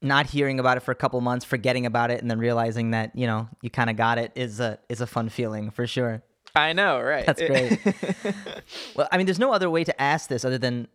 not 0.00 0.26
hearing 0.26 0.60
about 0.60 0.76
it 0.76 0.80
for 0.80 0.92
a 0.92 0.96
couple 0.96 1.20
months, 1.20 1.44
forgetting 1.44 1.86
about 1.86 2.10
it, 2.10 2.20
and 2.20 2.30
then 2.30 2.38
realizing 2.38 2.92
that 2.92 3.14
you 3.16 3.26
know 3.26 3.48
you 3.62 3.70
kind 3.70 3.90
of 3.90 3.96
got 3.96 4.18
it 4.18 4.32
is 4.34 4.60
a 4.60 4.78
is 4.88 5.00
a 5.00 5.06
fun 5.06 5.28
feeling 5.28 5.70
for 5.70 5.86
sure. 5.86 6.22
I 6.54 6.72
know, 6.72 7.00
right? 7.00 7.26
That's 7.26 7.42
great. 7.42 7.78
Well, 8.96 9.08
I 9.12 9.16
mean, 9.16 9.26
there's 9.26 9.38
no 9.38 9.52
other 9.52 9.70
way 9.70 9.84
to 9.84 10.02
ask 10.02 10.28
this 10.28 10.44
other 10.44 10.58
than 10.58 10.88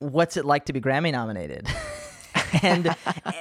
what's 0.00 0.36
it 0.36 0.44
like 0.44 0.66
to 0.66 0.72
be 0.72 0.80
Grammy 0.80 1.12
nominated? 1.12 1.66
and 2.62 2.94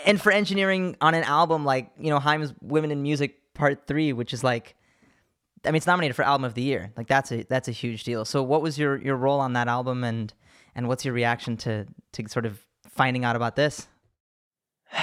and 0.05 0.21
for 0.21 0.31
engineering 0.31 0.95
on 1.01 1.13
an 1.13 1.23
album 1.23 1.65
like 1.65 1.91
you 1.99 2.10
know 2.10 2.19
Haim's 2.19 2.53
Women 2.62 2.91
in 2.91 3.01
Music 3.01 3.53
Part 3.53 3.86
Three, 3.88 4.13
which 4.13 4.33
is 4.33 4.43
like, 4.43 4.75
I 5.65 5.70
mean, 5.70 5.78
it's 5.78 5.88
nominated 5.88 6.15
for 6.15 6.24
Album 6.24 6.46
of 6.46 6.54
the 6.54 6.62
Year. 6.62 6.91
Like 6.96 7.08
that's 7.08 7.32
a 7.32 7.43
that's 7.43 7.67
a 7.67 7.72
huge 7.72 8.04
deal. 8.04 8.26
So, 8.26 8.43
what 8.43 8.62
was 8.62 8.78
your 8.78 8.98
your 8.98 9.15
role 9.15 9.39
on 9.39 9.54
that 9.54 9.67
album, 9.67 10.04
and 10.04 10.34
and 10.76 10.88
what's 10.88 11.06
your 11.06 11.13
reaction 11.13 11.58
to 11.58 11.86
to 12.13 12.30
sort 12.30 12.46
of 12.46 12.60
finding 12.89 13.26
out 13.26 13.36
about 13.36 13.56
this? 13.56 13.88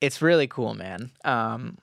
it's 0.00 0.22
really 0.22 0.46
cool, 0.46 0.74
man. 0.74 1.10
Um, 1.24 1.78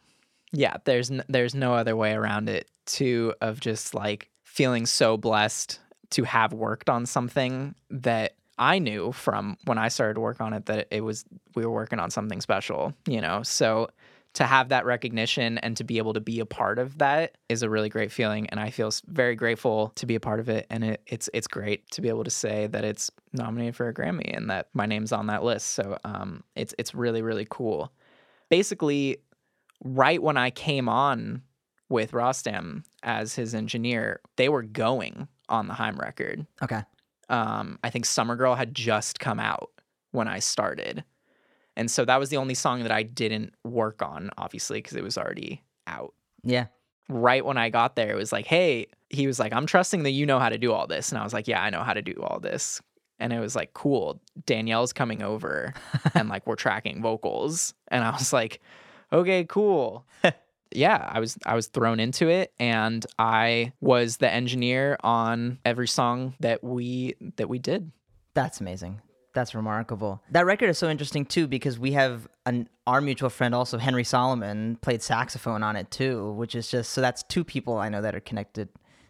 yeah, 0.52 0.78
there's 0.86 1.12
n- 1.12 1.24
there's 1.28 1.56
no 1.56 1.74
other 1.74 1.96
way 1.96 2.14
around 2.14 2.50
it. 2.50 2.70
Too 2.86 3.34
of 3.42 3.60
just 3.60 3.94
like 3.94 4.30
feeling 4.44 4.86
so 4.86 5.18
blessed 5.18 5.80
to 6.12 6.24
have 6.24 6.54
worked 6.54 6.90
on 6.90 7.06
something 7.06 7.76
that 7.90 8.36
I 8.58 8.80
knew 8.80 9.12
from 9.12 9.58
when 9.66 9.78
I 9.78 9.90
started 9.90 10.16
to 10.16 10.22
work 10.22 10.42
on 10.42 10.54
it 10.54 10.66
that 10.66 10.88
it 10.90 11.02
was 11.02 11.26
we 11.56 11.66
were 11.66 11.72
working 11.72 12.00
on 12.00 12.10
something 12.10 12.42
special, 12.42 12.94
you 13.08 13.22
know. 13.22 13.44
So 13.44 13.90
to 14.38 14.46
have 14.46 14.70
that 14.70 14.86
recognition 14.86 15.58
and 15.58 15.76
to 15.76 15.84
be 15.84 15.98
able 15.98 16.14
to 16.14 16.20
be 16.20 16.40
a 16.40 16.46
part 16.46 16.78
of 16.78 17.00
that 17.00 17.40
is 17.50 17.64
a 17.64 17.70
really 17.72 17.90
great 17.90 18.12
feeling 18.12 18.48
and 18.50 18.60
I 18.60 18.70
feel 18.70 18.92
very 19.08 19.36
grateful 19.36 19.92
to 19.96 20.06
be 20.06 20.14
a 20.14 20.20
part 20.20 20.40
of 20.40 20.48
it 20.48 20.68
and 20.70 20.84
it, 20.84 21.02
it's 21.08 21.28
it's 21.34 21.48
great 21.48 21.90
to 21.92 22.02
be 22.02 22.08
able 22.08 22.24
to 22.24 22.30
say 22.30 22.68
that 22.68 22.86
it's 22.86 23.10
nominated 23.34 23.76
for 23.76 23.88
a 23.88 23.94
Grammy 23.96 24.38
and 24.38 24.48
that 24.52 24.68
my 24.76 24.86
name's 24.86 25.12
on 25.12 25.26
that 25.26 25.44
list. 25.44 25.70
So 25.70 25.98
um 26.04 26.44
it's 26.56 26.76
it's 26.78 26.94
really 26.94 27.24
really 27.24 27.48
cool 27.50 27.92
basically 28.50 29.18
right 29.84 30.22
when 30.22 30.38
I 30.38 30.52
came 30.52 30.88
on 30.88 31.42
with 31.90 32.12
Rostam 32.12 32.84
as 33.02 33.34
his 33.34 33.56
engineer, 33.56 34.22
they 34.36 34.50
were 34.50 34.62
going 34.62 35.28
on 35.50 35.68
the 35.68 35.74
Haim 35.74 35.98
record. 35.98 36.46
Okay. 36.62 36.84
Um, 37.30 37.80
I 37.84 37.90
think 37.90 38.06
Summer 38.06 38.36
Girl 38.36 38.54
had 38.54 38.76
just 38.76 39.20
come 39.20 39.40
out 39.40 39.72
when 40.12 40.28
I 40.28 40.40
started. 40.40 41.04
And 41.78 41.92
so 41.92 42.04
that 42.06 42.20
was 42.20 42.30
the 42.30 42.38
only 42.38 42.56
song 42.56 42.82
that 42.82 42.92
I 42.92 43.04
didn't 43.04 43.54
work 43.64 44.02
on, 44.02 44.32
obviously, 44.36 44.80
because 44.80 44.98
it 44.98 45.04
was 45.04 45.16
already 45.16 45.62
out. 45.86 46.16
Yeah. 46.44 46.66
Right 47.08 47.46
when 47.46 47.58
I 47.58 47.70
got 47.70 47.96
there, 47.96 48.10
it 48.10 48.16
was 48.16 48.32
like, 48.32 48.48
hey, 48.48 48.88
he 49.10 49.28
was 49.28 49.40
like, 49.40 49.54
I'm 49.54 49.68
trusting 49.68 50.02
that 50.02 50.12
you 50.12 50.26
know 50.26 50.40
how 50.40 50.50
to 50.50 50.58
do 50.58 50.74
all 50.74 50.88
this. 50.88 51.12
And 51.12 51.20
I 51.20 51.24
was 51.24 51.34
like, 51.34 51.48
yeah, 51.48 51.62
I 51.62 51.70
know 51.70 51.84
how 51.84 51.94
to 51.94 52.02
do 52.02 52.16
all 52.24 52.40
this. 52.40 52.82
And 53.20 53.32
it 53.32 53.40
was 53.40 53.56
like, 53.56 53.74
cool. 53.74 54.20
Danielle's 54.48 54.92
coming 54.92 55.22
over 55.22 55.76
and 56.16 56.30
like 56.30 56.48
we're 56.48 56.56
tracking 56.56 57.00
vocals. 57.00 57.76
And 57.90 58.04
I 58.04 58.10
was 58.10 58.34
like, 58.34 58.60
okay, 59.14 59.46
cool. 59.46 60.08
yeah, 60.72 61.08
I 61.08 61.20
was 61.20 61.38
I 61.46 61.54
was 61.54 61.68
thrown 61.68 62.00
into 62.00 62.28
it 62.28 62.54
and 62.60 63.06
I 63.20 63.72
was 63.82 64.18
the 64.18 64.32
engineer 64.32 64.98
on 65.04 65.60
every 65.64 65.88
song 65.88 66.34
that 66.40 66.64
we 66.64 67.14
that 67.38 67.50
we 67.50 67.60
did. 67.60 67.92
That's 68.34 68.62
amazing. 68.62 69.00
That's 69.38 69.54
remarkable. 69.54 70.24
That 70.32 70.48
record 70.48 70.68
is 70.68 70.80
so 70.80 70.90
interesting 70.90 71.24
too 71.24 71.46
because 71.46 71.78
we 71.78 71.92
have 71.92 72.28
an 72.48 72.68
our 72.88 73.02
mutual 73.02 73.30
friend 73.30 73.54
also 73.54 73.78
Henry 73.78 74.04
Solomon 74.04 74.78
played 74.82 75.04
saxophone 75.04 75.62
on 75.62 75.76
it 75.76 75.92
too, 75.92 76.32
which 76.32 76.56
is 76.56 76.68
just 76.68 76.90
so 76.90 77.02
that's 77.02 77.22
two 77.22 77.44
people 77.44 77.78
I 77.78 77.88
know 77.88 78.02
that 78.02 78.16
are 78.16 78.20
connected 78.20 78.68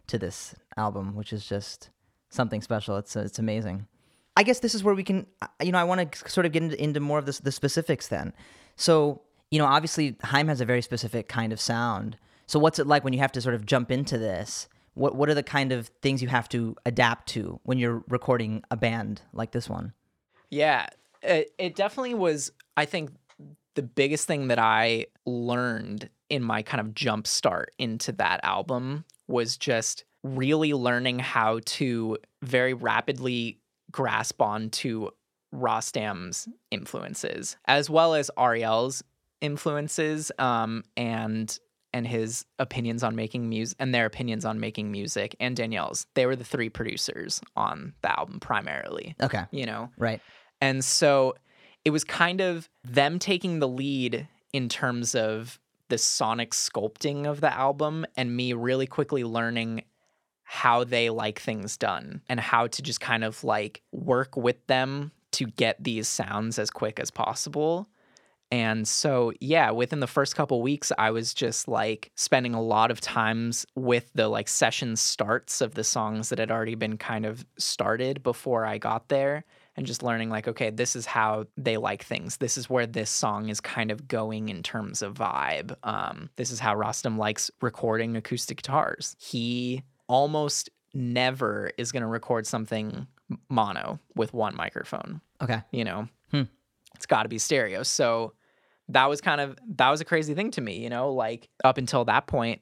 to 0.07 0.17
this 0.17 0.53
album, 0.75 1.15
which 1.15 1.31
is 1.31 1.45
just 1.45 1.91
something 2.27 2.61
special. 2.61 2.97
It's 2.97 3.15
it's 3.15 3.39
amazing. 3.39 3.87
I 4.35 4.43
guess 4.43 4.59
this 4.59 4.75
is 4.75 4.83
where 4.83 4.93
we 4.93 5.05
can 5.05 5.27
uh, 5.41 5.47
you 5.63 5.71
know 5.71 5.79
I 5.79 5.85
want 5.85 6.11
to 6.11 6.29
sort 6.29 6.45
of 6.45 6.51
get 6.51 6.61
into, 6.61 6.83
into 6.83 6.99
more 6.99 7.19
of 7.19 7.25
this, 7.25 7.39
the 7.39 7.53
specifics 7.53 8.09
then. 8.09 8.33
So 8.75 9.21
you 9.49 9.59
know 9.59 9.65
obviously 9.65 10.17
Haim 10.23 10.49
has 10.49 10.59
a 10.59 10.65
very 10.65 10.81
specific 10.81 11.29
kind 11.29 11.53
of 11.53 11.61
sound. 11.61 12.17
So 12.47 12.59
what's 12.59 12.79
it 12.79 12.85
like 12.85 13.05
when 13.05 13.13
you 13.13 13.19
have 13.19 13.31
to 13.31 13.39
sort 13.39 13.55
of 13.55 13.65
jump 13.65 13.91
into 13.91 14.17
this 14.17 14.67
what 14.93 15.15
what 15.15 15.29
are 15.29 15.35
the 15.35 15.43
kind 15.43 15.71
of 15.71 15.87
things 16.01 16.21
you 16.21 16.27
have 16.27 16.49
to 16.49 16.75
adapt 16.85 17.29
to 17.29 17.61
when 17.63 17.77
you're 17.77 18.03
recording 18.09 18.63
a 18.69 18.75
band 18.75 19.21
like 19.31 19.51
this 19.51 19.69
one? 19.69 19.93
Yeah, 20.49 20.87
it, 21.21 21.51
it 21.57 21.75
definitely 21.75 22.13
was. 22.13 22.51
I 22.75 22.85
think 22.85 23.11
the 23.75 23.83
biggest 23.83 24.27
thing 24.27 24.47
that 24.47 24.59
I 24.59 25.07
learned 25.25 26.09
in 26.29 26.43
my 26.43 26.61
kind 26.61 26.81
of 26.81 26.93
jump 26.93 27.27
start 27.27 27.71
into 27.77 28.11
that 28.13 28.39
album 28.43 29.05
was 29.27 29.57
just 29.57 30.03
really 30.23 30.73
learning 30.73 31.19
how 31.19 31.59
to 31.65 32.17
very 32.41 32.73
rapidly 32.73 33.59
grasp 33.91 34.41
onto 34.41 35.09
Rostam's 35.53 36.47
influences 36.71 37.55
as 37.65 37.89
well 37.89 38.13
as 38.13 38.29
Ariel's 38.37 39.03
influences 39.41 40.31
um, 40.39 40.83
and 40.95 41.57
and 41.93 42.05
his 42.05 42.45
opinions 42.59 43.01
on 43.01 43.15
making 43.15 43.47
music 43.47 43.75
and 43.79 43.93
their 43.93 44.05
opinions 44.05 44.43
on 44.43 44.59
making 44.59 44.91
music 44.91 45.35
and 45.39 45.55
Danielle's. 45.55 46.05
They 46.15 46.25
were 46.25 46.35
the 46.35 46.43
three 46.43 46.69
producers 46.69 47.41
on 47.55 47.93
the 48.01 48.19
album 48.19 48.39
primarily. 48.39 49.15
Okay. 49.21 49.45
You 49.51 49.65
know. 49.65 49.89
Right. 49.97 50.21
And 50.61 50.83
so 50.83 51.35
it 51.85 51.91
was 51.91 52.03
kind 52.03 52.41
of 52.41 52.69
them 52.83 53.19
taking 53.19 53.59
the 53.59 53.67
lead 53.67 54.27
in 54.53 54.69
terms 54.69 55.15
of 55.15 55.59
the 55.89 55.97
sonic 55.97 56.51
sculpting 56.51 57.25
of 57.25 57.41
the 57.41 57.53
album 57.53 58.05
and 58.15 58.35
me 58.35 58.53
really 58.53 58.87
quickly 58.87 59.23
learning 59.23 59.83
how 60.43 60.83
they 60.83 61.09
like 61.09 61.39
things 61.39 61.77
done 61.77 62.21
and 62.29 62.39
how 62.39 62.67
to 62.67 62.81
just 62.81 63.01
kind 63.01 63.23
of 63.23 63.43
like 63.43 63.81
work 63.91 64.35
with 64.37 64.65
them 64.67 65.11
to 65.31 65.45
get 65.45 65.81
these 65.83 66.07
sounds 66.07 66.57
as 66.57 66.69
quick 66.69 66.99
as 66.99 67.11
possible. 67.11 67.89
And 68.49 68.87
so, 68.87 69.33
yeah, 69.41 69.71
within 69.71 69.99
the 69.99 70.07
first 70.07 70.37
couple 70.37 70.61
weeks, 70.61 70.93
I 70.97 71.11
was 71.11 71.33
just 71.33 71.67
like 71.67 72.11
spending 72.15 72.53
a 72.53 72.61
lot 72.61 72.91
of 72.91 73.01
times 73.01 73.65
with 73.75 74.09
the 74.15 74.29
like 74.29 74.47
session 74.47 74.95
starts 74.95 75.59
of 75.59 75.73
the 75.73 75.83
songs 75.83 76.29
that 76.29 76.39
had 76.39 76.49
already 76.49 76.75
been 76.75 76.97
kind 76.97 77.25
of 77.25 77.45
started 77.57 78.23
before 78.23 78.65
I 78.65 78.77
got 78.77 79.09
there 79.09 79.43
and 79.77 79.85
just 79.85 80.01
learning 80.03 80.29
like 80.29 80.47
okay 80.47 80.69
this 80.71 80.95
is 80.95 81.05
how 81.05 81.45
they 81.55 81.77
like 81.77 82.03
things 82.03 82.37
this 82.37 82.57
is 82.57 82.69
where 82.69 82.87
this 82.87 83.09
song 83.09 83.49
is 83.49 83.61
kind 83.61 83.91
of 83.91 84.07
going 84.07 84.49
in 84.49 84.63
terms 84.63 85.01
of 85.01 85.13
vibe 85.13 85.75
um, 85.83 86.29
this 86.35 86.51
is 86.51 86.59
how 86.59 86.75
rostam 86.75 87.17
likes 87.17 87.49
recording 87.61 88.15
acoustic 88.17 88.57
guitars 88.57 89.15
he 89.19 89.83
almost 90.07 90.69
never 90.93 91.71
is 91.77 91.91
going 91.91 92.01
to 92.01 92.07
record 92.07 92.47
something 92.47 93.05
mono 93.49 93.99
with 94.15 94.33
one 94.33 94.55
microphone 94.55 95.21
Okay. 95.41 95.61
you 95.71 95.83
know 95.85 96.07
Hmm. 96.31 96.43
it's 96.95 97.05
got 97.05 97.23
to 97.23 97.29
be 97.29 97.37
stereo 97.37 97.83
so 97.83 98.33
that 98.89 99.07
was 99.09 99.21
kind 99.21 99.39
of 99.41 99.57
that 99.75 99.89
was 99.89 100.01
a 100.01 100.05
crazy 100.05 100.33
thing 100.33 100.49
to 100.51 100.61
me 100.61 100.79
you 100.81 100.89
know 100.89 101.11
like 101.13 101.49
up 101.63 101.77
until 101.77 102.03
that 102.05 102.25
point 102.27 102.61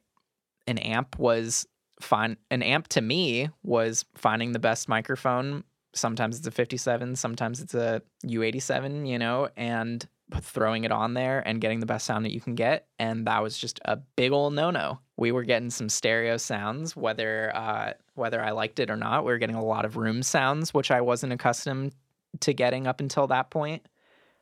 an 0.67 0.77
amp 0.79 1.17
was 1.17 1.65
fine 2.01 2.35
an 2.51 2.61
amp 2.63 2.87
to 2.89 3.01
me 3.01 3.49
was 3.63 4.03
finding 4.15 4.51
the 4.51 4.59
best 4.59 4.89
microphone 4.89 5.63
sometimes 5.95 6.37
it's 6.37 6.45
a 6.47 6.51
57 6.51 7.15
sometimes 7.15 7.61
it's 7.61 7.73
a 7.73 8.01
u87 8.25 9.07
you 9.07 9.17
know 9.17 9.49
and 9.57 10.07
throwing 10.41 10.83
it 10.83 10.91
on 10.91 11.13
there 11.13 11.39
and 11.47 11.61
getting 11.61 11.79
the 11.79 11.85
best 11.85 12.05
sound 12.05 12.25
that 12.25 12.33
you 12.33 12.41
can 12.41 12.55
get 12.55 12.87
and 12.99 13.27
that 13.27 13.41
was 13.41 13.57
just 13.57 13.79
a 13.85 13.95
big 13.95 14.31
old 14.31 14.53
no-no 14.53 14.99
we 15.17 15.31
were 15.31 15.43
getting 15.43 15.69
some 15.69 15.87
stereo 15.87 16.35
sounds 16.37 16.95
whether 16.95 17.51
uh, 17.55 17.93
whether 18.15 18.41
i 18.41 18.51
liked 18.51 18.79
it 18.79 18.89
or 18.89 18.97
not 18.97 19.23
we 19.23 19.31
were 19.31 19.37
getting 19.37 19.55
a 19.55 19.63
lot 19.63 19.85
of 19.85 19.97
room 19.97 20.21
sounds 20.23 20.73
which 20.73 20.91
i 20.91 20.99
wasn't 20.99 21.31
accustomed 21.31 21.93
to 22.41 22.53
getting 22.53 22.87
up 22.87 22.99
until 22.99 23.27
that 23.27 23.49
point 23.49 23.85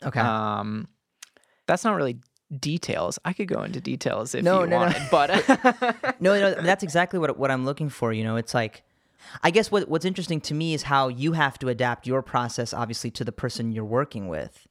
Okay. 0.06 0.20
um, 0.20 0.88
that's 1.68 1.84
not 1.86 1.96
really 1.96 2.18
details. 2.60 3.18
I 3.24 3.32
could 3.34 3.48
go 3.48 3.64
into 3.64 3.80
details 3.80 4.36
if 4.36 4.44
No, 4.44 4.64
you 4.64 4.68
no, 4.70 4.80
no. 4.80 4.86
wanted, 4.86 5.02
but 5.10 6.20
no, 6.20 6.38
no, 6.40 6.54
that's 6.56 6.84
exactly 6.84 7.20
what 7.20 7.38
what 7.38 7.50
I'm 7.50 7.64
looking 7.66 7.88
for. 7.90 8.12
You 8.12 8.24
know, 8.26 8.36
it's 8.36 8.54
like, 8.54 8.84
I 9.42 9.52
guess 9.52 9.72
what 9.72 9.90
what's 9.90 10.06
interesting 10.06 10.42
to 10.42 10.54
me 10.54 10.74
is 10.74 10.84
how 10.84 11.08
you 11.08 11.34
have 11.34 11.58
to 11.60 11.70
adapt 11.70 12.08
your 12.08 12.22
process, 12.22 12.74
obviously, 12.74 13.12
to 13.12 13.24
the 13.24 13.32
person 13.32 13.72
you're 13.72 13.86
working 13.86 14.28
with. 14.28 14.68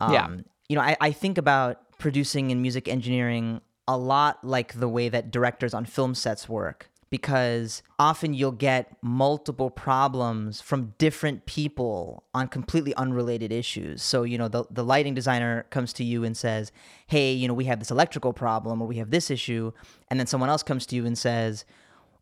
Um, 0.00 0.12
Yeah. 0.12 0.36
You 0.68 0.76
know, 0.76 0.82
I, 0.82 0.96
I 1.00 1.12
think 1.12 1.38
about 1.38 1.98
producing 1.98 2.50
and 2.50 2.60
music 2.60 2.88
engineering 2.88 3.60
a 3.86 3.96
lot 3.96 4.42
like 4.44 4.80
the 4.80 4.88
way 4.88 5.08
that 5.08 5.30
directors 5.30 5.72
on 5.74 5.84
film 5.84 6.14
sets 6.14 6.48
work. 6.48 6.90
Because 7.08 7.84
often 8.00 8.34
you'll 8.34 8.50
get 8.50 8.96
multiple 9.00 9.70
problems 9.70 10.60
from 10.60 10.92
different 10.98 11.46
people 11.46 12.24
on 12.34 12.48
completely 12.48 12.92
unrelated 12.96 13.52
issues. 13.52 14.02
So, 14.02 14.24
you 14.24 14.36
know, 14.36 14.48
the, 14.48 14.64
the 14.72 14.82
lighting 14.82 15.14
designer 15.14 15.66
comes 15.70 15.92
to 15.94 16.04
you 16.04 16.24
and 16.24 16.36
says, 16.36 16.72
Hey, 17.06 17.32
you 17.32 17.46
know, 17.46 17.54
we 17.54 17.66
have 17.66 17.78
this 17.78 17.92
electrical 17.92 18.32
problem 18.32 18.82
or 18.82 18.88
we 18.88 18.96
have 18.96 19.10
this 19.10 19.30
issue. 19.30 19.70
And 20.10 20.18
then 20.18 20.26
someone 20.26 20.50
else 20.50 20.64
comes 20.64 20.84
to 20.86 20.96
you 20.96 21.06
and 21.06 21.16
says, 21.16 21.64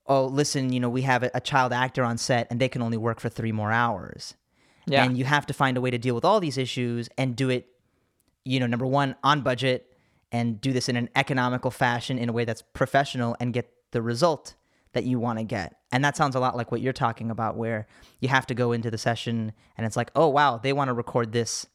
oh, 0.07 0.27
listen, 0.27 0.73
you 0.73 0.81
know, 0.81 0.89
we 0.89 1.03
have 1.03 1.23
a, 1.23 1.31
a 1.35 1.41
child 1.41 1.73
actor 1.73 2.05
on 2.05 2.19
set 2.19 2.47
and 2.51 2.61
they 2.61 2.69
can 2.69 2.83
only 2.83 2.97
work 2.97 3.21
for 3.21 3.29
three 3.29 3.53
more 3.53 3.73
hours. 3.73 4.35
yeah, 4.87 5.05
And 5.05 5.17
you 5.17 5.25
have 5.25 5.47
to 5.47 5.55
find 5.55 5.77
a 5.77 5.81
way 5.81 5.91
to 5.91 5.99
deal 5.99 6.15
with 6.15 6.25
all 6.25 6.41
these 6.41 6.59
issues 6.59 7.09
and 7.17 7.35
do 7.35 7.49
it, 7.51 7.69
you 8.45 8.61
know, 8.61 8.67
number 8.67 8.87
one, 8.87 9.17
on 9.23 9.41
budget 9.41 9.91
and 10.31 10.61
do 10.61 10.73
this 10.73 10.89
in 10.89 10.97
an 10.97 11.09
economical 11.15 11.71
fashion 11.71 12.19
in 12.19 12.29
a 12.29 12.33
way 12.33 12.45
that's 12.45 12.61
professional 12.61 13.37
and 13.41 13.55
get 13.55 13.73
the 13.93 14.03
result 14.03 14.55
that 14.93 15.05
you 15.05 15.19
want 15.19 15.39
to 15.39 15.45
get. 15.45 15.77
And 15.93 16.05
that 16.05 16.17
sounds 16.17 16.35
a 16.35 16.41
lot 16.41 16.57
like 16.57 16.73
what 16.73 16.81
you're 16.81 16.93
talking 16.93 17.31
about, 17.31 17.57
where 17.57 17.87
you 18.21 18.29
have 18.29 18.47
to 18.47 18.55
go 18.55 18.73
into 18.73 18.91
the 18.91 18.99
session 18.99 19.53
and 19.77 19.87
it's 19.87 19.97
like, 19.97 20.11
oh, 20.15 20.29
wow, 20.29 20.59
they 20.59 20.73
want 20.73 20.89
to 20.89 20.95
record 20.95 21.33
this 21.33 21.67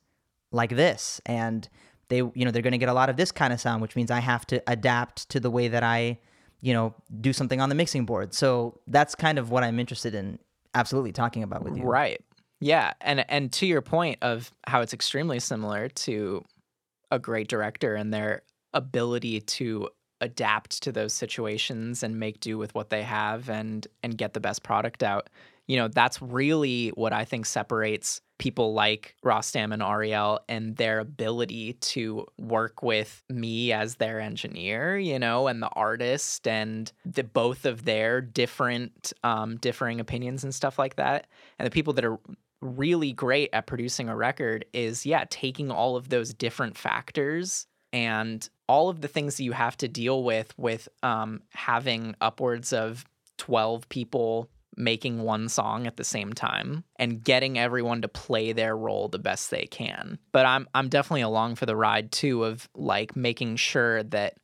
like 0.51 0.75
this. 0.75 1.21
And 1.25 1.67
they, 2.09 2.17
you 2.17 2.45
know, 2.45 2.51
they're 2.51 2.61
going 2.61 2.71
to 2.71 2.77
get 2.77 2.89
a 2.89 2.93
lot 2.93 3.09
of 3.09 3.17
this 3.17 3.31
kind 3.31 3.53
of 3.53 3.61
sound, 3.61 3.81
which 3.81 3.95
means 3.95 4.11
I 4.11 4.19
have 4.19 4.45
to 4.47 4.61
adapt 4.67 5.29
to 5.29 5.39
the 5.39 5.51
way 5.51 5.67
that 5.67 5.83
I, 5.83 6.19
you 6.61 6.73
know, 6.73 6.93
do 7.21 7.33
something 7.33 7.61
on 7.61 7.69
the 7.69 7.75
mixing 7.75 8.05
board. 8.05 8.33
So 8.33 8.79
that's 8.87 9.15
kind 9.15 9.37
of 9.37 9.49
what 9.49 9.63
I'm 9.63 9.79
interested 9.79 10.13
in 10.13 10.39
absolutely 10.73 11.11
talking 11.11 11.43
about 11.43 11.63
with 11.63 11.77
you. 11.77 11.83
right. 11.83 12.21
Yeah, 12.61 12.91
and 12.99 13.23
and 13.29 13.51
to 13.53 13.65
your 13.65 13.81
point 13.81 14.17
of 14.21 14.51
how 14.67 14.81
it's 14.81 14.93
extremely 14.93 15.39
similar 15.39 15.87
to 15.87 16.43
a 17.09 17.17
great 17.17 17.47
director 17.47 17.95
and 17.95 18.13
their 18.13 18.41
ability 18.73 19.39
to 19.41 19.89
adapt 20.21 20.83
to 20.83 20.91
those 20.91 21.13
situations 21.13 22.03
and 22.03 22.19
make 22.19 22.39
do 22.39 22.57
with 22.57 22.73
what 22.75 22.89
they 22.89 23.03
have 23.03 23.49
and 23.49 23.87
and 24.03 24.17
get 24.17 24.33
the 24.33 24.39
best 24.39 24.63
product 24.63 25.03
out. 25.03 25.29
You 25.67 25.77
know, 25.77 25.87
that's 25.87 26.21
really 26.21 26.89
what 26.89 27.13
I 27.13 27.25
think 27.25 27.45
separates 27.45 28.21
people 28.39 28.73
like 28.73 29.15
Rostam 29.23 29.71
and 29.71 29.83
Ariel 29.83 30.39
and 30.49 30.75
their 30.77 30.99
ability 30.99 31.73
to 31.73 32.25
work 32.39 32.81
with 32.81 33.21
me 33.29 33.71
as 33.71 33.95
their 33.95 34.19
engineer, 34.19 34.97
you 34.97 35.19
know, 35.19 35.47
and 35.47 35.61
the 35.61 35.69
artist 35.69 36.47
and 36.47 36.91
the 37.05 37.23
both 37.23 37.65
of 37.65 37.85
their 37.85 38.21
different 38.21 39.13
um 39.23 39.57
differing 39.57 39.99
opinions 39.99 40.43
and 40.43 40.55
stuff 40.55 40.79
like 40.79 40.95
that. 40.95 41.27
And 41.59 41.65
the 41.65 41.71
people 41.71 41.93
that 41.93 42.05
are 42.05 42.19
really 42.61 43.13
great 43.13 43.49
at 43.53 43.67
producing 43.67 44.09
a 44.09 44.15
record 44.15 44.65
is 44.73 45.05
yeah, 45.05 45.25
taking 45.29 45.71
all 45.71 45.95
of 45.95 46.09
those 46.09 46.33
different 46.33 46.77
factors 46.77 47.67
and 47.91 48.47
all 48.67 48.89
of 48.89 49.01
the 49.01 49.07
things 49.07 49.37
that 49.37 49.43
you 49.43 49.51
have 49.51 49.75
to 49.77 49.87
deal 49.87 50.23
with 50.23 50.53
with 50.57 50.87
um, 51.03 51.41
having 51.51 52.15
upwards 52.21 52.71
of 52.73 53.05
12 53.37 53.89
people 53.89 54.49
making 54.75 55.21
one 55.21 55.49
song 55.49 55.87
at 55.87 55.97
the 55.97 56.03
same 56.03 56.31
time 56.31 56.83
and 56.95 57.23
getting 57.23 57.59
everyone 57.59 58.01
to 58.01 58.07
play 58.07 58.53
their 58.53 58.77
role 58.77 59.09
the 59.09 59.19
best 59.19 59.51
they 59.51 59.65
can. 59.65 60.17
But 60.31 60.45
I'm 60.45 60.67
I'm 60.73 60.89
definitely 60.89 61.21
along 61.21 61.55
for 61.55 61.65
the 61.65 61.75
ride 61.75 62.11
too 62.11 62.45
of 62.45 62.69
like 62.75 63.15
making 63.15 63.57
sure 63.57 64.03
that 64.03 64.37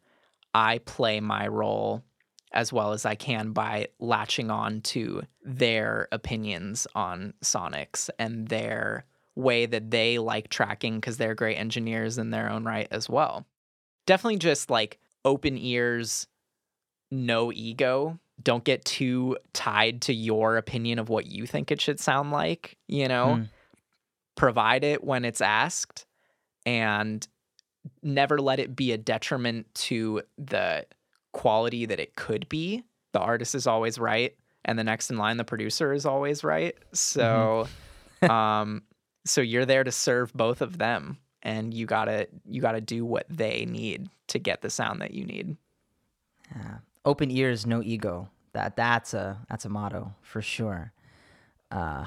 I 0.53 0.79
play 0.79 1.19
my 1.19 1.47
role 1.47 2.03
as 2.51 2.71
well 2.71 2.93
as 2.93 3.05
I 3.05 3.15
can 3.15 3.51
by 3.51 3.89
latching 3.99 4.49
on 4.49 4.81
to 4.81 5.23
their 5.43 6.07
opinions 6.11 6.87
on 6.95 7.33
Sonics 7.43 8.09
and 8.17 8.47
their 8.47 9.05
way 9.35 9.65
that 9.65 9.91
they 9.91 10.17
like 10.17 10.49
tracking 10.49 10.95
because 10.95 11.17
they're 11.17 11.35
great 11.35 11.55
engineers 11.55 12.17
in 12.17 12.29
their 12.29 12.49
own 12.49 12.63
right 12.63 12.87
as 12.91 13.09
well. 13.09 13.45
Definitely 14.05 14.37
just 14.37 14.69
like 14.69 14.99
open 15.23 15.57
ears, 15.57 16.27
no 17.11 17.51
ego. 17.51 18.19
Don't 18.41 18.63
get 18.63 18.85
too 18.85 19.37
tied 19.53 20.01
to 20.03 20.13
your 20.13 20.57
opinion 20.57 20.99
of 20.99 21.09
what 21.09 21.25
you 21.25 21.45
think 21.45 21.71
it 21.71 21.81
should 21.81 21.99
sound 21.99 22.31
like, 22.31 22.77
you 22.87 23.07
know? 23.07 23.35
Hmm. 23.35 23.43
Provide 24.35 24.83
it 24.83 25.03
when 25.03 25.23
it's 25.23 25.41
asked 25.41 26.05
and 26.65 27.25
never 28.01 28.39
let 28.39 28.59
it 28.59 28.75
be 28.75 28.91
a 28.91 28.97
detriment 28.97 29.73
to 29.75 30.21
the 30.37 30.85
quality 31.31 31.85
that 31.85 31.99
it 31.99 32.15
could 32.15 32.49
be. 32.49 32.83
The 33.13 33.19
artist 33.19 33.55
is 33.55 33.67
always 33.67 33.97
right, 33.97 34.35
and 34.65 34.77
the 34.77 34.83
next 34.83 35.09
in 35.09 35.17
line, 35.17 35.37
the 35.37 35.43
producer 35.43 35.93
is 35.93 36.05
always 36.05 36.43
right. 36.43 36.75
So, 36.93 37.67
um, 38.21 38.83
so 39.25 39.41
you're 39.41 39.65
there 39.65 39.83
to 39.83 39.91
serve 39.91 40.33
both 40.33 40.61
of 40.61 40.77
them, 40.77 41.17
and 41.43 41.73
you 41.73 41.85
gotta 41.85 42.27
you 42.45 42.61
gotta 42.61 42.81
do 42.81 43.03
what 43.05 43.25
they 43.29 43.65
need 43.65 44.09
to 44.27 44.39
get 44.39 44.61
the 44.61 44.69
sound 44.69 45.01
that 45.01 45.13
you 45.13 45.25
need. 45.25 45.57
Yeah. 46.55 46.77
Open 47.03 47.29
ears, 47.31 47.65
no 47.65 47.81
ego. 47.83 48.29
That 48.53 48.75
that's 48.75 49.13
a 49.13 49.39
that's 49.49 49.65
a 49.65 49.69
motto 49.69 50.13
for 50.21 50.41
sure. 50.41 50.91
Uh, 51.71 52.05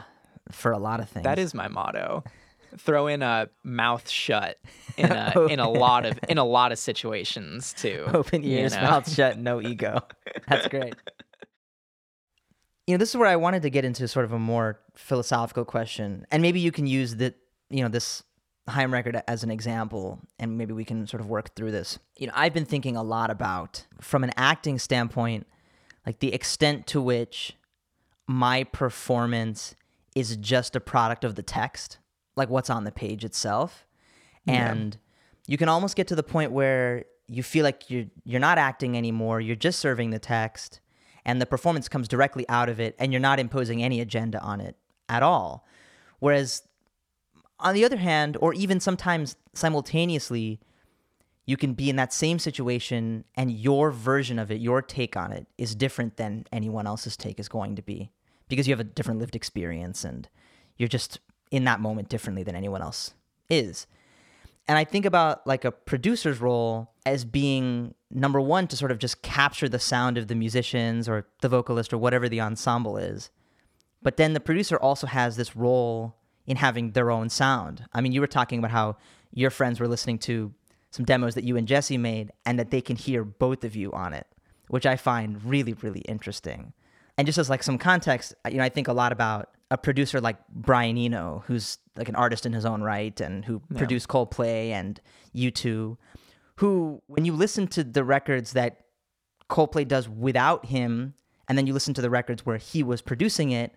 for 0.51 0.73
a 0.73 0.79
lot 0.79 1.01
of 1.01 1.09
things. 1.09 1.25
That 1.25 1.39
is 1.39 1.55
my 1.55 1.69
motto. 1.69 2.25
Throw 2.79 3.07
in 3.07 3.23
a 3.23 3.49
mouth 3.65 4.09
shut 4.09 4.59
in 4.97 5.11
a 5.11 5.47
in 5.51 5.59
a 5.59 5.69
lot 5.71 6.05
of 6.05 6.19
in 6.29 6.37
a 6.39 6.45
lot 6.45 6.71
of 6.71 6.79
situations 6.79 7.73
too. 7.73 8.05
open 8.13 8.43
you 8.43 8.59
ears, 8.59 8.75
know? 8.75 8.83
mouth 8.83 9.11
shut, 9.11 9.39
no 9.39 9.61
ego. 9.61 10.01
That's 10.49 10.69
great. 10.69 10.95
You 12.89 12.95
know, 12.95 12.99
this 12.99 13.11
is 13.11 13.17
where 13.17 13.29
I 13.29 13.37
wanted 13.37 13.61
to 13.63 13.69
get 13.71 13.85
into 13.85 14.09
sort 14.09 14.25
of 14.25 14.33
a 14.33 14.39
more 14.39 14.81
philosophical 14.95 15.67
question, 15.67 16.25
and 16.31 16.41
maybe 16.41 16.59
you 16.59 16.73
can 16.73 16.87
use 16.87 17.17
the, 17.17 17.35
you 17.69 17.83
know, 17.83 17.89
this 17.91 18.23
Haim 18.67 18.91
record 18.95 19.23
as 19.29 19.45
an 19.45 19.51
example, 19.51 20.21
and 20.39 20.57
maybe 20.57 20.73
we 20.73 20.87
can 20.87 21.07
sort 21.07 21.21
of 21.21 21.29
work 21.29 21.55
through 21.55 21.71
this. 21.71 21.99
You 22.17 22.29
know, 22.29 22.33
I've 22.35 22.55
been 22.55 22.65
thinking 22.65 22.97
a 22.97 23.03
lot 23.03 23.31
about, 23.31 23.85
from 24.01 24.25
an 24.25 24.33
acting 24.39 24.79
standpoint, 24.79 25.47
like 26.07 26.21
the 26.21 26.33
extent 26.33 26.87
to 26.87 27.03
which 27.03 27.59
my 28.27 28.65
performance 28.65 29.75
is 30.15 30.39
just 30.39 30.75
a 30.75 30.81
product 30.81 31.25
of 31.25 31.35
the 31.35 31.43
text, 31.43 31.99
like 32.37 32.49
what's 32.49 32.71
on 32.71 32.85
the 32.85 32.91
page 32.93 33.23
itself, 33.23 33.87
Yeah. 34.47 34.71
and 34.71 34.97
you 35.47 35.59
can 35.59 35.69
almost 35.69 35.95
get 35.95 36.09
to 36.09 36.15
the 36.15 36.23
point 36.23 36.53
where 36.53 37.05
you 37.27 37.43
feel 37.43 37.65
like 37.65 37.91
you're 37.91 38.07
you're 38.25 38.41
not 38.41 38.57
acting 38.57 38.97
anymore. 38.97 39.43
You're 39.43 39.57
just 39.57 39.79
serving 39.79 40.09
the 40.09 40.19
text, 40.19 40.81
and 41.29 41.43
the 41.43 41.47
performance 41.47 41.91
comes 41.91 42.09
directly 42.09 42.49
out 42.49 42.71
of 42.71 42.81
it, 42.81 42.97
and 42.99 43.13
you're 43.13 43.21
not 43.21 43.39
imposing 43.39 43.83
any 43.83 44.01
agenda 44.01 44.41
on 44.41 44.63
it 44.63 44.77
at 45.11 45.23
all. 45.23 45.67
Whereas, 46.21 46.63
on 47.61 47.75
the 47.75 47.85
other 47.85 47.99
hand, 47.99 48.39
or 48.41 48.55
even 48.55 48.81
sometimes 48.81 49.37
simultaneously, 49.53 50.59
you 51.45 51.59
can 51.59 51.75
be 51.75 51.91
in 51.91 51.97
that 51.97 52.15
same 52.15 52.39
situation, 52.39 53.25
and 53.35 53.53
your 53.53 53.91
version 53.91 54.39
of 54.39 54.51
it, 54.51 54.63
your 54.63 54.81
take 54.81 55.19
on 55.19 55.31
it, 55.31 55.47
is 55.59 55.75
different 55.75 56.17
than 56.17 56.47
anyone 56.51 56.87
else's 56.87 57.15
take 57.15 57.39
is 57.39 57.49
going 57.49 57.77
to 57.77 57.83
be 57.83 58.11
because 58.49 58.67
you 58.67 58.73
have 58.73 58.81
a 58.81 58.85
different 58.85 59.21
lived 59.21 59.37
experience, 59.37 60.05
and 60.05 60.31
you're 60.79 60.89
just 60.89 61.21
in 61.51 61.65
that 61.65 61.79
moment 61.79 62.09
differently 62.09 62.43
than 62.43 62.57
anyone 62.57 62.81
else 62.81 63.13
is. 63.51 63.87
And 64.69 64.77
I 64.77 64.85
think 64.85 65.07
about 65.07 65.47
like 65.47 65.65
a 65.65 65.73
producer's 65.73 66.41
role 66.41 66.93
as 67.07 67.25
being 67.25 67.95
number 68.11 68.41
one 68.41 68.67
to 68.69 68.77
sort 68.77 68.91
of 68.91 68.99
just 68.99 69.23
capture 69.23 69.69
the 69.69 69.79
sound 69.79 70.19
of 70.19 70.29
the 70.29 70.35
musicians 70.35 71.09
or 71.09 71.27
the 71.41 71.49
vocalist 71.49 71.93
or 71.93 71.99
whatever 71.99 72.29
the 72.29 72.41
ensemble 72.41 72.99
is. 72.99 73.31
But 74.03 74.19
then 74.19 74.35
the 74.35 74.41
producer 74.41 74.77
also 74.77 75.07
has 75.07 75.37
this 75.37 75.57
role 75.57 76.17
in 76.47 76.59
having 76.59 76.93
their 76.93 77.11
own 77.11 77.31
sound. 77.31 77.87
I 77.93 78.03
mean, 78.03 78.13
you 78.13 78.21
were 78.21 78.27
talking 78.27 78.59
about 78.59 78.71
how 78.71 78.97
your 79.33 79.51
friends 79.51 79.81
were 79.81 79.89
listening 79.89 80.19
to 80.21 80.53
some 80.91 81.05
demos 81.05 81.35
that 81.35 81.45
you 81.45 81.57
and 81.57 81.67
Jesse 81.67 81.99
made 81.99 82.31
and 82.47 82.59
that 82.59 82.71
they 82.71 82.81
can 82.81 82.97
hear 82.97 83.25
both 83.25 83.65
of 83.65 83.75
you 83.75 83.93
on 83.93 84.13
it, 84.13 84.27
which 84.69 84.87
I 84.87 84.97
find 84.97 85.43
really, 85.45 85.75
really 85.75 86.01
interesting. 86.01 86.73
And 87.17 87.27
just 87.27 87.39
as 87.39 87.51
like 87.51 87.63
some 87.63 87.79
context, 87.79 88.35
you 88.49 88.59
know, 88.59 88.65
I 88.65 88.69
think 88.69 88.89
a 88.89 88.93
lot 88.93 89.13
about 89.13 89.51
a 89.71 89.77
producer 89.77 90.21
like 90.21 90.37
Brian 90.49 90.97
Eno, 90.97 91.43
who's 91.47 91.79
like 91.97 92.09
an 92.09 92.17
artist 92.17 92.47
in 92.47 92.53
his 92.53 92.65
own 92.65 92.83
right 92.83 93.21
and 93.21 93.45
who 93.45 93.61
produced 93.77 94.09
Coldplay 94.09 94.71
and 94.71 95.01
U2, 95.35 95.97
who, 96.57 97.03
when 97.07 97.25
you 97.25 97.35
listen 97.35 97.67
to 97.69 97.85
the 97.85 98.05
records 98.05 98.53
that 98.53 98.85
Coldplay 99.51 99.87
does 99.87 100.09
without 100.09 100.67
him, 100.67 101.15
and 101.49 101.57
then 101.57 101.67
you 101.67 101.73
listen 101.73 101.95
to 101.95 102.03
the 102.03 102.11
records 102.11 102.45
where 102.45 102.59
he 102.59 102.83
was 102.83 103.01
producing 103.03 103.51
it, 103.51 103.75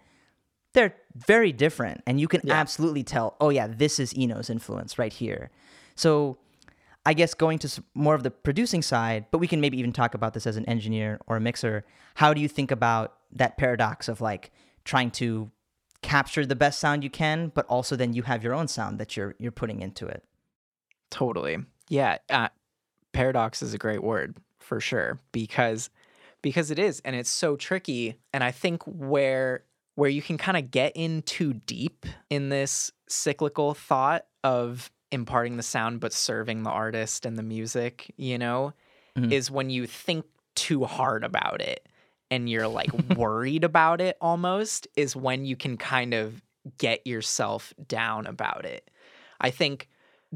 they're 0.74 0.96
very 1.16 1.52
different. 1.52 2.02
And 2.08 2.20
you 2.20 2.28
can 2.28 2.50
absolutely 2.50 3.04
tell, 3.04 3.36
oh, 3.42 3.50
yeah, 3.50 3.68
this 3.68 4.00
is 4.00 4.16
Eno's 4.16 4.50
influence 4.50 4.98
right 4.98 5.12
here. 5.12 5.52
So 5.96 6.38
I 7.06 7.14
guess 7.14 7.34
going 7.34 7.60
to 7.60 7.84
more 7.94 8.16
of 8.16 8.24
the 8.24 8.32
producing 8.32 8.82
side, 8.82 9.26
but 9.32 9.40
we 9.40 9.48
can 9.48 9.60
maybe 9.60 9.78
even 9.80 9.92
talk 9.92 10.14
about 10.14 10.34
this 10.34 10.48
as 10.48 10.56
an 10.56 10.66
engineer 10.66 11.20
or 11.28 11.38
a 11.38 11.42
mixer. 11.42 11.86
How 12.16 12.34
do 12.34 12.42
you 12.42 12.48
think 12.48 12.72
about 12.72 13.16
that 13.34 13.58
paradox 13.58 14.08
of 14.08 14.22
like 14.22 14.52
trying 14.86 15.12
to 15.12 15.52
capture 16.02 16.46
the 16.46 16.56
best 16.56 16.80
sound 16.80 17.04
you 17.04 17.10
can, 17.10 17.50
but 17.50 17.66
also 17.68 17.96
then 17.96 18.14
you 18.14 18.24
have 18.24 18.44
your 18.44 18.54
own 18.54 18.68
sound 18.68 19.00
that 19.00 19.16
you're 19.18 19.36
you're 19.40 19.52
putting 19.52 19.82
into 19.82 20.08
it? 20.08 20.24
Totally. 21.10 21.58
Yeah. 21.90 22.18
Uh, 22.30 22.50
paradox 23.14 23.62
is 23.62 23.74
a 23.74 23.78
great 23.78 24.04
word 24.04 24.38
for 24.60 24.80
sure 24.80 25.20
because 25.32 25.90
because 26.42 26.72
it 26.72 26.80
is 26.80 27.02
and 27.04 27.16
it's 27.16 27.30
so 27.30 27.56
tricky 27.56 28.16
and 28.34 28.44
I 28.44 28.52
think 28.52 28.84
where 28.86 29.66
where 29.96 30.10
you 30.10 30.22
can 30.22 30.38
kind 30.38 30.58
of 30.58 30.72
get 30.72 30.94
in 30.96 31.22
too 31.24 31.54
deep 31.54 32.06
in 32.30 32.50
this 32.50 32.92
cyclical 33.08 33.74
thought 33.74 34.26
of 34.44 34.90
imparting 35.12 35.58
the 35.58 35.64
sound 35.64 36.00
but 36.00 36.14
serving 36.14 36.64
the 36.64 36.70
artist 36.70 37.26
and 37.26 37.38
the 37.38 37.44
music, 37.44 38.14
you 38.16 38.38
know, 38.38 38.74
Mhm. 39.18 39.34
is 39.34 39.52
when 39.52 39.70
you 39.70 39.86
think 39.86 40.26
too 40.56 40.86
hard 40.86 41.26
about 41.26 41.60
it 41.62 41.86
and 42.32 42.50
you're 42.50 42.68
like 42.68 42.92
worried 43.16 43.64
about 43.64 44.02
it 44.02 44.18
almost 44.22 44.88
is 44.96 45.16
when 45.16 45.46
you 45.46 45.56
can 45.56 45.78
kind 45.78 46.16
of 46.16 46.42
get 46.78 47.06
yourself 47.06 47.74
down 47.88 48.26
about 48.26 48.66
it. 48.66 48.90
I 49.40 49.52
think 49.52 49.90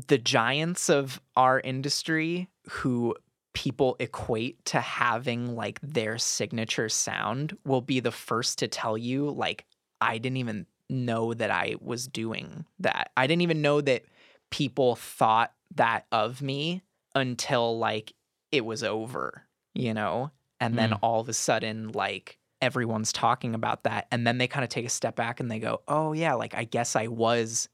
the 0.08 0.18
giants 0.18 0.90
of 0.90 1.22
our 1.36 1.60
industry 1.62 2.50
who 2.70 3.16
people 3.54 3.96
equate 4.00 4.64
to 4.66 4.82
having 4.82 5.56
like 5.56 5.80
their 5.82 6.18
signature 6.18 6.90
sound 6.90 7.58
will 7.66 7.82
be 7.82 8.02
the 8.02 8.12
first 8.12 8.60
to 8.60 8.68
tell 8.68 8.98
you 8.98 9.30
like 9.32 9.66
I 10.02 10.18
didn't 10.18 10.38
even 10.38 10.66
know 10.90 11.34
that 11.34 11.50
I 11.50 11.76
was 11.80 12.08
doing 12.08 12.66
that. 12.80 13.12
I 13.16 13.28
didn't 13.28 13.42
even 13.44 13.62
know 13.62 13.82
that 13.82 14.04
people 14.52 14.96
thought 14.96 15.54
that 15.76 16.06
of 16.12 16.42
me 16.42 16.84
until 17.16 17.80
like 17.80 18.14
it 18.52 18.66
was 18.66 18.84
over, 18.84 19.44
you 19.74 19.94
know? 19.94 20.32
And 20.66 20.78
then 20.78 20.92
Mm. 20.92 21.00
all 21.02 21.20
of 21.20 21.30
a 21.30 21.34
sudden 21.34 21.90
like 21.92 22.38
everyone's 22.62 23.12
talking 23.14 23.54
about 23.54 23.84
that 23.84 24.08
and 24.12 24.26
then 24.26 24.38
they 24.38 24.48
kind 24.48 24.64
of 24.64 24.70
take 24.70 24.86
a 24.86 24.90
step 24.90 25.16
back 25.16 25.40
and 25.40 25.52
they 25.52 25.60
go, 25.60 25.82
"Oh 25.88 26.14
yeah, 26.14 26.34
like 26.34 26.56
I 26.56 26.64
guess 26.64 26.96
I 26.96 27.08
was 27.08 27.70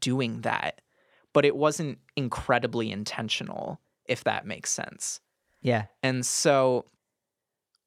doing 0.00 0.40
that." 0.42 0.80
But 1.32 1.44
it 1.44 1.54
wasn't 1.56 1.98
incredibly 2.16 2.90
intentional, 2.90 3.80
if 4.06 4.24
that 4.24 4.46
makes 4.46 4.70
sense. 4.70 5.20
Yeah. 5.62 5.86
And 6.02 6.24
so 6.24 6.86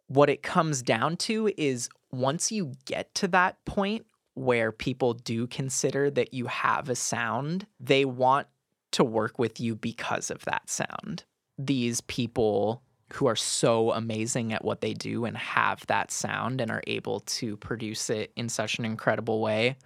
what 0.08 0.30
it 0.30 0.44
comes 0.44 0.82
down 0.82 1.18
to 1.18 1.52
is 1.58 1.90
once 2.12 2.52
you 2.52 2.74
get 2.86 3.14
to 3.16 3.28
that 3.30 3.64
point 3.66 4.06
where 4.36 4.72
people 4.72 5.14
do 5.14 5.48
consider 5.48 6.10
that 6.12 6.34
you 6.34 6.48
have 6.48 6.90
a 6.90 6.96
sound, 6.96 7.66
they 7.80 8.06
want 8.06 8.48
to 8.92 9.04
work 9.04 9.40
with 9.40 9.60
you 9.60 9.76
because 9.76 10.30
of 10.30 10.46
that 10.46 10.70
sound. 10.70 11.24
These 11.58 12.02
people 12.02 12.84
who 13.16 13.28
are 13.28 13.36
so 13.36 13.92
amazing 13.92 14.54
at 14.54 14.66
what 14.66 14.82
they 14.82 14.94
do 14.94 15.26
and 15.26 15.38
have 15.38 15.86
that 15.88 16.12
sound 16.12 16.60
and 16.62 16.72
are 16.72 16.84
able 16.88 17.20
to 17.22 17.58
produce 17.58 18.10
it 18.10 18.32
in 18.36 18.50
such 18.50 18.80
an 18.80 18.86
incredible 18.86 19.42
way 19.42 19.78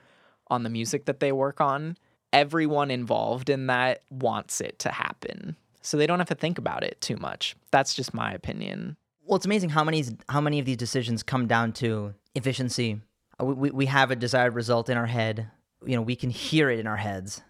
on 0.47 0.63
the 0.63 0.69
music 0.69 1.05
that 1.05 1.19
they 1.19 1.31
work 1.31 1.59
on, 1.59 1.97
everyone 2.31 2.89
involved 2.89 3.49
in 3.49 3.67
that 3.67 4.01
wants 4.09 4.61
it 4.61 4.79
to 4.79 4.89
happen. 4.89 5.55
So 5.81 5.97
they 5.97 6.07
don't 6.07 6.19
have 6.19 6.29
to 6.29 6.35
think 6.35 6.57
about 6.57 6.83
it 6.83 6.99
too 7.01 7.17
much. 7.17 7.55
That's 7.71 7.93
just 7.93 8.13
my 8.13 8.31
opinion. 8.33 8.97
Well, 9.25 9.35
it's 9.35 9.45
amazing 9.45 9.69
how 9.69 9.83
many 9.83 10.05
how 10.29 10.39
many 10.39 10.59
of 10.59 10.65
these 10.65 10.77
decisions 10.77 11.21
come 11.23 11.47
down 11.47 11.73
to 11.73 12.13
efficiency. 12.33 13.01
Uh, 13.39 13.45
We, 13.45 13.53
we, 13.53 13.69
we 13.71 13.85
have 13.87 14.11
a 14.11 14.15
desired 14.15 14.55
result 14.55 14.89
in 14.89 14.97
our 14.97 15.05
head. 15.05 15.49
You 15.85 15.95
know, 15.95 16.01
we 16.01 16.15
can 16.15 16.29
hear 16.29 16.69
it 16.69 16.79
in 16.79 16.87
our 16.87 16.97
heads, 16.97 17.41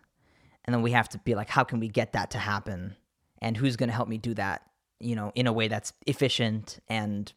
and 0.65 0.73
then 0.73 0.81
we 0.81 0.91
have 0.91 1.09
to 1.09 1.19
be 1.19 1.35
like, 1.35 1.49
how 1.49 1.63
can 1.63 1.79
we 1.79 1.87
get 1.87 2.13
that 2.13 2.31
to 2.31 2.39
happen? 2.39 2.95
And 3.41 3.55
who's 3.55 3.75
going 3.75 3.89
to 3.89 3.95
help 3.95 4.09
me 4.09 4.17
do 4.17 4.33
that? 4.33 4.63
You 4.99 5.15
know, 5.15 5.31
in 5.35 5.47
a 5.47 5.53
way 5.53 5.67
that's 5.67 5.93
efficient 6.05 6.79
and 6.89 7.31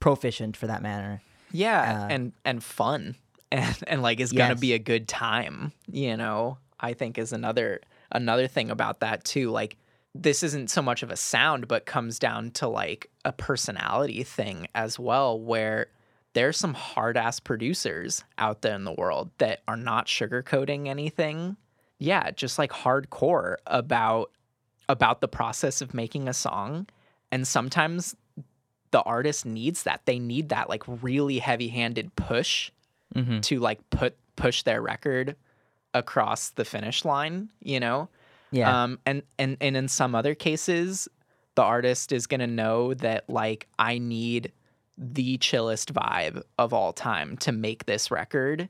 proficient 0.00 0.56
for 0.56 0.66
that 0.66 0.82
matter. 0.82 1.22
Yeah, 1.52 2.04
Uh, 2.04 2.08
and 2.08 2.32
and 2.44 2.62
fun. 2.62 3.16
And 3.52 3.76
and 3.86 4.02
like 4.02 4.18
is 4.18 4.32
going 4.32 4.50
to 4.50 4.56
be 4.60 4.72
a 4.72 4.78
good 4.78 5.06
time, 5.06 5.70
you 5.86 6.16
know. 6.16 6.58
I 6.80 6.94
think 6.94 7.16
is 7.16 7.32
another 7.32 7.80
another 8.10 8.48
thing 8.48 8.70
about 8.72 9.00
that 9.00 9.24
too. 9.24 9.50
Like 9.50 9.76
this 10.14 10.42
isn't 10.42 10.68
so 10.68 10.82
much 10.82 11.04
of 11.04 11.10
a 11.12 11.16
sound 11.16 11.68
but 11.68 11.86
comes 11.86 12.18
down 12.18 12.50
to 12.52 12.66
like 12.66 13.08
a 13.24 13.30
personality 13.32 14.24
thing 14.24 14.66
as 14.74 14.98
well 14.98 15.38
where 15.38 15.86
there's 16.32 16.56
some 16.56 16.74
hard 16.74 17.16
ass 17.16 17.38
producers 17.38 18.24
out 18.36 18.62
there 18.62 18.74
in 18.74 18.84
the 18.84 18.92
world 18.92 19.30
that 19.38 19.60
are 19.68 19.76
not 19.76 20.06
sugarcoating 20.06 20.88
anything. 20.88 21.56
Yeah, 21.98 22.32
just 22.32 22.58
like 22.58 22.72
hardcore 22.72 23.56
about 23.66 24.32
about 24.88 25.20
the 25.20 25.28
process 25.28 25.80
of 25.80 25.94
making 25.94 26.28
a 26.28 26.34
song. 26.34 26.88
And 27.36 27.46
sometimes 27.46 28.16
the 28.92 29.02
artist 29.02 29.44
needs 29.44 29.82
that. 29.82 30.00
They 30.06 30.18
need 30.18 30.48
that 30.48 30.70
like 30.70 30.82
really 31.02 31.38
heavy-handed 31.38 32.16
push 32.16 32.70
Mm-hmm. 33.14 33.40
to 33.40 33.60
like 33.60 33.78
put 33.90 34.16
push 34.34 34.62
their 34.64 34.82
record 34.82 35.36
across 35.94 36.50
the 36.50 36.64
finish 36.64 37.04
line, 37.04 37.50
you 37.62 37.78
know? 37.78 38.08
Yeah. 38.50 38.84
Um, 38.84 38.98
and 39.06 39.22
and 39.38 39.56
and 39.60 39.76
in 39.76 39.88
some 39.88 40.14
other 40.14 40.34
cases, 40.34 41.08
the 41.54 41.62
artist 41.62 42.10
is 42.10 42.26
gonna 42.26 42.48
know 42.48 42.94
that 42.94 43.30
like 43.30 43.68
I 43.78 43.98
need 43.98 44.52
the 44.98 45.38
chillest 45.38 45.94
vibe 45.94 46.42
of 46.58 46.72
all 46.72 46.92
time 46.92 47.36
to 47.38 47.52
make 47.52 47.86
this 47.86 48.10
record, 48.10 48.68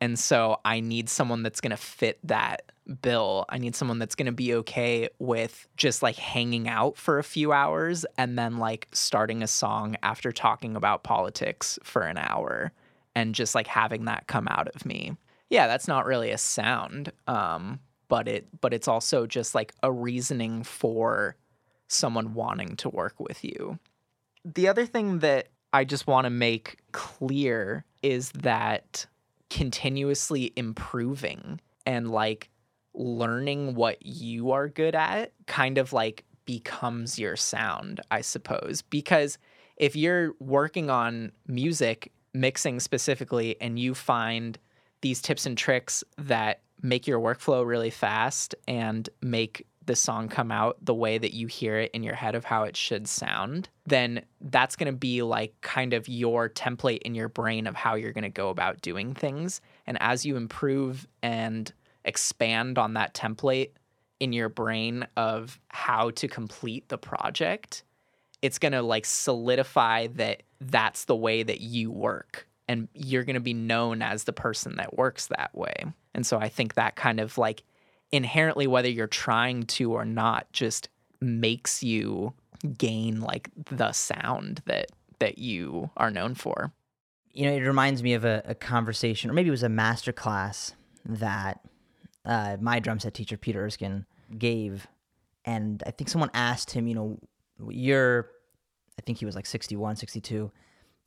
and 0.00 0.18
so 0.18 0.60
I 0.64 0.80
need 0.80 1.08
someone 1.08 1.42
that's 1.42 1.60
gonna 1.60 1.76
fit 1.76 2.18
that 2.24 2.72
bill. 3.02 3.44
I 3.48 3.58
need 3.58 3.74
someone 3.74 3.98
that's 3.98 4.14
gonna 4.14 4.32
be 4.32 4.54
okay 4.56 5.08
with 5.18 5.66
just 5.76 6.02
like 6.02 6.16
hanging 6.16 6.68
out 6.68 6.96
for 6.96 7.18
a 7.18 7.24
few 7.24 7.52
hours 7.52 8.04
and 8.18 8.38
then 8.38 8.58
like 8.58 8.88
starting 8.92 9.42
a 9.42 9.46
song 9.46 9.96
after 10.02 10.32
talking 10.32 10.76
about 10.76 11.02
politics 11.02 11.78
for 11.82 12.02
an 12.02 12.18
hour 12.18 12.72
and 13.14 13.34
just 13.34 13.54
like 13.54 13.66
having 13.66 14.04
that 14.04 14.26
come 14.26 14.46
out 14.48 14.68
of 14.68 14.84
me. 14.84 15.16
Yeah, 15.48 15.66
that's 15.66 15.88
not 15.88 16.06
really 16.06 16.30
a 16.30 16.38
sound. 16.38 17.12
Um, 17.26 17.80
but 18.08 18.28
it 18.28 18.46
but 18.60 18.72
it's 18.72 18.88
also 18.88 19.26
just 19.26 19.54
like 19.54 19.74
a 19.82 19.90
reasoning 19.90 20.62
for 20.62 21.36
someone 21.88 22.34
wanting 22.34 22.76
to 22.76 22.88
work 22.88 23.18
with 23.18 23.44
you. 23.44 23.78
The 24.44 24.68
other 24.68 24.86
thing 24.86 25.20
that 25.20 25.48
I 25.72 25.84
just 25.84 26.06
want 26.06 26.24
to 26.24 26.30
make 26.30 26.78
clear 26.92 27.84
is 28.02 28.30
that 28.32 29.06
continuously 29.50 30.52
improving 30.56 31.60
and 31.84 32.10
like 32.10 32.50
learning 32.94 33.74
what 33.74 34.04
you 34.04 34.50
are 34.52 34.68
good 34.68 34.94
at 34.94 35.32
kind 35.46 35.78
of 35.78 35.92
like 35.92 36.24
becomes 36.46 37.18
your 37.18 37.36
sound, 37.36 38.00
I 38.10 38.22
suppose. 38.22 38.82
Because 38.82 39.38
if 39.76 39.94
you're 39.94 40.32
working 40.40 40.88
on 40.88 41.32
music, 41.46 42.12
mixing 42.32 42.80
specifically, 42.80 43.60
and 43.60 43.78
you 43.78 43.94
find 43.94 44.58
these 45.02 45.20
tips 45.20 45.46
and 45.46 45.58
tricks 45.58 46.02
that 46.16 46.60
make 46.82 47.06
your 47.06 47.20
workflow 47.20 47.66
really 47.66 47.90
fast 47.90 48.54
and 48.66 49.08
make 49.20 49.66
the 49.86 49.96
song 49.96 50.28
come 50.28 50.52
out 50.52 50.76
the 50.82 50.94
way 50.94 51.18
that 51.18 51.32
you 51.32 51.46
hear 51.46 51.78
it 51.78 51.90
in 51.92 52.02
your 52.02 52.14
head 52.14 52.34
of 52.34 52.44
how 52.44 52.64
it 52.64 52.76
should 52.76 53.08
sound, 53.08 53.68
then 53.86 54.22
that's 54.40 54.76
going 54.76 54.92
to 54.92 54.98
be 54.98 55.22
like 55.22 55.54
kind 55.60 55.92
of 55.92 56.08
your 56.08 56.48
template 56.48 57.02
in 57.02 57.14
your 57.14 57.28
brain 57.28 57.66
of 57.66 57.74
how 57.74 57.94
you're 57.94 58.12
going 58.12 58.22
to 58.22 58.28
go 58.28 58.50
about 58.50 58.82
doing 58.82 59.14
things. 59.14 59.60
And 59.86 59.96
as 60.00 60.26
you 60.26 60.36
improve 60.36 61.06
and 61.22 61.72
expand 62.04 62.78
on 62.78 62.94
that 62.94 63.14
template 63.14 63.70
in 64.20 64.32
your 64.32 64.48
brain 64.48 65.06
of 65.16 65.60
how 65.68 66.10
to 66.10 66.28
complete 66.28 66.88
the 66.88 66.98
project, 66.98 67.84
it's 68.42 68.58
going 68.58 68.72
to 68.72 68.82
like 68.82 69.04
solidify 69.04 70.08
that 70.14 70.42
that's 70.60 71.04
the 71.04 71.16
way 71.16 71.42
that 71.42 71.60
you 71.60 71.90
work 71.90 72.46
and 72.68 72.88
you're 72.94 73.24
going 73.24 73.34
to 73.34 73.40
be 73.40 73.54
known 73.54 74.02
as 74.02 74.24
the 74.24 74.32
person 74.32 74.76
that 74.76 74.96
works 74.96 75.28
that 75.28 75.54
way. 75.54 75.84
And 76.14 76.26
so 76.26 76.38
I 76.38 76.48
think 76.48 76.74
that 76.74 76.96
kind 76.96 77.20
of 77.20 77.38
like 77.38 77.62
inherently 78.12 78.66
whether 78.66 78.88
you're 78.88 79.06
trying 79.06 79.64
to 79.64 79.92
or 79.92 80.04
not 80.04 80.50
just 80.52 80.88
makes 81.20 81.82
you 81.82 82.32
gain 82.78 83.20
like 83.20 83.50
the 83.70 83.92
sound 83.92 84.62
that 84.66 84.90
that 85.18 85.38
you 85.38 85.90
are 85.96 86.10
known 86.10 86.34
for. 86.34 86.72
You 87.32 87.46
know, 87.46 87.52
it 87.56 87.60
reminds 87.60 88.02
me 88.02 88.14
of 88.14 88.24
a, 88.24 88.42
a 88.46 88.54
conversation, 88.54 89.30
or 89.30 89.34
maybe 89.34 89.48
it 89.48 89.52
was 89.52 89.62
a 89.62 89.68
master 89.68 90.12
class 90.12 90.74
that 91.04 91.60
uh, 92.24 92.56
my 92.60 92.80
drum 92.80 92.98
set 92.98 93.14
teacher 93.14 93.36
Peter 93.36 93.64
Erskine 93.64 94.06
gave, 94.38 94.86
and 95.44 95.82
I 95.86 95.90
think 95.90 96.08
someone 96.08 96.30
asked 96.34 96.70
him, 96.70 96.86
you 96.86 96.94
know, 96.94 97.18
you're, 97.70 98.30
I 98.98 99.02
think 99.02 99.18
he 99.18 99.26
was 99.26 99.34
like 99.34 99.46
61, 99.46 99.96
62. 99.96 100.50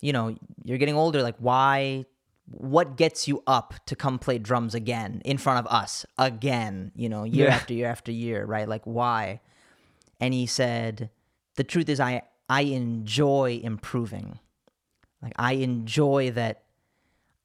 You 0.01 0.13
know, 0.13 0.35
you're 0.63 0.77
getting 0.77 0.95
older. 0.95 1.21
Like, 1.21 1.35
why 1.39 2.05
what 2.51 2.97
gets 2.97 3.27
you 3.27 3.43
up 3.45 3.73
to 3.85 3.95
come 3.95 4.17
play 4.17 4.37
drums 4.37 4.73
again 4.73 5.21
in 5.23 5.37
front 5.37 5.65
of 5.65 5.71
us 5.71 6.05
again, 6.17 6.91
you 6.95 7.09
know, 7.09 7.23
year 7.23 7.47
yeah. 7.47 7.55
after 7.55 7.73
year 7.73 7.87
after 7.87 8.11
year, 8.11 8.45
right? 8.45 8.67
Like 8.67 8.83
why? 8.85 9.41
And 10.19 10.33
he 10.33 10.45
said, 10.45 11.09
the 11.55 11.63
truth 11.63 11.89
is 11.89 11.99
I 11.99 12.23
I 12.49 12.61
enjoy 12.61 13.59
improving. 13.63 14.39
Like 15.21 15.33
I 15.35 15.53
enjoy 15.53 16.31
that 16.31 16.63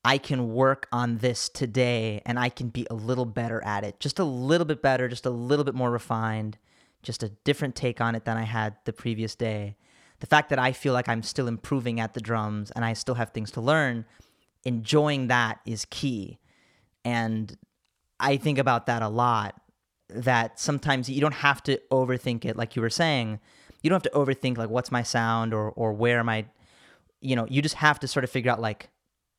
I 0.04 0.18
can 0.18 0.52
work 0.52 0.86
on 0.92 1.18
this 1.18 1.48
today 1.48 2.22
and 2.24 2.38
I 2.38 2.48
can 2.48 2.68
be 2.68 2.86
a 2.90 2.94
little 2.94 3.24
better 3.24 3.62
at 3.64 3.84
it. 3.84 4.00
Just 4.00 4.18
a 4.18 4.24
little 4.24 4.66
bit 4.66 4.82
better, 4.82 5.08
just 5.08 5.26
a 5.26 5.30
little 5.30 5.64
bit 5.64 5.74
more 5.74 5.90
refined, 5.90 6.58
just 7.02 7.22
a 7.22 7.30
different 7.44 7.74
take 7.74 8.00
on 8.00 8.14
it 8.14 8.24
than 8.24 8.36
I 8.36 8.42
had 8.42 8.76
the 8.84 8.92
previous 8.92 9.34
day. 9.34 9.76
The 10.20 10.26
fact 10.26 10.50
that 10.50 10.58
I 10.58 10.72
feel 10.72 10.92
like 10.92 11.08
I'm 11.08 11.22
still 11.22 11.48
improving 11.48 12.00
at 12.00 12.14
the 12.14 12.20
drums 12.20 12.70
and 12.70 12.84
I 12.84 12.92
still 12.92 13.16
have 13.16 13.30
things 13.30 13.50
to 13.52 13.60
learn 13.60 14.04
enjoying 14.64 15.28
that 15.28 15.60
is 15.66 15.86
key. 15.90 16.38
And 17.04 17.56
I 18.20 18.36
think 18.36 18.58
about 18.58 18.86
that 18.86 19.02
a 19.02 19.08
lot 19.08 19.60
that 20.08 20.58
sometimes 20.60 21.08
you 21.08 21.20
don't 21.20 21.34
have 21.34 21.62
to 21.64 21.80
overthink 21.90 22.44
it 22.44 22.56
like 22.56 22.76
you 22.76 22.82
were 22.82 22.90
saying. 22.90 23.40
You 23.82 23.90
don't 23.90 24.02
have 24.02 24.12
to 24.12 24.18
overthink 24.18 24.56
like 24.56 24.70
what's 24.70 24.92
my 24.92 25.02
sound 25.02 25.52
or 25.52 25.70
or 25.70 25.92
where 25.92 26.18
am 26.18 26.28
I 26.28 26.46
you 27.20 27.36
know, 27.36 27.46
you 27.48 27.62
just 27.62 27.76
have 27.76 27.98
to 28.00 28.08
sort 28.08 28.24
of 28.24 28.30
figure 28.30 28.52
out 28.52 28.60
like 28.60 28.90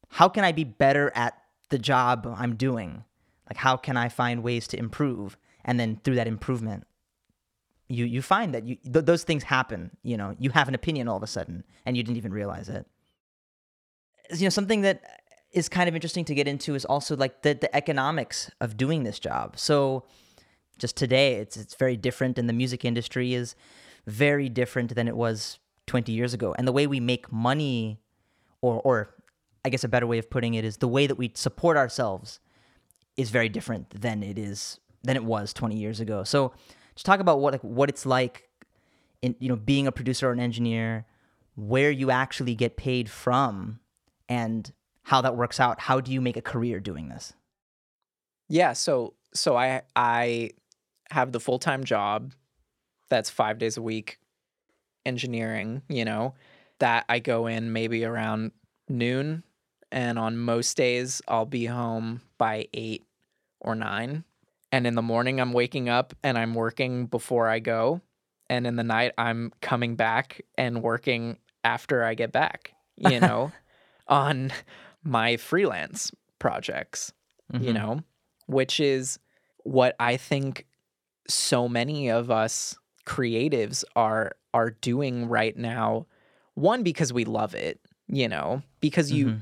how 0.10 0.28
can 0.30 0.44
I 0.44 0.52
be 0.52 0.64
better 0.64 1.12
at 1.16 1.38
the 1.70 1.78
job 1.78 2.32
I'm 2.38 2.56
doing? 2.56 3.04
Like 3.50 3.58
how 3.58 3.78
can 3.78 3.98
I 3.98 4.10
find 4.10 4.44
ways 4.44 4.68
to 4.70 4.80
improve? 4.80 5.38
And 5.64 5.80
then 5.80 6.00
through 6.04 6.16
that 6.16 6.28
improvement 6.28 6.86
you 7.88 8.06
you 8.06 8.22
find 8.22 8.54
that 8.54 8.68
you 8.68 8.76
th- 8.76 9.06
those 9.06 9.24
things 9.24 9.44
happen, 9.44 9.92
you 10.04 10.18
know, 10.18 10.36
you 10.40 10.50
have 10.52 10.68
an 10.68 10.76
opinion 10.76 11.08
all 11.08 11.18
of 11.18 11.24
a 11.24 11.28
sudden 11.28 11.64
and 11.86 11.96
you 11.96 12.04
didn't 12.04 12.18
even 12.18 12.34
realize 12.34 12.70
it 12.70 12.86
you 14.32 14.44
know 14.44 14.50
something 14.50 14.82
that 14.82 15.24
is 15.52 15.70
kind 15.70 15.88
of 15.88 15.96
interesting 15.96 16.26
to 16.26 16.36
get 16.36 16.48
into 16.48 16.76
is 16.76 16.86
also 16.86 17.16
like 17.16 17.42
the 17.42 17.54
the 17.54 17.74
economics 17.76 18.52
of 18.60 18.78
doing 18.78 19.04
this 19.04 19.20
job. 19.20 19.58
So 19.58 20.04
just 20.78 20.98
today 20.98 21.36
it's 21.36 21.58
it's 21.58 21.76
very 21.76 21.98
different 21.98 22.38
and 22.38 22.50
the 22.50 22.54
music 22.54 22.84
industry 22.86 23.34
is 23.34 23.56
very 24.06 24.50
different 24.50 24.94
than 24.96 25.08
it 25.08 25.16
was 25.16 25.60
20 25.88 26.12
years 26.12 26.34
ago. 26.34 26.54
And 26.58 26.68
the 26.68 26.72
way 26.72 26.88
we 26.88 27.00
make 27.00 27.32
money 27.32 28.00
or 28.62 28.82
or 28.82 29.16
I 29.64 29.70
guess 29.70 29.84
a 29.84 29.88
better 29.88 30.06
way 30.06 30.20
of 30.20 30.30
putting 30.30 30.54
it 30.54 30.66
is 30.66 30.78
the 30.78 30.88
way 30.88 31.08
that 31.08 31.16
we 31.16 31.32
support 31.34 31.78
ourselves 31.78 32.40
is 33.18 33.30
very 33.30 33.50
different 33.50 34.02
than 34.02 34.22
it 34.24 34.38
is 34.38 34.80
than 35.04 35.16
it 35.16 35.24
was 35.24 35.54
20 35.54 35.78
years 35.78 36.00
ago. 36.00 36.24
So 36.24 36.54
just 36.96 37.06
talk 37.06 37.20
about 37.20 37.40
what 37.40 37.54
like 37.54 37.64
what 37.64 37.90
it's 37.90 38.06
like 38.06 38.50
in 39.22 39.36
you 39.40 39.50
know 39.50 39.56
being 39.56 39.88
a 39.88 39.92
producer 39.92 40.30
or 40.30 40.34
an 40.34 40.40
engineer, 40.40 41.06
where 41.56 41.92
you 41.92 42.12
actually 42.12 42.56
get 42.56 42.76
paid 42.76 43.10
from 43.10 43.80
and 44.30 44.72
how 45.04 45.22
that 45.22 45.36
works 45.36 45.60
out. 45.60 45.80
How 45.80 46.02
do 46.02 46.12
you 46.12 46.20
make 46.20 46.38
a 46.38 46.42
career 46.42 46.80
doing 46.80 47.10
this? 47.10 47.34
Yeah, 48.50 48.74
so 48.74 49.14
so 49.34 49.56
I 49.56 49.84
I 49.96 50.52
have 51.12 51.32
the 51.32 51.40
full-time 51.40 51.84
job 51.84 52.34
that's 53.10 53.30
5 53.30 53.60
days 53.60 53.78
a 53.78 53.82
week 53.82 54.20
engineering, 55.06 55.84
you 55.88 56.04
know, 56.04 56.34
that 56.80 57.06
I 57.08 57.20
go 57.20 57.46
in 57.46 57.72
maybe 57.72 58.04
around 58.04 58.52
noon 58.90 59.44
and 59.92 60.18
on 60.18 60.38
most 60.38 60.76
days 60.76 61.22
I'll 61.28 61.46
be 61.46 61.66
home 61.66 62.22
by 62.40 62.68
8 62.74 63.04
or 63.62 63.76
9. 63.76 64.24
And 64.72 64.88
in 64.88 64.96
the 64.96 65.02
morning 65.02 65.40
I'm 65.40 65.54
waking 65.54 65.88
up 65.88 66.16
and 66.24 66.38
I'm 66.38 66.56
working 66.56 67.06
before 67.06 67.48
I 67.48 67.60
go, 67.60 68.02
and 68.50 68.66
in 68.66 68.76
the 68.76 68.84
night 68.84 69.14
I'm 69.18 69.54
coming 69.62 69.96
back 69.96 70.42
and 70.58 70.82
working 70.82 71.38
after 71.64 72.04
I 72.04 72.16
get 72.16 72.32
back, 72.32 72.74
you 72.98 73.20
know 73.20 73.52
on 74.08 74.52
my 75.04 75.38
freelance 75.38 76.12
projects, 76.40 77.14
mm-hmm. 77.52 77.64
you 77.64 77.74
know, 77.74 78.02
which 78.48 78.80
is 78.80 79.20
what 79.64 79.96
I 80.00 80.18
think 80.18 80.66
so 81.28 81.68
many 81.68 82.10
of 82.10 82.30
us 82.30 82.78
creatives 83.06 83.84
are 83.96 84.34
are 84.54 84.72
doing 84.72 85.28
right 85.28 85.56
now. 85.56 86.08
One 86.56 86.84
because 86.84 87.12
we 87.12 87.26
love 87.26 87.54
it, 87.56 87.80
you 88.08 88.28
know, 88.28 88.62
because 88.80 89.12
you 89.12 89.28
mm-hmm. 89.28 89.38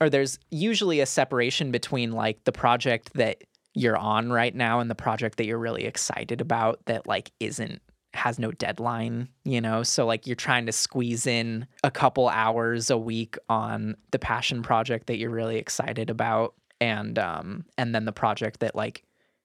or 0.00 0.10
there's 0.10 0.38
usually 0.50 1.00
a 1.00 1.06
separation 1.06 1.70
between 1.70 2.12
like 2.12 2.44
the 2.44 2.52
project 2.52 3.12
that 3.14 3.42
you're 3.74 3.96
on 3.96 4.30
right 4.30 4.54
now 4.54 4.80
and 4.80 4.88
the 4.88 4.94
project 4.94 5.36
that 5.38 5.46
you're 5.46 5.58
really 5.58 5.84
excited 5.84 6.40
about 6.40 6.80
that 6.86 7.06
like 7.06 7.32
isn't 7.40 7.82
has 8.14 8.38
no 8.38 8.52
deadline, 8.52 9.28
you 9.44 9.60
know? 9.60 9.82
So 9.82 10.06
like 10.06 10.26
you're 10.26 10.36
trying 10.36 10.66
to 10.66 10.72
squeeze 10.72 11.26
in 11.26 11.66
a 11.82 11.90
couple 11.90 12.28
hours 12.28 12.90
a 12.90 12.98
week 12.98 13.36
on 13.48 13.96
the 14.10 14.18
passion 14.18 14.62
project 14.62 15.06
that 15.06 15.18
you're 15.18 15.30
really 15.30 15.56
excited 15.56 16.10
about 16.10 16.54
and 16.80 17.18
um 17.18 17.64
and 17.78 17.94
then 17.94 18.04
the 18.04 18.12
project 18.12 18.60
that 18.60 18.74
like 18.74 19.04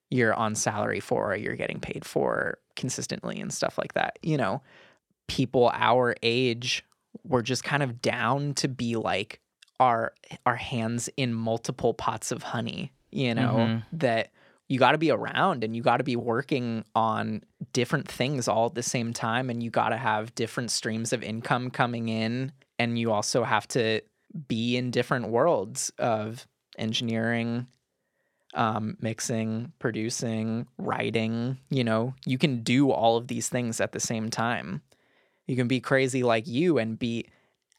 you're 0.09 0.33
on 0.33 0.55
salary 0.55 0.99
for 0.99 1.31
or 1.31 1.35
you're 1.35 1.55
getting 1.55 1.79
paid 1.79 2.03
for 2.03 2.57
consistently 2.75 3.39
and 3.39 3.53
stuff 3.53 3.77
like 3.77 3.93
that. 3.93 4.17
You 4.23 4.37
know, 4.37 4.61
people 5.27 5.71
our 5.73 6.15
age 6.23 6.83
were 7.23 7.41
just 7.43 7.63
kind 7.63 7.83
of 7.83 8.01
down 8.01 8.53
to 8.55 8.67
be 8.67 8.95
like 8.95 9.39
our 9.79 10.13
our 10.45 10.55
hands 10.55 11.09
in 11.17 11.33
multiple 11.33 11.93
pots 11.93 12.31
of 12.31 12.43
honey, 12.43 12.91
you 13.11 13.33
know, 13.33 13.55
mm-hmm. 13.57 13.97
that 13.97 14.31
you 14.69 14.77
got 14.77 14.91
to 14.91 14.97
be 14.97 15.11
around 15.11 15.63
and 15.63 15.75
you 15.75 15.81
got 15.81 15.97
to 15.97 16.03
be 16.03 16.15
working 16.15 16.85
on 16.95 17.41
different 17.73 18.07
things 18.07 18.47
all 18.47 18.67
at 18.67 18.75
the 18.75 18.83
same 18.83 19.11
time 19.11 19.49
and 19.49 19.61
you 19.61 19.71
got 19.71 19.89
to 19.89 19.97
have 19.97 20.33
different 20.35 20.71
streams 20.71 21.11
of 21.11 21.23
income 21.23 21.71
coming 21.71 22.07
in 22.07 22.51
and 22.77 22.97
you 22.97 23.11
also 23.11 23.43
have 23.43 23.67
to 23.67 23.99
be 24.47 24.77
in 24.77 24.91
different 24.91 25.29
worlds 25.29 25.91
of 25.97 26.47
engineering 26.77 27.67
um, 28.53 28.95
mixing 29.01 29.73
producing 29.79 30.67
writing 30.77 31.57
you 31.69 31.83
know? 31.83 32.13
You 32.25 32.37
can 32.37 32.61
do 32.61 32.91
all 32.91 33.17
of 33.17 33.27
these 33.27 33.49
things 33.49 33.81
at 33.81 33.91
the 33.91 33.99
same 33.99 34.29
time. 34.29 34.81
You 35.47 35.55
can 35.55 35.67
be 35.67 35.79
crazy 35.79 36.21
like 36.21 36.47
you 36.47 36.77
and 36.77 36.97
be 36.97 37.25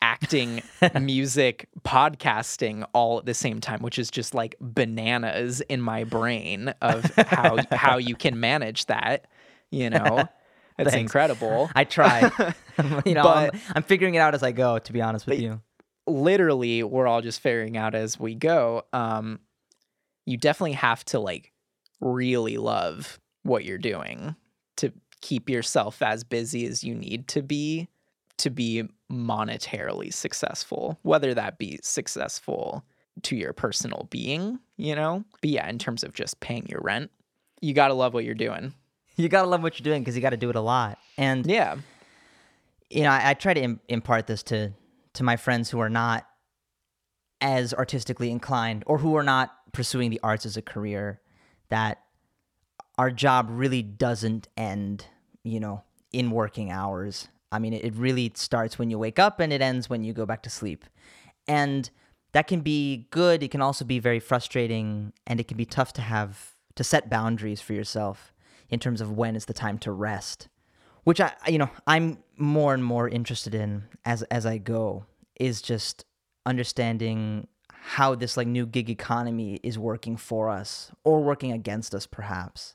acting, 0.02 0.62
music, 1.00 1.68
podcasting 1.82 2.86
all 2.92 3.18
at 3.18 3.26
the 3.26 3.34
same 3.34 3.60
time, 3.60 3.80
which 3.80 3.98
is 3.98 4.10
just 4.10 4.34
like 4.34 4.56
bananas 4.60 5.60
in 5.62 5.80
my 5.80 6.04
brain 6.04 6.72
of 6.80 7.04
how 7.16 7.58
how 7.70 7.98
you 7.98 8.14
can 8.14 8.40
manage 8.40 8.86
that. 8.86 9.26
You 9.70 9.90
know, 9.90 10.28
it's 10.78 10.94
incredible. 10.94 11.70
I 11.74 11.84
try. 11.84 12.20
you 13.04 13.14
know, 13.14 13.22
but, 13.22 13.54
I'm, 13.54 13.60
I'm, 13.76 13.82
figuring 13.82 14.14
it 14.14 14.18
out 14.18 14.34
as 14.34 14.42
I 14.42 14.52
go. 14.52 14.78
To 14.78 14.92
be 14.92 15.00
honest 15.00 15.26
with 15.26 15.40
you, 15.40 15.60
literally, 16.06 16.82
we're 16.82 17.06
all 17.06 17.22
just 17.22 17.40
figuring 17.40 17.76
out 17.76 17.94
as 17.94 18.18
we 18.18 18.34
go. 18.34 18.82
Um, 18.92 19.40
you 20.26 20.36
definitely 20.36 20.72
have 20.72 21.04
to 21.06 21.18
like 21.18 21.52
really 22.00 22.56
love 22.56 23.18
what 23.42 23.64
you're 23.64 23.78
doing 23.78 24.36
to 24.76 24.92
keep 25.20 25.50
yourself 25.50 26.02
as 26.02 26.24
busy 26.24 26.66
as 26.66 26.82
you 26.82 26.94
need 26.94 27.28
to 27.28 27.42
be 27.42 27.88
to 28.40 28.50
be 28.50 28.84
monetarily 29.10 30.12
successful, 30.12 30.98
whether 31.02 31.34
that 31.34 31.58
be 31.58 31.78
successful 31.82 32.84
to 33.22 33.36
your 33.36 33.52
personal 33.52 34.06
being, 34.10 34.58
you 34.76 34.94
know? 34.94 35.24
But 35.40 35.50
yeah, 35.50 35.68
in 35.68 35.78
terms 35.78 36.04
of 36.04 36.14
just 36.14 36.40
paying 36.40 36.66
your 36.66 36.80
rent, 36.82 37.10
you 37.60 37.74
got 37.74 37.88
to 37.88 37.94
love 37.94 38.14
what 38.14 38.24
you're 38.24 38.34
doing. 38.34 38.72
You 39.16 39.28
got 39.28 39.42
to 39.42 39.48
love 39.48 39.62
what 39.62 39.78
you're 39.78 39.84
doing 39.84 40.02
because 40.02 40.16
you 40.16 40.22
got 40.22 40.30
to 40.30 40.36
do 40.36 40.48
it 40.50 40.56
a 40.56 40.60
lot. 40.60 40.98
And, 41.18 41.44
Yeah. 41.46 41.76
you 42.88 43.02
know, 43.02 43.10
I, 43.10 43.30
I 43.30 43.34
try 43.34 43.52
to 43.54 43.60
Im- 43.60 43.80
impart 43.88 44.26
this 44.26 44.42
to, 44.44 44.72
to 45.14 45.22
my 45.22 45.36
friends 45.36 45.68
who 45.70 45.80
are 45.80 45.90
not 45.90 46.26
as 47.42 47.74
artistically 47.74 48.30
inclined 48.30 48.84
or 48.86 48.98
who 48.98 49.16
are 49.16 49.22
not 49.22 49.54
pursuing 49.72 50.10
the 50.10 50.20
arts 50.22 50.46
as 50.46 50.56
a 50.56 50.62
career 50.62 51.20
that 51.68 52.00
our 52.98 53.10
job 53.10 53.48
really 53.50 53.82
doesn't 53.82 54.48
end, 54.56 55.06
you 55.42 55.60
know, 55.60 55.82
in 56.12 56.30
working 56.30 56.70
hours. 56.70 57.28
I 57.52 57.58
mean, 57.58 57.72
it, 57.72 57.94
really 57.94 58.32
starts 58.34 58.78
when 58.78 58.90
you 58.90 58.98
wake 58.98 59.18
up 59.18 59.40
and 59.40 59.52
it 59.52 59.60
ends 59.60 59.90
when 59.90 60.04
you 60.04 60.12
go 60.12 60.24
back 60.24 60.42
to 60.42 60.50
sleep. 60.50 60.84
And 61.48 61.90
that 62.32 62.46
can 62.46 62.60
be 62.60 63.08
good. 63.10 63.42
It 63.42 63.50
can 63.50 63.60
also 63.60 63.84
be 63.84 63.98
very 63.98 64.20
frustrating 64.20 65.12
and 65.26 65.40
it 65.40 65.48
can 65.48 65.56
be 65.56 65.64
tough 65.64 65.92
to 65.94 66.02
have 66.02 66.54
to 66.76 66.84
set 66.84 67.10
boundaries 67.10 67.60
for 67.60 67.72
yourself 67.72 68.32
in 68.68 68.78
terms 68.78 69.00
of 69.00 69.10
when 69.10 69.34
is 69.34 69.46
the 69.46 69.52
time 69.52 69.78
to 69.78 69.90
rest. 69.90 70.48
Which 71.02 71.20
I 71.20 71.32
you 71.48 71.58
know, 71.58 71.70
I'm 71.86 72.18
more 72.36 72.72
and 72.72 72.84
more 72.84 73.08
interested 73.08 73.54
in 73.54 73.84
as 74.04 74.22
as 74.24 74.46
I 74.46 74.58
go 74.58 75.06
is 75.40 75.60
just 75.60 76.04
understanding 76.46 77.48
how 77.72 78.14
this 78.14 78.36
like 78.36 78.46
new 78.46 78.66
gig 78.66 78.90
economy 78.90 79.58
is 79.62 79.78
working 79.78 80.16
for 80.16 80.50
us 80.50 80.92
or 81.02 81.22
working 81.22 81.50
against 81.52 81.94
us 81.94 82.06
perhaps 82.06 82.74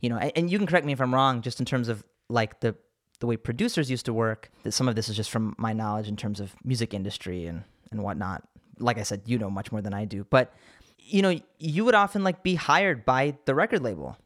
you 0.00 0.08
know 0.08 0.16
and, 0.16 0.32
and 0.34 0.50
you 0.50 0.56
can 0.58 0.66
correct 0.66 0.86
me 0.86 0.92
if 0.92 1.00
i'm 1.00 1.14
wrong 1.14 1.42
just 1.42 1.60
in 1.60 1.66
terms 1.66 1.88
of 1.88 2.02
like 2.28 2.60
the 2.60 2.74
the 3.18 3.26
way 3.26 3.36
producers 3.36 3.90
used 3.90 4.06
to 4.06 4.12
work 4.12 4.50
that 4.62 4.72
some 4.72 4.88
of 4.88 4.96
this 4.96 5.08
is 5.08 5.16
just 5.16 5.30
from 5.30 5.54
my 5.58 5.72
knowledge 5.72 6.08
in 6.08 6.16
terms 6.16 6.40
of 6.40 6.54
music 6.64 6.94
industry 6.94 7.46
and 7.46 7.64
and 7.90 8.02
whatnot. 8.02 8.42
Like 8.78 8.98
i 8.98 9.02
said 9.02 9.22
you 9.26 9.38
know 9.38 9.50
much 9.50 9.72
more 9.72 9.80
than 9.80 9.94
i 9.94 10.04
do. 10.04 10.26
But 10.28 10.52
you 10.98 11.22
know 11.22 11.38
you 11.58 11.84
would 11.84 11.94
often 11.94 12.24
like 12.24 12.42
be 12.42 12.54
hired 12.54 13.04
by 13.04 13.36
the 13.44 13.54
record 13.54 13.82
label. 13.82 14.16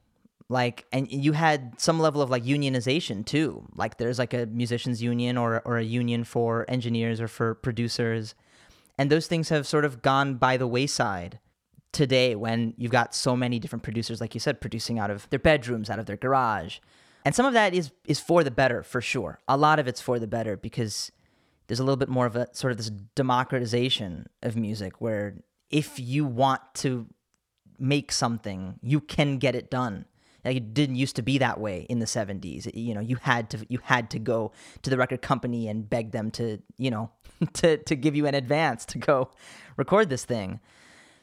Like 0.48 0.86
and 0.92 1.10
you 1.10 1.32
had 1.32 1.80
some 1.80 2.00
level 2.00 2.22
of 2.22 2.30
like 2.30 2.44
unionization 2.44 3.24
too. 3.24 3.64
Like 3.76 3.98
there's 3.98 4.18
like 4.18 4.34
a 4.34 4.46
musicians 4.46 5.02
union 5.02 5.36
or 5.36 5.62
or 5.64 5.78
a 5.78 5.84
union 5.84 6.24
for 6.24 6.64
engineers 6.68 7.20
or 7.20 7.28
for 7.28 7.54
producers. 7.54 8.34
And 8.98 9.10
those 9.10 9.26
things 9.26 9.48
have 9.48 9.66
sort 9.66 9.84
of 9.84 10.02
gone 10.02 10.34
by 10.34 10.56
the 10.56 10.66
wayside 10.66 11.38
today 11.92 12.34
when 12.34 12.74
you've 12.76 12.92
got 12.92 13.14
so 13.14 13.36
many 13.36 13.58
different 13.58 13.82
producers 13.82 14.20
like 14.20 14.32
you 14.32 14.40
said 14.40 14.60
producing 14.60 14.98
out 14.98 15.10
of 15.10 15.28
their 15.30 15.40
bedrooms 15.40 15.90
out 15.90 15.98
of 15.98 16.06
their 16.06 16.16
garage 16.16 16.78
and 17.24 17.34
some 17.34 17.46
of 17.46 17.52
that 17.52 17.74
is 17.74 17.90
is 18.06 18.20
for 18.20 18.42
the 18.44 18.50
better 18.50 18.82
for 18.82 19.00
sure. 19.00 19.40
A 19.48 19.56
lot 19.56 19.78
of 19.78 19.86
it's 19.88 20.00
for 20.00 20.18
the 20.18 20.26
better 20.26 20.56
because 20.56 21.10
there's 21.66 21.80
a 21.80 21.84
little 21.84 21.96
bit 21.96 22.08
more 22.08 22.26
of 22.26 22.36
a 22.36 22.48
sort 22.54 22.70
of 22.72 22.76
this 22.78 22.90
democratization 23.14 24.28
of 24.42 24.56
music 24.56 25.00
where 25.00 25.36
if 25.70 25.98
you 26.00 26.24
want 26.24 26.60
to 26.74 27.06
make 27.78 28.12
something 28.12 28.78
you 28.82 29.00
can 29.00 29.38
get 29.38 29.54
it 29.54 29.70
done. 29.70 30.04
Like 30.44 30.56
it 30.56 30.72
didn't 30.72 30.96
used 30.96 31.16
to 31.16 31.22
be 31.22 31.36
that 31.38 31.60
way 31.60 31.82
in 31.90 31.98
the 31.98 32.06
70s 32.06 32.66
It- 32.66 32.74
you 32.74 32.94
know 32.94 33.00
you 33.00 33.16
had 33.16 33.50
to 33.50 33.66
you 33.68 33.78
had 33.82 34.08
to 34.10 34.18
go 34.18 34.52
to 34.82 34.88
the 34.90 34.96
record 34.96 35.20
company 35.22 35.68
and 35.68 35.88
beg 35.88 36.12
them 36.12 36.30
to 36.32 36.60
you 36.78 36.90
know 36.90 37.10
to 37.54 37.76
to 37.76 37.94
give 37.96 38.16
you 38.16 38.26
an 38.26 38.34
advance 38.34 38.84
to 38.86 38.98
go 38.98 39.30
record 39.76 40.08
this 40.08 40.24
thing. 40.24 40.60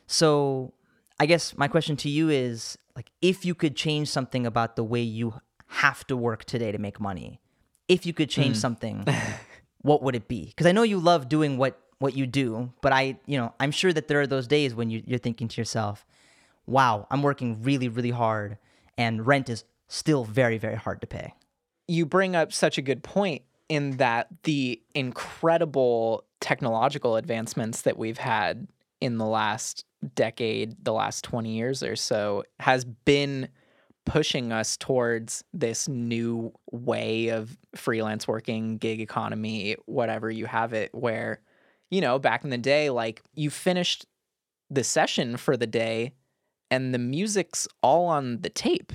So 0.06 0.74
i 1.20 1.26
guess 1.26 1.58
my 1.58 1.68
question 1.68 1.96
to 1.98 2.10
you 2.10 2.30
is 2.30 2.78
like 2.96 3.10
if 3.22 3.44
you 3.44 3.56
could 3.56 3.76
change 3.76 4.08
something 4.08 4.46
about 4.46 4.76
the 4.76 4.84
way 4.84 5.02
you 5.02 5.34
have 5.68 6.06
to 6.08 6.18
work 6.18 6.46
today 6.46 6.72
to 6.72 6.78
make 6.78 7.00
money. 7.00 7.40
If 7.88 8.06
you 8.06 8.14
could 8.14 8.30
change 8.30 8.56
hmm. 8.56 8.62
something 8.62 9.06
what 9.82 10.02
would 10.04 10.16
it 10.16 10.28
be? 10.28 10.46
Because 10.46 10.66
i 10.66 10.72
know 10.72 10.84
you 10.84 11.00
love 11.00 11.30
doing 11.30 11.58
what 11.58 11.80
what 12.00 12.16
you 12.16 12.28
do 12.28 12.72
but 12.82 12.94
i 12.94 13.18
you 13.26 13.38
know 13.38 13.54
i'm 13.60 13.72
sure 13.72 13.92
that 13.92 14.08
there 14.08 14.22
are 14.22 14.28
those 14.28 14.48
days 14.48 14.76
when 14.76 14.92
you, 14.92 15.02
you're 15.08 15.18
thinking 15.18 15.48
to 15.48 15.60
yourself 15.60 16.06
wow 16.68 17.08
i'm 17.10 17.24
working 17.24 17.60
really 17.64 17.88
really 17.88 18.12
hard 18.12 18.60
and 19.00 19.26
rent 19.26 19.50
is 19.50 19.64
still 19.88 20.24
very 20.24 20.58
very 20.58 20.76
hard 20.76 21.02
to 21.02 21.08
pay. 21.08 21.34
You 21.88 22.06
bring 22.06 22.36
up 22.36 22.52
such 22.52 22.78
a 22.78 22.82
good 22.82 23.04
point 23.04 23.44
in 23.70 23.98
that 23.98 24.28
the 24.44 24.82
incredible 24.94 26.24
technological 26.40 27.16
advancements 27.16 27.82
that 27.82 27.98
we've 27.98 28.18
had 28.18 28.68
in 29.00 29.18
the 29.18 29.26
last 29.26 29.86
decade, 30.16 30.84
the 30.84 30.94
last 30.94 31.24
20 31.24 31.52
years 31.52 31.84
or 31.84 31.96
so, 31.96 32.44
has 32.60 32.86
been 32.86 33.50
pushing 34.08 34.54
us 34.54 34.78
towards 34.78 35.44
this 35.54 35.90
new 35.90 36.54
way 36.72 37.28
of 37.28 37.58
freelance 37.76 38.26
working, 38.26 38.78
gig 38.78 39.02
economy, 39.02 39.76
whatever 39.86 40.32
you 40.32 40.46
have 40.46 40.72
it, 40.72 40.96
where, 40.96 41.42
you 41.92 42.00
know, 42.00 42.18
back 42.18 42.46
in 42.46 42.50
the 42.50 42.58
day, 42.58 42.90
like 42.90 43.22
you 43.36 43.50
finished 43.50 44.06
the 44.70 44.84
session 44.84 45.36
for 45.36 45.58
the 45.58 45.68
day 45.68 46.14
and 46.72 46.94
the 46.94 47.00
music's 47.00 47.68
all 47.84 48.06
on 48.06 48.40
the 48.42 48.50
tape. 48.50 48.94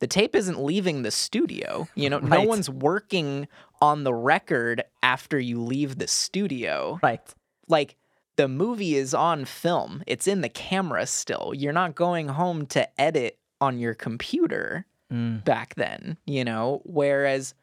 The 0.00 0.08
tape 0.08 0.34
isn't 0.34 0.60
leaving 0.60 1.02
the 1.02 1.12
studio. 1.12 1.86
You 1.94 2.10
know, 2.10 2.18
no 2.22 2.42
one's 2.42 2.68
working 2.68 3.46
on 3.80 4.02
the 4.02 4.14
record 4.14 4.82
after 5.04 5.38
you 5.38 5.62
leave 5.62 5.98
the 5.98 6.08
studio. 6.08 6.98
right 7.00 7.22
Like 7.68 7.96
the 8.36 8.48
movie 8.48 8.96
is 8.96 9.14
on 9.14 9.44
film. 9.44 10.02
It's 10.06 10.26
in 10.26 10.40
the 10.40 10.48
camera 10.48 11.06
still. 11.06 11.52
You're 11.54 11.72
not 11.72 11.94
going 11.94 12.28
home 12.28 12.66
to 12.66 13.00
edit 13.00 13.37
on 13.60 13.78
your 13.78 13.94
computer 13.94 14.86
Mm. 15.12 15.42
back 15.42 15.74
then, 15.76 16.18
you 16.26 16.44
know? 16.44 16.82
Whereas 16.84 17.54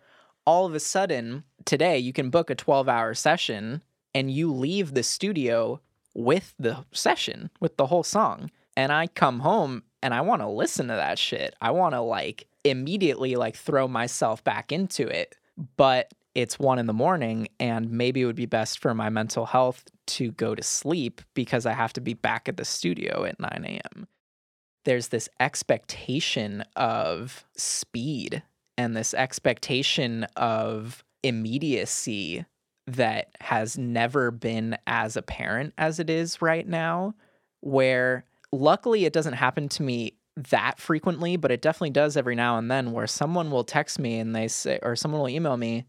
all 0.47 0.65
of 0.65 0.73
a 0.73 0.79
sudden, 0.79 1.43
today 1.63 1.97
you 1.99 2.11
can 2.11 2.29
book 2.29 2.49
a 2.49 2.55
12 2.55 2.89
hour 2.89 3.13
session 3.13 3.83
and 4.15 4.31
you 4.31 4.51
leave 4.51 4.93
the 4.93 5.03
studio 5.03 5.79
with 6.15 6.53
the 6.57 6.85
session, 6.91 7.51
with 7.59 7.77
the 7.77 7.85
whole 7.87 8.03
song. 8.03 8.49
And 8.75 8.91
I 8.91 9.07
come 9.07 9.41
home 9.41 9.83
and 10.01 10.13
I 10.13 10.21
want 10.21 10.41
to 10.41 10.47
listen 10.47 10.87
to 10.87 10.95
that 10.95 11.19
shit. 11.19 11.55
I 11.61 11.71
want 11.71 11.93
to 11.93 12.01
like 12.01 12.47
immediately 12.63 13.35
like 13.35 13.55
throw 13.55 13.87
myself 13.87 14.43
back 14.43 14.71
into 14.71 15.07
it. 15.07 15.35
But 15.77 16.11
it's 16.33 16.57
one 16.57 16.79
in 16.79 16.87
the 16.87 16.93
morning 16.93 17.47
and 17.59 17.91
maybe 17.91 18.21
it 18.21 18.25
would 18.25 18.35
be 18.35 18.45
best 18.47 18.79
for 18.79 18.93
my 18.93 19.09
mental 19.09 19.45
health 19.45 19.83
to 20.07 20.31
go 20.31 20.55
to 20.55 20.63
sleep 20.63 21.21
because 21.35 21.65
I 21.65 21.73
have 21.73 21.93
to 21.93 22.01
be 22.01 22.13
back 22.15 22.49
at 22.49 22.57
the 22.57 22.65
studio 22.65 23.23
at 23.25 23.39
9 23.39 23.65
a.m 23.65 24.07
there's 24.86 25.09
this 25.09 25.27
expectation 25.39 26.63
of 26.75 27.45
speed 27.57 28.41
and 28.77 28.95
this 28.95 29.13
expectation 29.13 30.23
of 30.36 31.03
immediacy 31.23 32.45
that 32.88 33.29
has 33.41 33.77
never 33.77 34.31
been 34.31 34.77
as 34.86 35.17
apparent 35.17 35.73
as 35.77 35.99
it 35.99 36.09
is 36.09 36.41
right 36.41 36.67
now. 36.67 37.15
Where 37.61 38.25
luckily 38.51 39.05
it 39.05 39.13
doesn't 39.13 39.33
happen 39.33 39.67
to 39.69 39.83
me 39.83 40.13
that 40.36 40.79
frequently, 40.79 41.36
but 41.36 41.51
it 41.51 41.61
definitely 41.61 41.91
does 41.91 42.15
every 42.15 42.36
now 42.36 42.57
and 42.57 42.69
then 42.69 42.91
where 42.91 43.07
someone 43.07 43.49
will 43.49 43.63
text 43.63 43.97
me 43.97 44.19
and 44.19 44.36
they 44.36 44.47
say, 44.47 44.79
or 44.83 44.95
someone 44.95 45.21
will 45.21 45.29
email 45.29 45.57
me 45.57 45.86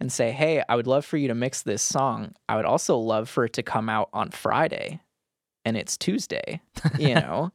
and 0.00 0.10
say, 0.10 0.32
Hey, 0.32 0.64
I 0.68 0.74
would 0.74 0.88
love 0.88 1.04
for 1.04 1.16
you 1.16 1.28
to 1.28 1.34
mix 1.34 1.62
this 1.62 1.82
song. 1.82 2.34
I 2.48 2.56
would 2.56 2.64
also 2.64 2.96
love 2.96 3.28
for 3.28 3.44
it 3.44 3.52
to 3.52 3.62
come 3.62 3.88
out 3.88 4.08
on 4.12 4.30
Friday 4.30 5.00
and 5.64 5.76
it's 5.76 5.96
Tuesday, 5.96 6.60
you 6.98 7.14
know? 7.14 7.52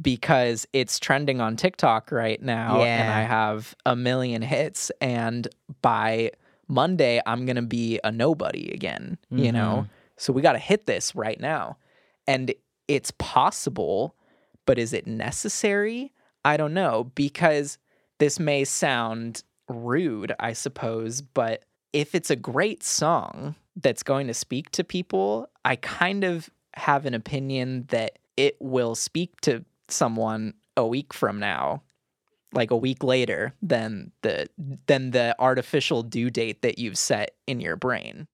Because 0.00 0.66
it's 0.72 0.98
trending 0.98 1.40
on 1.40 1.56
TikTok 1.56 2.12
right 2.12 2.40
now 2.40 2.82
and 2.82 3.10
I 3.10 3.22
have 3.22 3.74
a 3.86 3.96
million 3.96 4.42
hits 4.42 4.90
and 5.00 5.48
by 5.80 6.32
Monday 6.68 7.20
I'm 7.24 7.46
going 7.46 7.56
to 7.56 7.62
be 7.62 8.00
a 8.04 8.12
nobody 8.12 8.70
again, 8.72 9.18
you 9.30 9.52
know. 9.52 9.82
Mm-hmm. 9.82 9.92
So 10.18 10.32
we 10.32 10.42
got 10.42 10.52
to 10.52 10.58
hit 10.58 10.86
this 10.86 11.14
right 11.14 11.38
now. 11.40 11.78
And 12.26 12.52
it's 12.88 13.12
possible, 13.18 14.14
but 14.64 14.78
is 14.78 14.92
it 14.92 15.06
necessary? 15.06 16.12
I 16.44 16.56
don't 16.56 16.74
know 16.74 17.10
because 17.14 17.78
this 18.18 18.38
may 18.38 18.64
sound 18.64 19.42
rude, 19.68 20.32
I 20.38 20.52
suppose, 20.52 21.20
but 21.20 21.64
if 21.92 22.14
it's 22.14 22.30
a 22.30 22.36
great 22.36 22.82
song 22.82 23.54
that's 23.76 24.02
going 24.02 24.26
to 24.26 24.34
speak 24.34 24.70
to 24.70 24.84
people, 24.84 25.48
I 25.64 25.76
kind 25.76 26.24
of 26.24 26.50
have 26.74 27.06
an 27.06 27.14
opinion 27.14 27.86
that 27.88 28.18
it 28.36 28.56
will 28.60 28.94
speak 28.94 29.40
to 29.42 29.64
someone 29.88 30.54
a 30.76 30.86
week 30.86 31.12
from 31.12 31.38
now 31.38 31.82
like 32.52 32.70
a 32.70 32.76
week 32.76 33.04
later 33.04 33.54
than 33.62 34.12
the 34.22 34.48
than 34.86 35.10
the 35.10 35.36
artificial 35.38 36.02
due 36.02 36.30
date 36.30 36.62
that 36.62 36.78
you've 36.78 36.98
set 36.98 37.36
in 37.46 37.60
your 37.60 37.76
brain. 37.76 38.26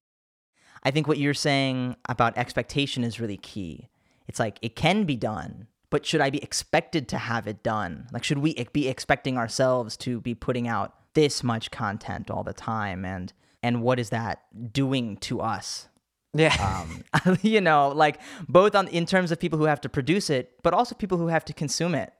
I 0.84 0.90
think 0.90 1.06
what 1.06 1.18
you're 1.18 1.34
saying 1.34 1.96
about 2.08 2.36
expectation 2.36 3.04
is 3.04 3.20
really 3.20 3.36
key. 3.36 3.88
It's 4.28 4.38
like 4.38 4.58
it 4.62 4.76
can 4.76 5.04
be 5.04 5.16
done, 5.16 5.66
but 5.90 6.06
should 6.06 6.20
I 6.20 6.30
be 6.30 6.42
expected 6.42 7.08
to 7.08 7.18
have 7.18 7.46
it 7.46 7.62
done? 7.62 8.08
Like, 8.12 8.24
should 8.24 8.38
we 8.38 8.54
be 8.72 8.88
expecting 8.88 9.36
ourselves 9.36 9.96
to 9.98 10.20
be 10.20 10.34
putting 10.34 10.66
out 10.66 10.94
this 11.14 11.42
much 11.42 11.70
content 11.70 12.30
all 12.30 12.44
the 12.44 12.54
time? 12.54 13.04
And 13.04 13.32
and 13.62 13.82
what 13.82 13.98
is 13.98 14.10
that 14.10 14.72
doing 14.72 15.16
to 15.18 15.40
us? 15.40 15.88
Yeah. 16.34 16.84
Um, 17.24 17.38
you 17.42 17.60
know, 17.60 17.88
like 17.88 18.20
both 18.48 18.74
on 18.74 18.88
in 18.88 19.06
terms 19.06 19.30
of 19.30 19.38
people 19.38 19.58
who 19.58 19.66
have 19.66 19.80
to 19.82 19.88
produce 19.88 20.30
it, 20.30 20.62
but 20.62 20.72
also 20.72 20.94
people 20.94 21.18
who 21.18 21.28
have 21.28 21.44
to 21.46 21.52
consume 21.52 21.94
it. 21.94 22.12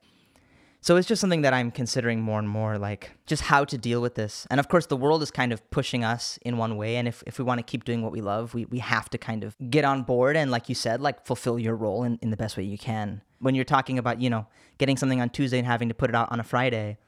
So 0.84 0.96
it's 0.96 1.06
just 1.06 1.20
something 1.20 1.42
that 1.42 1.54
I'm 1.54 1.70
considering 1.70 2.20
more 2.20 2.40
and 2.40 2.48
more, 2.48 2.76
like 2.76 3.12
just 3.24 3.42
how 3.42 3.64
to 3.64 3.78
deal 3.78 4.02
with 4.02 4.16
this. 4.16 4.48
And 4.50 4.58
of 4.58 4.68
course, 4.68 4.86
the 4.86 4.96
world 4.96 5.22
is 5.22 5.30
kind 5.30 5.52
of 5.52 5.70
pushing 5.70 6.02
us 6.02 6.40
in 6.42 6.56
one 6.56 6.76
way. 6.76 6.96
And 6.96 7.06
if, 7.06 7.22
if 7.24 7.38
we 7.38 7.44
want 7.44 7.60
to 7.60 7.62
keep 7.62 7.84
doing 7.84 8.02
what 8.02 8.10
we 8.10 8.20
love, 8.20 8.52
we, 8.52 8.64
we 8.64 8.80
have 8.80 9.08
to 9.10 9.18
kind 9.18 9.44
of 9.44 9.54
get 9.70 9.84
on 9.84 10.02
board 10.02 10.36
and, 10.36 10.50
like 10.50 10.68
you 10.68 10.74
said, 10.74 11.00
like 11.00 11.24
fulfill 11.24 11.56
your 11.56 11.76
role 11.76 12.02
in, 12.02 12.18
in 12.20 12.30
the 12.30 12.36
best 12.36 12.56
way 12.56 12.64
you 12.64 12.76
can. 12.76 13.22
When 13.38 13.54
you're 13.54 13.64
talking 13.64 13.96
about, 13.96 14.20
you 14.20 14.28
know, 14.28 14.48
getting 14.78 14.96
something 14.96 15.20
on 15.20 15.30
Tuesday 15.30 15.58
and 15.58 15.68
having 15.68 15.88
to 15.88 15.94
put 15.94 16.10
it 16.10 16.16
out 16.16 16.32
on 16.32 16.40
a 16.40 16.44
Friday, 16.44 16.98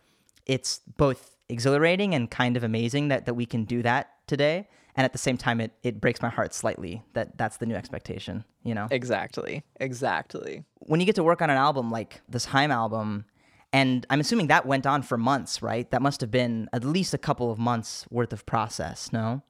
it's 0.46 0.80
both 0.96 1.34
exhilarating 1.48 2.14
and 2.14 2.30
kind 2.30 2.56
of 2.56 2.62
amazing 2.62 3.08
that, 3.08 3.26
that 3.26 3.34
we 3.34 3.44
can 3.44 3.64
do 3.64 3.82
that 3.82 4.10
today. 4.28 4.68
And 4.96 5.04
at 5.04 5.12
the 5.12 5.18
same 5.18 5.36
time, 5.36 5.60
it, 5.60 5.72
it 5.82 6.00
breaks 6.00 6.22
my 6.22 6.28
heart 6.28 6.54
slightly 6.54 7.02
that 7.14 7.36
that's 7.36 7.56
the 7.56 7.66
new 7.66 7.74
expectation, 7.74 8.44
you 8.62 8.74
know? 8.74 8.86
Exactly. 8.90 9.64
Exactly. 9.80 10.64
When 10.80 11.00
you 11.00 11.06
get 11.06 11.16
to 11.16 11.24
work 11.24 11.42
on 11.42 11.50
an 11.50 11.56
album 11.56 11.90
like 11.90 12.20
this 12.28 12.44
Haim 12.46 12.70
album, 12.70 13.24
and 13.72 14.06
I'm 14.08 14.20
assuming 14.20 14.46
that 14.46 14.66
went 14.66 14.86
on 14.86 15.02
for 15.02 15.18
months, 15.18 15.60
right? 15.60 15.90
That 15.90 16.00
must 16.00 16.20
have 16.20 16.30
been 16.30 16.68
at 16.72 16.84
least 16.84 17.12
a 17.12 17.18
couple 17.18 17.50
of 17.50 17.58
months 17.58 18.06
worth 18.08 18.32
of 18.32 18.46
process, 18.46 19.12
no? 19.12 19.42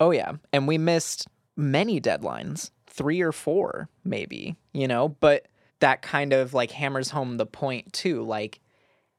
Oh, 0.00 0.12
yeah. 0.12 0.32
And 0.52 0.66
we 0.66 0.78
missed 0.78 1.28
many 1.56 2.00
deadlines, 2.00 2.70
three 2.86 3.20
or 3.20 3.32
four, 3.32 3.90
maybe, 4.02 4.56
you 4.72 4.88
know? 4.88 5.10
But 5.10 5.48
that 5.80 6.00
kind 6.00 6.32
of 6.32 6.54
like 6.54 6.70
hammers 6.70 7.10
home 7.10 7.36
the 7.36 7.44
point, 7.44 7.92
too. 7.92 8.22
Like, 8.22 8.60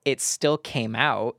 it 0.06 0.22
still 0.22 0.58
came 0.58 0.96
out. 0.96 1.38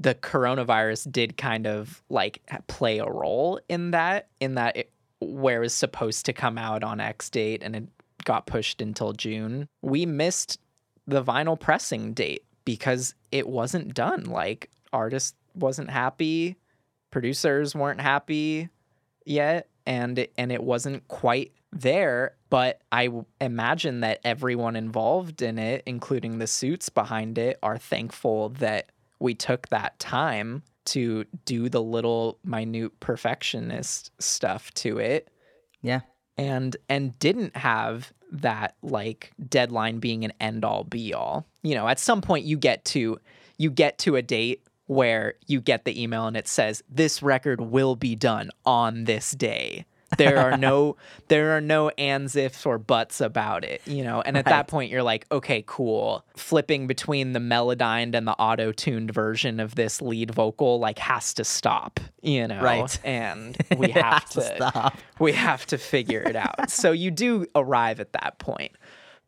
The 0.00 0.14
coronavirus 0.14 1.12
did 1.12 1.36
kind 1.36 1.66
of 1.66 2.02
like 2.08 2.42
play 2.66 2.98
a 2.98 3.06
role 3.06 3.60
in 3.68 3.92
that, 3.92 4.28
in 4.40 4.54
that 4.54 4.76
it, 4.76 4.92
where 5.20 5.58
it 5.58 5.60
was 5.60 5.74
supposed 5.74 6.26
to 6.26 6.32
come 6.32 6.56
out 6.58 6.82
on 6.82 7.00
X 7.00 7.28
date 7.30 7.62
and 7.62 7.76
it 7.76 7.84
got 8.24 8.46
pushed 8.46 8.80
until 8.80 9.12
June. 9.12 9.68
We 9.82 10.06
missed 10.06 10.58
the 11.06 11.22
vinyl 11.22 11.58
pressing 11.58 12.14
date 12.14 12.44
because 12.64 13.14
it 13.30 13.48
wasn't 13.48 13.94
done. 13.94 14.24
Like 14.24 14.70
artist 14.92 15.34
wasn't 15.54 15.90
happy, 15.90 16.56
producers 17.10 17.74
weren't 17.74 18.00
happy 18.00 18.68
yet, 19.24 19.68
and 19.86 20.18
it, 20.18 20.32
and 20.38 20.52
it 20.52 20.62
wasn't 20.62 21.06
quite 21.08 21.52
there. 21.72 22.34
But 22.48 22.80
I 22.90 23.10
imagine 23.40 24.00
that 24.00 24.20
everyone 24.24 24.76
involved 24.76 25.42
in 25.42 25.58
it, 25.58 25.82
including 25.86 26.38
the 26.38 26.46
suits 26.46 26.88
behind 26.88 27.38
it, 27.38 27.58
are 27.62 27.78
thankful 27.78 28.50
that 28.50 28.90
we 29.20 29.34
took 29.34 29.68
that 29.68 29.98
time 29.98 30.62
to 30.86 31.24
do 31.44 31.68
the 31.68 31.82
little 31.82 32.38
minute 32.44 32.98
perfectionist 33.00 34.10
stuff 34.20 34.72
to 34.74 34.98
it. 34.98 35.28
Yeah. 35.82 36.00
And 36.36 36.76
and 36.88 37.18
didn't 37.18 37.56
have 37.56 38.12
that 38.32 38.76
like 38.82 39.32
deadline 39.48 39.98
being 39.98 40.24
an 40.24 40.32
end 40.40 40.64
all 40.64 40.84
be 40.84 41.12
all. 41.12 41.46
You 41.62 41.74
know, 41.74 41.86
at 41.86 41.98
some 41.98 42.22
point 42.22 42.44
you 42.44 42.56
get 42.56 42.84
to 42.86 43.20
you 43.58 43.70
get 43.70 43.98
to 43.98 44.16
a 44.16 44.22
date 44.22 44.66
where 44.86 45.34
you 45.46 45.60
get 45.60 45.84
the 45.84 46.02
email 46.02 46.26
and 46.26 46.36
it 46.36 46.48
says 46.48 46.82
this 46.88 47.22
record 47.22 47.60
will 47.60 47.94
be 47.94 48.16
done 48.16 48.50
on 48.64 49.04
this 49.04 49.32
day. 49.32 49.84
There 50.18 50.38
are 50.38 50.56
no 50.56 50.96
there 51.28 51.56
are 51.56 51.60
no 51.60 51.88
ands 51.90 52.34
ifs 52.36 52.66
or 52.66 52.78
buts 52.78 53.20
about 53.20 53.64
it, 53.64 53.80
you 53.86 54.02
know. 54.02 54.20
And 54.20 54.36
at 54.36 54.46
Right. 54.46 54.50
that 54.52 54.68
point 54.68 54.90
you're 54.90 55.02
like, 55.02 55.26
okay, 55.30 55.62
cool. 55.66 56.24
Flipping 56.36 56.86
between 56.86 57.32
the 57.32 57.38
Melodyned 57.40 58.14
and 58.14 58.26
the 58.26 58.32
auto-tuned 58.32 59.12
version 59.12 59.60
of 59.60 59.74
this 59.76 60.02
lead 60.02 60.32
vocal 60.34 60.78
like 60.80 60.98
has 60.98 61.32
to 61.34 61.44
stop, 61.44 62.00
you 62.22 62.46
know. 62.48 62.60
Right. 62.60 62.98
And 63.04 63.56
we 63.76 63.90
have 63.90 64.28
to 64.30 64.40
to 64.40 64.56
stop. 64.56 64.96
we 65.18 65.32
have 65.32 65.66
to 65.66 65.78
figure 65.78 66.22
it 66.22 66.36
out. 66.36 66.70
so 66.70 66.92
you 66.92 67.10
do 67.10 67.46
arrive 67.54 68.00
at 68.00 68.12
that 68.14 68.38
point. 68.38 68.72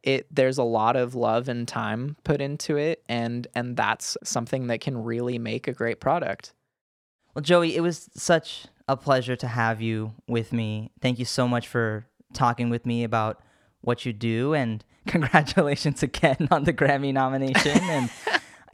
It 0.03 0.27
there's 0.35 0.59
a 0.59 0.65
lot 0.65 0.97
of 0.97 1.15
love 1.15 1.49
and 1.49 1.69
time 1.69 2.17
put 2.25 2.41
into 2.41 2.77
it 2.77 3.05
and 3.09 3.47
and 3.55 3.77
that's 3.77 4.17
something 4.25 4.67
that 4.67 4.81
can 4.81 4.97
really 5.01 5.39
make 5.39 5.69
a 5.69 5.73
great 5.73 6.01
product. 6.01 6.55
Well, 7.35 7.43
Joey, 7.43 7.77
it 7.77 7.81
was 7.83 8.11
such 8.15 8.67
a 8.89 8.97
pleasure 8.97 9.37
to 9.37 9.47
have 9.47 9.81
you 9.81 10.13
with 10.27 10.53
me. 10.53 10.91
Thank 11.01 11.19
you 11.19 11.25
so 11.25 11.47
much 11.49 11.69
for 11.69 12.07
talking 12.33 12.71
with 12.71 12.87
me 12.87 13.05
about 13.05 13.43
what 13.81 14.07
you 14.07 14.13
do 14.13 14.55
and 14.55 14.85
congratulations 15.07 16.03
again 16.03 16.49
on 16.51 16.65
the 16.65 16.73
Grammy 16.73 17.13
nomination 17.13 17.79
and 17.83 18.11